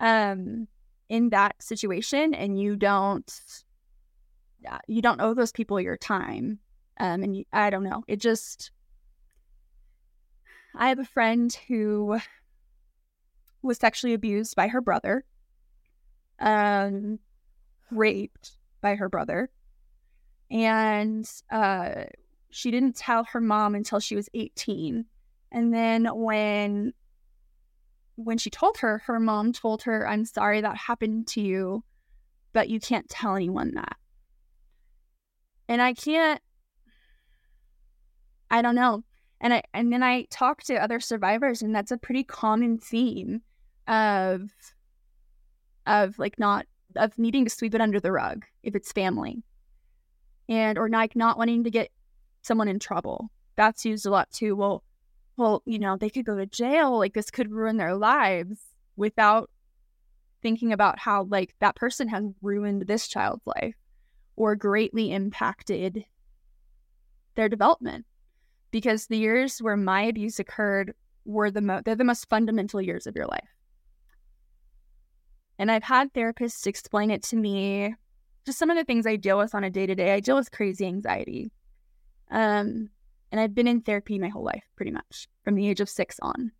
um 0.00 0.66
in 1.08 1.28
that 1.28 1.54
situation 1.62 2.34
and 2.34 2.58
you 2.58 2.74
don't 2.74 3.32
you 4.88 5.00
don't 5.00 5.20
owe 5.20 5.34
those 5.34 5.52
people 5.52 5.80
your 5.80 5.96
time. 5.96 6.58
Um 6.98 7.22
and 7.22 7.36
you, 7.36 7.44
I 7.52 7.70
don't 7.70 7.84
know. 7.84 8.02
It 8.08 8.16
just 8.20 8.72
I 10.74 10.88
have 10.88 10.98
a 10.98 11.04
friend 11.04 11.56
who 11.68 12.18
was 13.62 13.78
sexually 13.78 14.14
abused 14.14 14.56
by 14.56 14.68
her 14.68 14.80
brother. 14.80 15.24
Um 16.40 17.20
raped 17.90 18.56
by 18.80 18.96
her 18.96 19.08
brother. 19.08 19.50
And 20.50 21.30
uh 21.50 22.04
she 22.50 22.70
didn't 22.70 22.96
tell 22.96 23.24
her 23.24 23.40
mom 23.40 23.74
until 23.74 24.00
she 24.00 24.16
was 24.16 24.28
18 24.34 25.06
and 25.52 25.72
then 25.72 26.06
when 26.06 26.92
when 28.16 28.38
she 28.38 28.50
told 28.50 28.78
her, 28.78 28.98
her 29.06 29.20
mom 29.20 29.52
told 29.52 29.82
her, 29.82 30.06
"I'm 30.08 30.24
sorry 30.24 30.60
that 30.60 30.76
happened 30.76 31.28
to 31.28 31.40
you, 31.40 31.84
but 32.52 32.68
you 32.68 32.80
can't 32.80 33.08
tell 33.08 33.36
anyone 33.36 33.74
that." 33.74 33.96
And 35.68 35.80
I 35.80 35.94
can't 35.94 36.40
I 38.52 38.60
don't 38.60 38.74
know. 38.74 39.02
And 39.40 39.54
I 39.54 39.62
and 39.72 39.92
then 39.92 40.02
I 40.02 40.24
talk 40.30 40.62
to 40.64 40.76
other 40.76 41.00
survivors 41.00 41.62
and 41.62 41.74
that's 41.74 41.90
a 41.90 41.96
pretty 41.96 42.22
common 42.22 42.78
theme 42.78 43.42
of 43.88 44.50
of 45.86 46.18
like 46.18 46.38
not 46.38 46.66
of 46.94 47.18
needing 47.18 47.44
to 47.44 47.50
sweep 47.50 47.74
it 47.74 47.80
under 47.80 47.98
the 47.98 48.12
rug 48.12 48.44
if 48.62 48.76
it's 48.76 48.92
family. 48.92 49.42
And 50.48 50.78
or 50.78 50.88
like 50.90 51.16
not 51.16 51.38
wanting 51.38 51.64
to 51.64 51.70
get 51.70 51.90
someone 52.42 52.68
in 52.68 52.78
trouble. 52.78 53.30
That's 53.56 53.84
used 53.84 54.06
a 54.06 54.10
lot 54.10 54.30
too. 54.30 54.54
Well, 54.54 54.84
well, 55.36 55.62
you 55.64 55.78
know, 55.78 55.96
they 55.96 56.10
could 56.10 56.26
go 56.26 56.36
to 56.36 56.46
jail. 56.46 56.98
Like 56.98 57.14
this 57.14 57.30
could 57.30 57.50
ruin 57.50 57.76
their 57.76 57.94
lives 57.94 58.60
without 58.96 59.50
thinking 60.42 60.72
about 60.72 60.98
how 60.98 61.24
like 61.24 61.54
that 61.60 61.76
person 61.76 62.08
has 62.08 62.24
ruined 62.42 62.86
this 62.86 63.08
child's 63.08 63.46
life 63.46 63.74
or 64.36 64.56
greatly 64.56 65.12
impacted 65.12 66.04
their 67.34 67.48
development. 67.48 68.04
Because 68.70 69.06
the 69.06 69.18
years 69.18 69.58
where 69.60 69.76
my 69.76 70.02
abuse 70.02 70.38
occurred 70.38 70.94
were 71.24 71.50
the 71.50 71.60
most 71.60 71.84
they're 71.84 71.94
the 71.94 72.04
most 72.04 72.28
fundamental 72.28 72.80
years 72.80 73.06
of 73.06 73.14
your 73.14 73.26
life. 73.26 73.48
And 75.58 75.70
I've 75.70 75.84
had 75.84 76.12
therapists 76.12 76.66
explain 76.66 77.10
it 77.10 77.22
to 77.24 77.36
me, 77.36 77.94
just 78.44 78.58
some 78.58 78.70
of 78.70 78.76
the 78.76 78.84
things 78.84 79.06
I 79.06 79.16
deal 79.16 79.38
with 79.38 79.54
on 79.54 79.64
a 79.64 79.70
day 79.70 79.86
to 79.86 79.94
day. 79.94 80.12
I 80.12 80.20
deal 80.20 80.36
with 80.36 80.50
crazy 80.50 80.86
anxiety. 80.86 81.52
Um, 82.30 82.88
and 83.32 83.40
I've 83.40 83.54
been 83.54 83.66
in 83.66 83.80
therapy 83.80 84.18
my 84.18 84.28
whole 84.28 84.44
life, 84.44 84.62
pretty 84.76 84.90
much 84.90 85.26
from 85.42 85.54
the 85.54 85.66
age 85.66 85.80
of 85.80 85.88
six 85.88 86.20
on. 86.20 86.52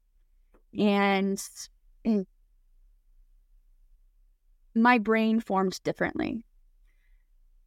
And 0.76 1.40
my 4.74 4.96
brain 4.96 5.38
formed 5.38 5.78
differently. 5.84 6.46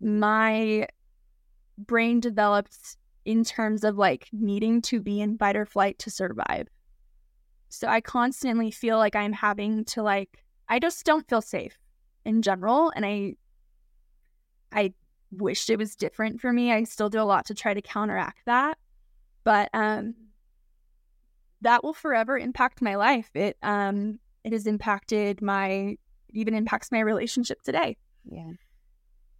My 0.01 0.87
brain 1.77 2.19
developed 2.19 2.97
in 3.25 3.43
terms 3.43 3.83
of 3.83 3.95
like 3.95 4.27
needing 4.33 4.81
to 4.81 4.99
be 4.99 5.21
in 5.21 5.37
fight 5.37 5.55
or 5.55 5.67
flight 5.67 5.99
to 5.99 6.09
survive. 6.09 6.67
So 7.69 7.87
I 7.87 8.01
constantly 8.01 8.71
feel 8.71 8.97
like 8.97 9.15
I'm 9.15 9.33
having 9.33 9.85
to 9.85 10.01
like, 10.01 10.43
I 10.67 10.79
just 10.79 11.05
don't 11.05 11.29
feel 11.29 11.41
safe 11.41 11.77
in 12.23 12.41
general. 12.41 12.91
And 12.95 13.05
I, 13.05 13.35
I 14.71 14.93
wished 15.31 15.69
it 15.69 15.77
was 15.77 15.95
different 15.95 16.41
for 16.41 16.51
me. 16.51 16.71
I 16.71 16.85
still 16.85 17.09
do 17.09 17.21
a 17.21 17.23
lot 17.23 17.45
to 17.47 17.53
try 17.53 17.75
to 17.75 17.81
counteract 17.81 18.39
that 18.47 18.79
but 19.45 19.69
um 19.73 20.13
that 21.61 21.83
will 21.83 21.93
forever 21.93 22.37
impact 22.37 22.81
my 22.81 22.95
life. 22.95 23.29
It 23.33 23.57
um 23.63 24.19
it 24.43 24.51
has 24.51 24.67
impacted 24.67 25.41
my 25.41 25.95
it 26.29 26.33
even 26.33 26.53
impacts 26.53 26.91
my 26.91 26.99
relationship 26.99 27.61
today. 27.63 27.95
Yeah. 28.29 28.51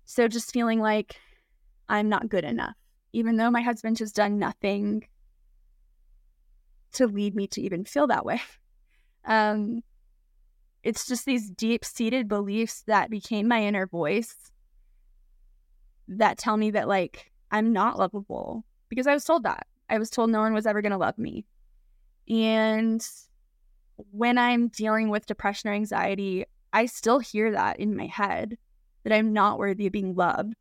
so 0.06 0.28
just 0.28 0.54
feeling 0.54 0.80
like 0.80 1.16
i'm 1.90 2.08
not 2.08 2.30
good 2.30 2.44
enough 2.44 2.76
even 3.14 3.36
though 3.38 3.50
my 3.50 3.62
husband 3.62 3.98
has 3.98 4.12
done 4.12 4.38
nothing 4.38 5.08
to 6.92 7.08
lead 7.08 7.36
me 7.36 7.48
to 7.48 7.62
even 7.62 7.84
feel 7.84 8.08
that 8.08 8.26
way. 8.26 8.42
Um 9.26 9.82
it's 10.84 11.08
just 11.08 11.26
these 11.26 11.50
deep 11.50 11.84
seated 11.84 12.28
beliefs 12.28 12.84
that 12.86 13.10
became 13.10 13.48
my 13.48 13.64
inner 13.64 13.88
voice 13.88 14.36
that 16.08 16.38
tell 16.38 16.58
me 16.58 16.70
that 16.70 16.88
like 16.88 17.32
i'm 17.50 17.74
not 17.74 17.98
lovable 17.98 18.64
because 18.88 19.08
i 19.08 19.14
was 19.16 19.26
told 19.26 19.42
that 19.42 19.66
I 19.90 19.98
was 19.98 20.10
told 20.10 20.30
no 20.30 20.42
one 20.42 20.54
was 20.54 20.66
ever 20.66 20.82
going 20.82 20.92
to 20.92 20.98
love 20.98 21.18
me. 21.18 21.46
And 22.28 23.06
when 24.12 24.38
I'm 24.38 24.68
dealing 24.70 25.10
with 25.10 25.26
depression 25.26 25.70
or 25.70 25.74
anxiety, 25.74 26.46
I 26.74 26.88
still 26.88 27.20
hear 27.20 27.52
that 27.52 27.80
in 27.80 27.96
my 27.96 28.08
head 28.08 28.58
that 29.04 29.14
I'm 29.14 29.34
not 29.34 29.60
worthy 29.60 29.88
of 29.88 29.94
being 29.94 30.16
loved. 30.16 30.56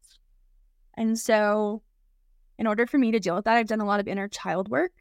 And 0.96 1.18
so, 1.18 1.82
in 2.58 2.66
order 2.66 2.86
for 2.86 2.98
me 2.98 3.10
to 3.10 3.18
deal 3.18 3.34
with 3.34 3.46
that, 3.46 3.56
I've 3.56 3.66
done 3.66 3.80
a 3.80 3.86
lot 3.86 4.00
of 4.00 4.06
inner 4.06 4.28
child 4.28 4.68
work. 4.68 4.92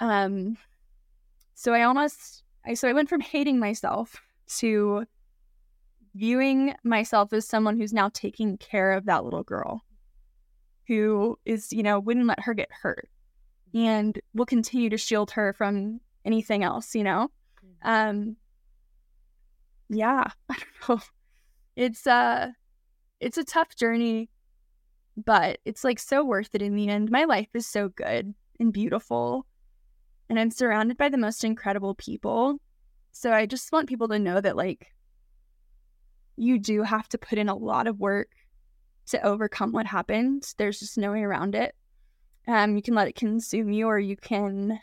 Um, 0.00 0.56
so 1.54 1.72
I 1.72 1.82
almost, 1.82 2.42
I 2.66 2.74
so 2.74 2.88
I 2.88 2.92
went 2.92 3.08
from 3.08 3.20
hating 3.20 3.58
myself 3.58 4.20
to 4.58 5.06
viewing 6.14 6.74
myself 6.84 7.32
as 7.32 7.46
someone 7.46 7.76
who's 7.78 7.92
now 7.92 8.10
taking 8.12 8.58
care 8.58 8.92
of 8.92 9.06
that 9.06 9.24
little 9.24 9.44
girl 9.44 9.82
who 10.90 11.38
is, 11.44 11.72
you 11.72 11.84
know, 11.84 12.00
wouldn't 12.00 12.26
let 12.26 12.40
her 12.40 12.52
get 12.52 12.68
hurt 12.72 13.08
and 13.72 14.20
will 14.34 14.44
continue 14.44 14.90
to 14.90 14.98
shield 14.98 15.30
her 15.30 15.52
from 15.52 16.00
anything 16.24 16.64
else, 16.64 16.96
you 16.96 17.04
know? 17.04 17.30
Um 17.82 18.36
yeah, 19.88 20.24
I 20.48 20.56
don't 20.56 20.88
know. 20.88 21.04
It's 21.76 22.08
uh 22.08 22.48
it's 23.20 23.38
a 23.38 23.44
tough 23.44 23.76
journey, 23.76 24.30
but 25.16 25.60
it's 25.64 25.84
like 25.84 26.00
so 26.00 26.24
worth 26.24 26.50
it 26.54 26.62
in 26.62 26.74
the 26.74 26.88
end. 26.88 27.08
My 27.08 27.22
life 27.22 27.50
is 27.54 27.68
so 27.68 27.88
good 27.90 28.34
and 28.58 28.72
beautiful. 28.72 29.46
And 30.28 30.40
I'm 30.40 30.50
surrounded 30.50 30.96
by 30.96 31.08
the 31.08 31.18
most 31.18 31.44
incredible 31.44 31.94
people. 31.94 32.58
So 33.12 33.32
I 33.32 33.46
just 33.46 33.70
want 33.70 33.88
people 33.88 34.08
to 34.08 34.18
know 34.18 34.40
that 34.40 34.56
like 34.56 34.92
you 36.34 36.58
do 36.58 36.82
have 36.82 37.08
to 37.10 37.18
put 37.18 37.38
in 37.38 37.48
a 37.48 37.54
lot 37.54 37.86
of 37.86 38.00
work 38.00 38.30
to 39.10 39.26
overcome 39.26 39.72
what 39.72 39.86
happened. 39.86 40.54
There's 40.56 40.80
just 40.80 40.98
no 40.98 41.12
way 41.12 41.22
around 41.22 41.54
it. 41.54 41.74
Um, 42.48 42.76
you 42.76 42.82
can 42.82 42.94
let 42.94 43.08
it 43.08 43.14
consume 43.14 43.70
you, 43.70 43.86
or 43.86 43.98
you 43.98 44.16
can 44.16 44.80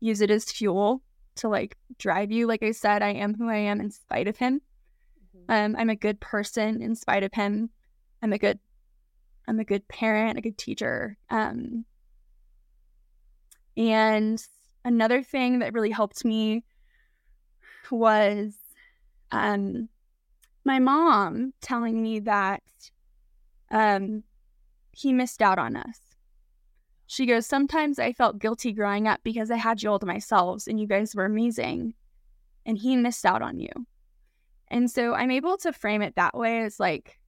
use 0.00 0.20
it 0.20 0.30
as 0.30 0.50
fuel 0.50 1.02
to 1.36 1.48
like 1.48 1.76
drive 1.98 2.30
you. 2.30 2.46
Like 2.46 2.62
I 2.62 2.72
said, 2.72 3.02
I 3.02 3.10
am 3.10 3.34
who 3.34 3.48
I 3.48 3.56
am 3.56 3.80
in 3.80 3.90
spite 3.90 4.28
of 4.28 4.36
him. 4.36 4.60
Um, 5.48 5.76
I'm 5.78 5.90
a 5.90 5.96
good 5.96 6.20
person 6.20 6.82
in 6.82 6.94
spite 6.94 7.22
of 7.22 7.32
him. 7.32 7.70
I'm 8.22 8.32
a 8.32 8.38
good, 8.38 8.58
I'm 9.46 9.60
a 9.60 9.64
good 9.64 9.86
parent, 9.88 10.38
a 10.38 10.42
good 10.42 10.58
teacher. 10.58 11.16
Um, 11.30 11.84
and 13.76 14.42
another 14.84 15.22
thing 15.22 15.58
that 15.58 15.74
really 15.74 15.90
helped 15.90 16.24
me 16.24 16.64
was 17.90 18.54
um, 19.30 19.88
my 20.66 20.80
mom 20.80 21.54
telling 21.60 22.02
me 22.02 22.18
that 22.18 22.62
um, 23.70 24.24
he 24.90 25.12
missed 25.12 25.40
out 25.40 25.60
on 25.60 25.76
us. 25.76 26.00
She 27.06 27.24
goes, 27.24 27.46
Sometimes 27.46 28.00
I 28.00 28.12
felt 28.12 28.40
guilty 28.40 28.72
growing 28.72 29.06
up 29.06 29.20
because 29.22 29.52
I 29.52 29.56
had 29.56 29.80
you 29.80 29.90
all 29.90 30.00
to 30.00 30.06
myself 30.06 30.66
and 30.66 30.80
you 30.80 30.88
guys 30.88 31.14
were 31.14 31.24
amazing. 31.24 31.94
And 32.66 32.76
he 32.76 32.96
missed 32.96 33.24
out 33.24 33.42
on 33.42 33.60
you. 33.60 33.70
And 34.66 34.90
so 34.90 35.14
I'm 35.14 35.30
able 35.30 35.56
to 35.58 35.72
frame 35.72 36.02
it 36.02 36.16
that 36.16 36.36
way 36.36 36.62
as 36.62 36.80
like, 36.80 37.20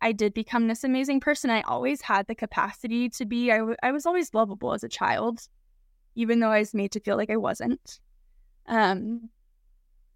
I 0.00 0.10
did 0.10 0.34
become 0.34 0.66
this 0.66 0.82
amazing 0.82 1.20
person. 1.20 1.50
I 1.50 1.60
always 1.60 2.02
had 2.02 2.26
the 2.26 2.34
capacity 2.34 3.08
to 3.10 3.24
be, 3.24 3.52
I, 3.52 3.58
w- 3.58 3.76
I 3.84 3.92
was 3.92 4.06
always 4.06 4.34
lovable 4.34 4.72
as 4.72 4.82
a 4.82 4.88
child, 4.88 5.46
even 6.16 6.40
though 6.40 6.50
I 6.50 6.58
was 6.58 6.74
made 6.74 6.90
to 6.92 7.00
feel 7.00 7.16
like 7.16 7.30
I 7.30 7.36
wasn't. 7.36 8.00
Um, 8.66 9.30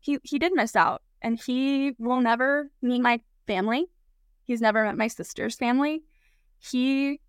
he, 0.01 0.19
he 0.25 0.41
did 0.41 0.53
miss 0.53 0.75
out 0.75 1.03
and 1.23 1.39
he 1.41 1.95
will 1.99 2.21
never 2.21 2.71
meet 2.83 3.01
my 3.01 3.21
family. 3.47 3.87
He's 4.45 4.61
never 4.61 4.85
met 4.85 4.97
my 4.97 5.09
sister's 5.09 5.57
family. 5.57 6.03
He 6.59 7.21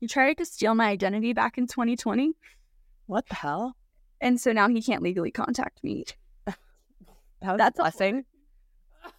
he 0.00 0.06
tried 0.08 0.38
to 0.38 0.44
steal 0.44 0.74
my 0.74 0.88
identity 0.88 1.32
back 1.32 1.58
in 1.58 1.66
2020. 1.66 2.32
What 3.06 3.26
the 3.28 3.34
hell? 3.34 3.76
And 4.20 4.40
so 4.40 4.52
now 4.52 4.68
he 4.68 4.80
can't 4.82 5.02
legally 5.02 5.30
contact 5.30 5.82
me. 5.84 6.04
That's 7.40 7.78
a 7.78 7.82
blessing. 7.82 8.24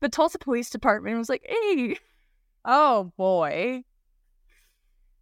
The 0.00 0.08
Tulsa 0.10 0.38
Police 0.38 0.68
Department 0.68 1.16
was 1.16 1.28
like, 1.30 1.46
"Hey, 1.48 1.96
Oh 2.64 3.12
boy. 3.16 3.84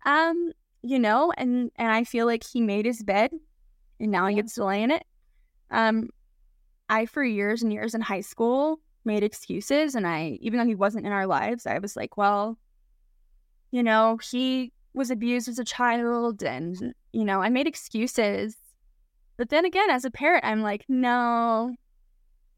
um, 0.04 0.52
you 0.82 0.98
know," 0.98 1.32
and 1.36 1.70
and 1.76 1.88
I 1.92 2.02
feel 2.04 2.26
like 2.26 2.42
he 2.44 2.60
made 2.60 2.84
his 2.86 3.02
bed, 3.02 3.30
and 4.00 4.10
now 4.10 4.26
he 4.26 4.34
Yeah. 4.34 4.42
gets 4.42 4.54
to 4.54 4.64
lay 4.64 4.82
in 4.82 4.90
it. 4.90 5.04
Um, 5.70 6.10
I 6.92 7.06
for 7.06 7.24
years 7.24 7.62
and 7.62 7.72
years 7.72 7.94
in 7.94 8.02
high 8.02 8.20
school 8.20 8.78
made 9.06 9.22
excuses, 9.22 9.94
and 9.94 10.06
I 10.06 10.38
even 10.42 10.58
though 10.58 10.66
he 10.66 10.74
wasn't 10.74 11.06
in 11.06 11.12
our 11.12 11.26
lives, 11.26 11.66
I 11.66 11.78
was 11.78 11.96
like, 11.96 12.18
well, 12.18 12.58
you 13.70 13.82
know, 13.82 14.18
he 14.18 14.72
was 14.92 15.10
abused 15.10 15.48
as 15.48 15.58
a 15.58 15.64
child, 15.64 16.42
and 16.42 16.94
you 17.12 17.24
know, 17.24 17.40
I 17.40 17.48
made 17.48 17.66
excuses. 17.66 18.56
But 19.38 19.48
then 19.48 19.64
again, 19.64 19.88
as 19.88 20.04
a 20.04 20.10
parent, 20.10 20.44
I'm 20.44 20.60
like, 20.60 20.84
no, 20.86 21.74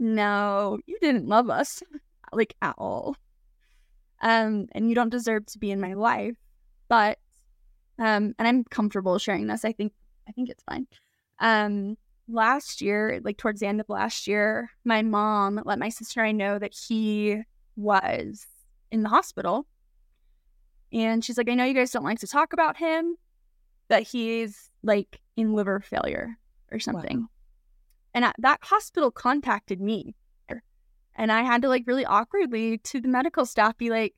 no, 0.00 0.78
you 0.84 0.98
didn't 1.00 1.28
love 1.28 1.48
us, 1.48 1.80
like 2.32 2.56
at 2.60 2.74
all. 2.76 3.16
Um, 4.20 4.66
and 4.72 4.88
you 4.88 4.96
don't 4.96 5.10
deserve 5.10 5.46
to 5.46 5.60
be 5.60 5.70
in 5.70 5.80
my 5.80 5.94
life. 5.94 6.34
But 6.88 7.20
um, 8.00 8.34
and 8.36 8.48
I'm 8.48 8.64
comfortable 8.64 9.16
sharing 9.18 9.46
this. 9.46 9.64
I 9.64 9.70
think 9.70 9.92
I 10.28 10.32
think 10.32 10.50
it's 10.50 10.64
fine. 10.64 10.88
Um, 11.38 11.96
last 12.28 12.80
year, 12.80 13.20
like 13.22 13.36
towards 13.36 13.60
the 13.60 13.66
end 13.66 13.80
of 13.80 13.88
last 13.88 14.26
year, 14.26 14.70
my 14.84 15.02
mom 15.02 15.60
let 15.64 15.78
my 15.78 15.88
sister 15.88 16.20
and 16.20 16.28
I 16.28 16.32
know 16.32 16.58
that 16.58 16.74
he 16.74 17.42
was 17.76 18.46
in 18.90 19.02
the 19.02 19.08
hospital. 19.08 19.66
And 20.92 21.24
she's 21.24 21.36
like, 21.36 21.48
I 21.48 21.54
know 21.54 21.64
you 21.64 21.74
guys 21.74 21.90
don't 21.90 22.04
like 22.04 22.20
to 22.20 22.26
talk 22.26 22.52
about 22.52 22.76
him, 22.76 23.16
but 23.88 24.04
he's 24.04 24.70
like 24.82 25.20
in 25.36 25.54
liver 25.54 25.80
failure 25.80 26.38
or 26.70 26.78
something. 26.78 27.28
And 28.14 28.24
I, 28.24 28.32
that 28.38 28.60
hospital 28.62 29.10
contacted 29.10 29.80
me. 29.80 30.14
And 31.16 31.30
I 31.30 31.42
had 31.42 31.62
to 31.62 31.68
like 31.68 31.84
really 31.86 32.04
awkwardly 32.04 32.78
to 32.78 33.00
the 33.00 33.08
medical 33.08 33.46
staff 33.46 33.76
be 33.76 33.90
like, 33.90 34.14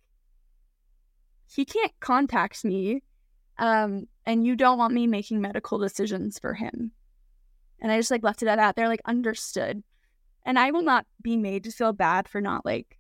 he 1.47 1.65
can't 1.65 1.93
contact 2.01 2.65
me. 2.65 3.03
Um, 3.59 4.07
and 4.25 4.47
you 4.47 4.57
don't 4.57 4.79
want 4.79 4.95
me 4.95 5.07
making 5.07 5.41
medical 5.41 5.79
decisions 5.79 6.39
for 6.39 6.55
him. 6.55 6.93
And 7.81 7.93
I 7.93 7.99
just 7.99 8.11
like 8.11 8.23
left 8.23 8.43
it 8.43 8.49
at 8.49 8.57
that. 8.57 8.77
They're 8.77 8.89
like, 8.89 9.03
understood. 9.05 9.83
And 10.45 10.59
I 10.59 10.71
will 10.71 10.83
not 10.83 11.07
be 11.23 11.37
made 11.37 11.65
to 11.65 11.71
feel 11.71 11.93
bad 11.93 12.29
for 12.29 12.41
not 12.41 12.65
like 12.65 12.99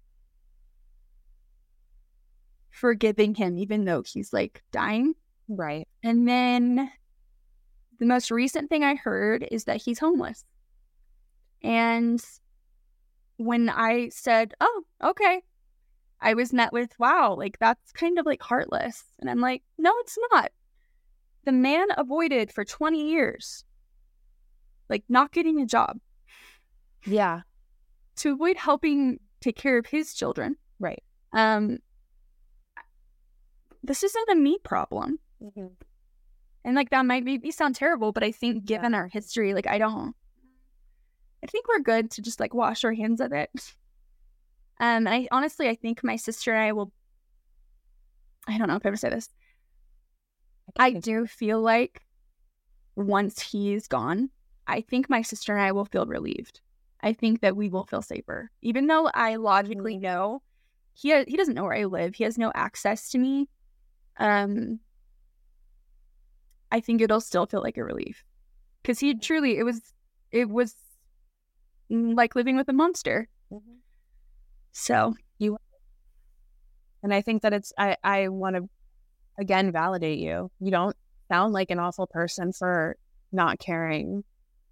forgiving 2.70 3.34
him, 3.34 3.58
even 3.58 3.84
though 3.84 4.02
he's 4.02 4.32
like 4.32 4.62
dying. 4.72 5.14
Right. 5.48 5.86
And 6.02 6.28
then 6.28 6.90
the 7.98 8.06
most 8.06 8.30
recent 8.30 8.68
thing 8.68 8.84
I 8.84 8.96
heard 8.96 9.46
is 9.50 9.64
that 9.64 9.80
he's 9.80 9.98
homeless. 9.98 10.44
And 11.62 12.22
when 13.38 13.68
I 13.70 14.10
said, 14.10 14.54
oh, 14.60 14.82
okay, 15.02 15.42
I 16.20 16.34
was 16.34 16.52
met 16.52 16.72
with, 16.72 16.90
wow, 16.98 17.34
like 17.36 17.58
that's 17.58 17.92
kind 17.92 18.18
of 18.18 18.26
like 18.26 18.42
heartless. 18.42 19.04
And 19.20 19.30
I'm 19.30 19.40
like, 19.40 19.62
no, 19.78 19.92
it's 20.00 20.18
not. 20.32 20.50
The 21.44 21.52
man 21.52 21.86
avoided 21.96 22.52
for 22.52 22.64
20 22.64 23.08
years, 23.08 23.64
like 24.88 25.04
not 25.08 25.32
getting 25.32 25.60
a 25.60 25.66
job 25.66 25.98
Yeah. 27.04 27.42
to 28.16 28.32
avoid 28.32 28.56
helping 28.56 29.18
take 29.40 29.56
care 29.56 29.78
of 29.78 29.86
his 29.86 30.14
children. 30.14 30.56
Right. 30.78 31.02
Um, 31.32 31.78
this 33.82 34.02
isn't 34.02 34.28
a 34.30 34.34
me 34.34 34.58
problem. 34.64 35.18
And 36.64 36.74
like 36.74 36.90
that 36.90 37.06
might 37.06 37.24
maybe 37.24 37.50
sound 37.52 37.76
terrible, 37.76 38.10
but 38.12 38.24
I 38.24 38.32
think 38.32 38.64
given 38.64 38.94
our 38.94 39.06
history, 39.06 39.54
like 39.54 39.66
I 39.68 39.78
don't 39.78 40.14
I 41.44 41.46
think 41.46 41.68
we're 41.68 41.80
good 41.80 42.10
to 42.12 42.22
just 42.22 42.40
like 42.40 42.54
wash 42.54 42.84
our 42.84 42.92
hands 42.94 43.20
of 43.20 43.32
it. 43.32 43.50
Um 44.80 45.06
and 45.06 45.08
I 45.08 45.28
honestly 45.30 45.68
I 45.68 45.76
think 45.76 46.02
my 46.02 46.16
sister 46.16 46.52
and 46.52 46.64
I 46.64 46.72
will 46.72 46.92
I 48.48 48.58
don't 48.58 48.68
know 48.68 48.76
if 48.76 48.84
I 48.84 48.88
ever 48.88 48.96
say 48.96 49.10
this. 49.10 49.28
I 50.76 50.92
do 50.92 51.26
feel 51.26 51.60
like 51.60 52.00
once 52.96 53.40
he's 53.40 53.86
gone, 53.86 54.30
I 54.66 54.80
think 54.80 55.08
my 55.08 55.22
sister 55.22 55.52
and 55.52 55.62
I 55.62 55.72
will 55.72 55.84
feel 55.84 56.06
relieved. 56.06 56.60
I 57.00 57.12
think 57.12 57.40
that 57.40 57.56
we 57.56 57.68
will 57.68 57.84
feel 57.84 58.02
safer. 58.02 58.50
Even 58.62 58.86
though 58.86 59.08
I 59.14 59.36
logically 59.36 59.96
know 59.96 60.42
he 60.94 61.12
ha- 61.12 61.24
he 61.26 61.36
doesn't 61.36 61.54
know 61.54 61.64
where 61.64 61.74
I 61.74 61.84
live. 61.84 62.14
He 62.14 62.24
has 62.24 62.38
no 62.38 62.50
access 62.54 63.10
to 63.10 63.18
me. 63.18 63.48
Um 64.16 64.80
I 66.72 66.80
think 66.80 67.00
it'll 67.00 67.20
still 67.20 67.46
feel 67.46 67.62
like 67.62 67.76
a 67.76 67.84
relief 67.84 68.24
because 68.82 68.98
he 68.98 69.14
truly 69.14 69.58
it 69.58 69.62
was 69.62 69.80
it 70.32 70.48
was 70.48 70.74
mm, 71.90 72.16
like 72.16 72.34
living 72.34 72.56
with 72.56 72.68
a 72.68 72.72
monster. 72.72 73.28
So 74.72 75.14
you 75.38 75.58
And 77.02 77.14
I 77.14 77.22
think 77.22 77.42
that 77.42 77.52
it's 77.52 77.72
I 77.78 77.96
I 78.02 78.28
want 78.28 78.56
to 78.56 78.68
again 79.38 79.70
validate 79.70 80.18
you. 80.18 80.50
You 80.60 80.70
don't 80.70 80.96
sound 81.30 81.52
like 81.52 81.70
an 81.70 81.78
awful 81.78 82.06
person 82.06 82.52
for 82.52 82.96
not 83.32 83.58
caring. 83.58 84.24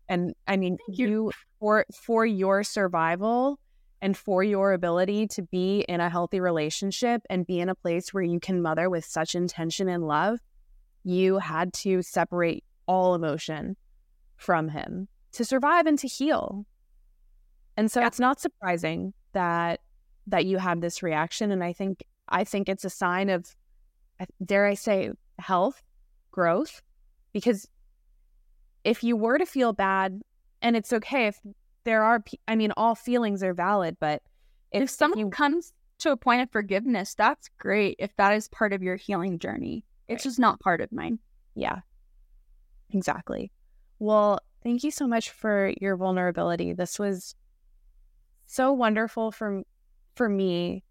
And 0.09 0.35
I 0.47 0.57
mean 0.57 0.79
you. 0.89 1.09
you. 1.09 1.31
for 1.59 1.87
for 1.95 2.27
your 2.27 2.63
survival 2.63 3.59
and 4.03 4.17
for 4.17 4.43
your 4.43 4.73
ability 4.73 5.27
to 5.29 5.43
be 5.43 5.81
in 5.89 6.01
a 6.01 6.11
healthy 6.11 6.41
relationship 6.41 7.23
and 7.31 7.47
be 7.47 7.59
in 7.61 7.69
a 7.71 7.75
place 7.75 8.13
where 8.13 8.23
you 8.23 8.39
can 8.39 8.61
mother 8.61 8.91
with 8.91 9.05
such 9.05 9.35
intention 9.35 9.89
and 9.89 10.07
love, 10.07 10.39
you 11.05 11.39
had 11.39 11.73
to 11.73 12.03
separate 12.03 12.65
all 12.87 13.15
emotion 13.15 13.77
from 14.37 14.69
him 14.69 15.09
to 15.33 15.45
survive 15.45 15.87
and 15.87 15.99
to 15.99 16.07
heal. 16.07 16.67
And 17.77 17.91
so 17.91 18.01
Yeah. 18.01 18.09
it's 18.09 18.21
not 18.21 18.41
surprising 18.41 19.15
that 19.33 19.81
that 20.27 20.45
you 20.47 20.59
had 20.59 20.81
this 20.81 21.03
reaction 21.03 21.51
and 21.51 21.63
I 21.65 21.73
think 21.73 22.05
I 22.29 22.45
think 22.45 22.69
it's 22.69 22.85
a 22.85 22.91
sign 22.91 23.31
of 23.31 23.47
dare 24.45 24.67
I 24.67 24.75
say 24.75 25.11
health, 25.39 25.83
growth 26.31 26.83
because 27.33 27.67
if 28.85 29.03
you 29.03 29.17
were 29.17 29.39
to 29.39 29.47
feel 29.47 29.73
bad 29.73 30.21
and 30.63 30.77
it's 30.77 30.93
okay 30.93 31.27
if 31.27 31.41
there 31.85 32.03
are, 32.03 32.23
I 32.49 32.57
mean 32.57 32.73
all 32.77 32.95
feelings 32.95 33.43
are 33.43 33.55
valid 33.55 33.97
but 34.01 34.23
if, 34.73 34.83
if, 34.85 34.91
someone 34.91 35.19
you 35.19 35.29
comes 35.31 35.73
to 36.01 36.11
a 36.11 36.17
point 36.17 36.43
of 36.43 36.51
forgiveness, 36.51 37.15
that's 37.15 37.49
great. 37.59 37.97
If 37.99 38.15
that 38.17 38.35
is 38.35 38.49
part 38.49 38.73
of 38.73 38.83
your 38.83 38.97
healing 38.97 39.39
journey, 39.39 39.85
it's 40.09 40.25
Right. 40.25 40.31
just 40.31 40.39
not 40.39 40.61
part 40.61 40.81
of 40.81 40.91
mine. 40.93 41.19
yeah 41.55 41.81
exactly 42.91 43.51
well 43.99 44.39
thank 44.63 44.85
you 44.85 44.91
so 44.91 45.07
much 45.07 45.31
for 45.31 45.73
your 45.81 45.97
vulnerability 45.97 46.73
this 46.73 46.99
was 46.99 47.35
so 48.47 48.73
wonderful 48.73 49.33
for 49.33 49.63
for 50.15 50.29
me 50.29 50.85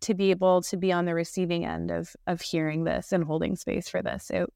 to 0.00 0.14
be 0.14 0.30
able 0.30 0.62
to 0.62 0.76
be 0.76 0.92
on 0.92 1.04
the 1.04 1.14
receiving 1.14 1.64
end 1.64 1.90
of 1.90 2.14
of 2.26 2.40
hearing 2.40 2.84
this 2.84 3.12
and 3.12 3.24
holding 3.24 3.56
space 3.56 3.88
for 3.88 4.02
this 4.02 4.30
it, 4.30 4.48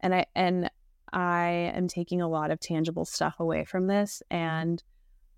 and 0.00 0.14
i 0.14 0.24
and 0.34 0.70
i 1.12 1.72
am 1.74 1.88
taking 1.88 2.20
a 2.20 2.28
lot 2.28 2.50
of 2.50 2.60
tangible 2.60 3.04
stuff 3.04 3.36
away 3.38 3.64
from 3.64 3.86
this 3.86 4.22
and 4.30 4.82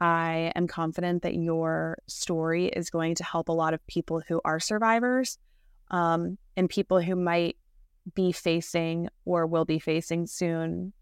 i 0.01 0.53
am 0.55 0.66
confident 0.66 1.23
that 1.23 1.35
your 1.35 1.99
story 2.07 2.66
is 2.66 2.91
going 2.91 3.14
to 3.14 3.25
help 3.25 3.49
a 3.49 3.53
lot 3.53 3.75
of 3.75 3.87
people 3.87 4.23
who 4.27 4.41
are 4.45 4.61
survivors 4.61 5.39
um, 5.91 6.39
and 6.57 6.71
people 6.71 7.01
who 7.01 7.16
might 7.16 7.57
be 8.14 8.33
facing 8.33 9.09
or 9.25 9.47
will 9.47 9.64
be 9.64 9.79
facing 9.79 10.27
soon 10.27 10.93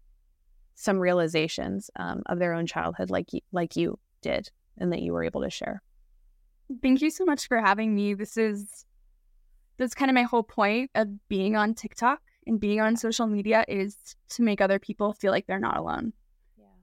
some 0.75 0.97
realizations 0.97 1.89
um, 1.97 2.23
of 2.27 2.39
their 2.39 2.53
own 2.53 2.65
childhood 2.65 3.09
like 3.09 3.27
y- 3.33 3.41
like 3.51 3.75
you 3.75 3.99
did 4.21 4.49
and 4.77 4.91
that 4.93 5.01
you 5.01 5.13
were 5.13 5.23
able 5.23 5.41
to 5.41 5.49
share. 5.49 5.81
Thank 6.81 7.01
you 7.01 7.09
so 7.09 7.25
much 7.25 7.47
for 7.47 7.59
having 7.59 7.95
me. 7.95 8.13
This 8.13 8.37
is 8.37 8.85
that's 9.77 9.93
kind 9.93 10.11
of 10.11 10.15
my 10.15 10.23
whole 10.23 10.43
point 10.43 10.91
of 10.95 11.07
being 11.27 11.55
on 11.55 11.73
TikTok 11.73 12.21
and 12.49 12.59
being 12.59 12.81
on 12.81 12.97
social 12.97 13.27
media 13.27 13.63
is 13.67 13.95
to 14.27 14.41
make 14.41 14.59
other 14.59 14.79
people 14.79 15.13
feel 15.13 15.31
like 15.31 15.45
they're 15.45 15.59
not 15.59 15.77
alone 15.77 16.11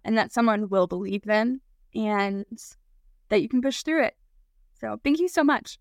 and 0.04 0.16
that 0.16 0.32
someone 0.32 0.68
will 0.68 0.86
believe 0.86 1.22
them 1.22 1.60
and 1.92 2.46
that 3.28 3.42
you 3.42 3.48
can 3.48 3.60
push 3.60 3.82
through 3.82 4.04
it. 4.04 4.14
So, 4.80 5.00
thank 5.02 5.18
you 5.18 5.26
so 5.28 5.42
much. 5.42 5.78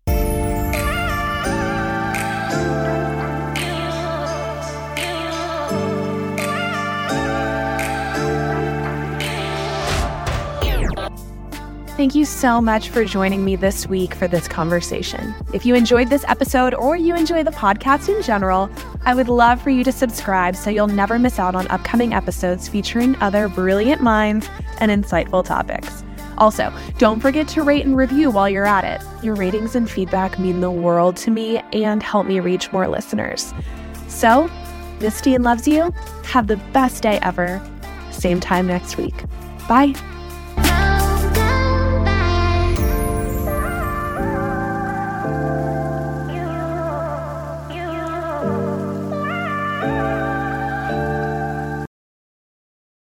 Thank 11.96 12.14
you 12.14 12.26
so 12.26 12.60
much 12.60 12.90
for 12.90 13.04
joining 13.04 13.42
me 13.42 13.56
this 13.56 13.86
week 13.86 14.14
for 14.14 14.28
this 14.28 14.46
conversation. 14.46 15.34
If 15.54 15.64
you 15.64 15.74
enjoyed 15.74 16.10
this 16.10 16.24
episode 16.28 16.74
or 16.74 16.94
you 16.94 17.16
enjoy 17.16 17.42
the 17.42 17.50
podcast 17.50 18.14
in 18.14 18.22
general, 18.22 18.70
I 19.06 19.14
would 19.14 19.28
love 19.28 19.62
for 19.62 19.70
you 19.70 19.82
to 19.84 19.92
subscribe 19.92 20.56
so 20.56 20.68
you'll 20.68 20.88
never 20.88 21.18
miss 21.18 21.38
out 21.38 21.54
on 21.54 21.66
upcoming 21.68 22.12
episodes 22.12 22.68
featuring 22.68 23.16
other 23.22 23.48
brilliant 23.48 24.02
minds 24.02 24.46
and 24.78 24.90
insightful 24.90 25.42
topics. 25.42 26.04
Also, 26.36 26.70
don't 26.98 27.20
forget 27.20 27.48
to 27.48 27.62
rate 27.62 27.86
and 27.86 27.96
review 27.96 28.30
while 28.30 28.48
you're 28.48 28.66
at 28.66 28.84
it. 28.84 29.24
Your 29.24 29.34
ratings 29.34 29.74
and 29.74 29.90
feedback 29.90 30.38
mean 30.38 30.60
the 30.60 30.70
world 30.70 31.16
to 31.18 31.30
me 31.30 31.58
and 31.72 32.02
help 32.02 32.26
me 32.26 32.40
reach 32.40 32.70
more 32.72 32.86
listeners. 32.88 33.54
So, 34.08 34.50
Miss 35.00 35.18
Dean 35.22 35.42
loves 35.42 35.66
you. 35.66 35.92
Have 36.24 36.46
the 36.46 36.58
best 36.74 37.02
day 37.02 37.18
ever. 37.22 37.62
Same 38.10 38.40
time 38.40 38.66
next 38.66 38.98
week. 38.98 39.24
Bye. 39.66 39.94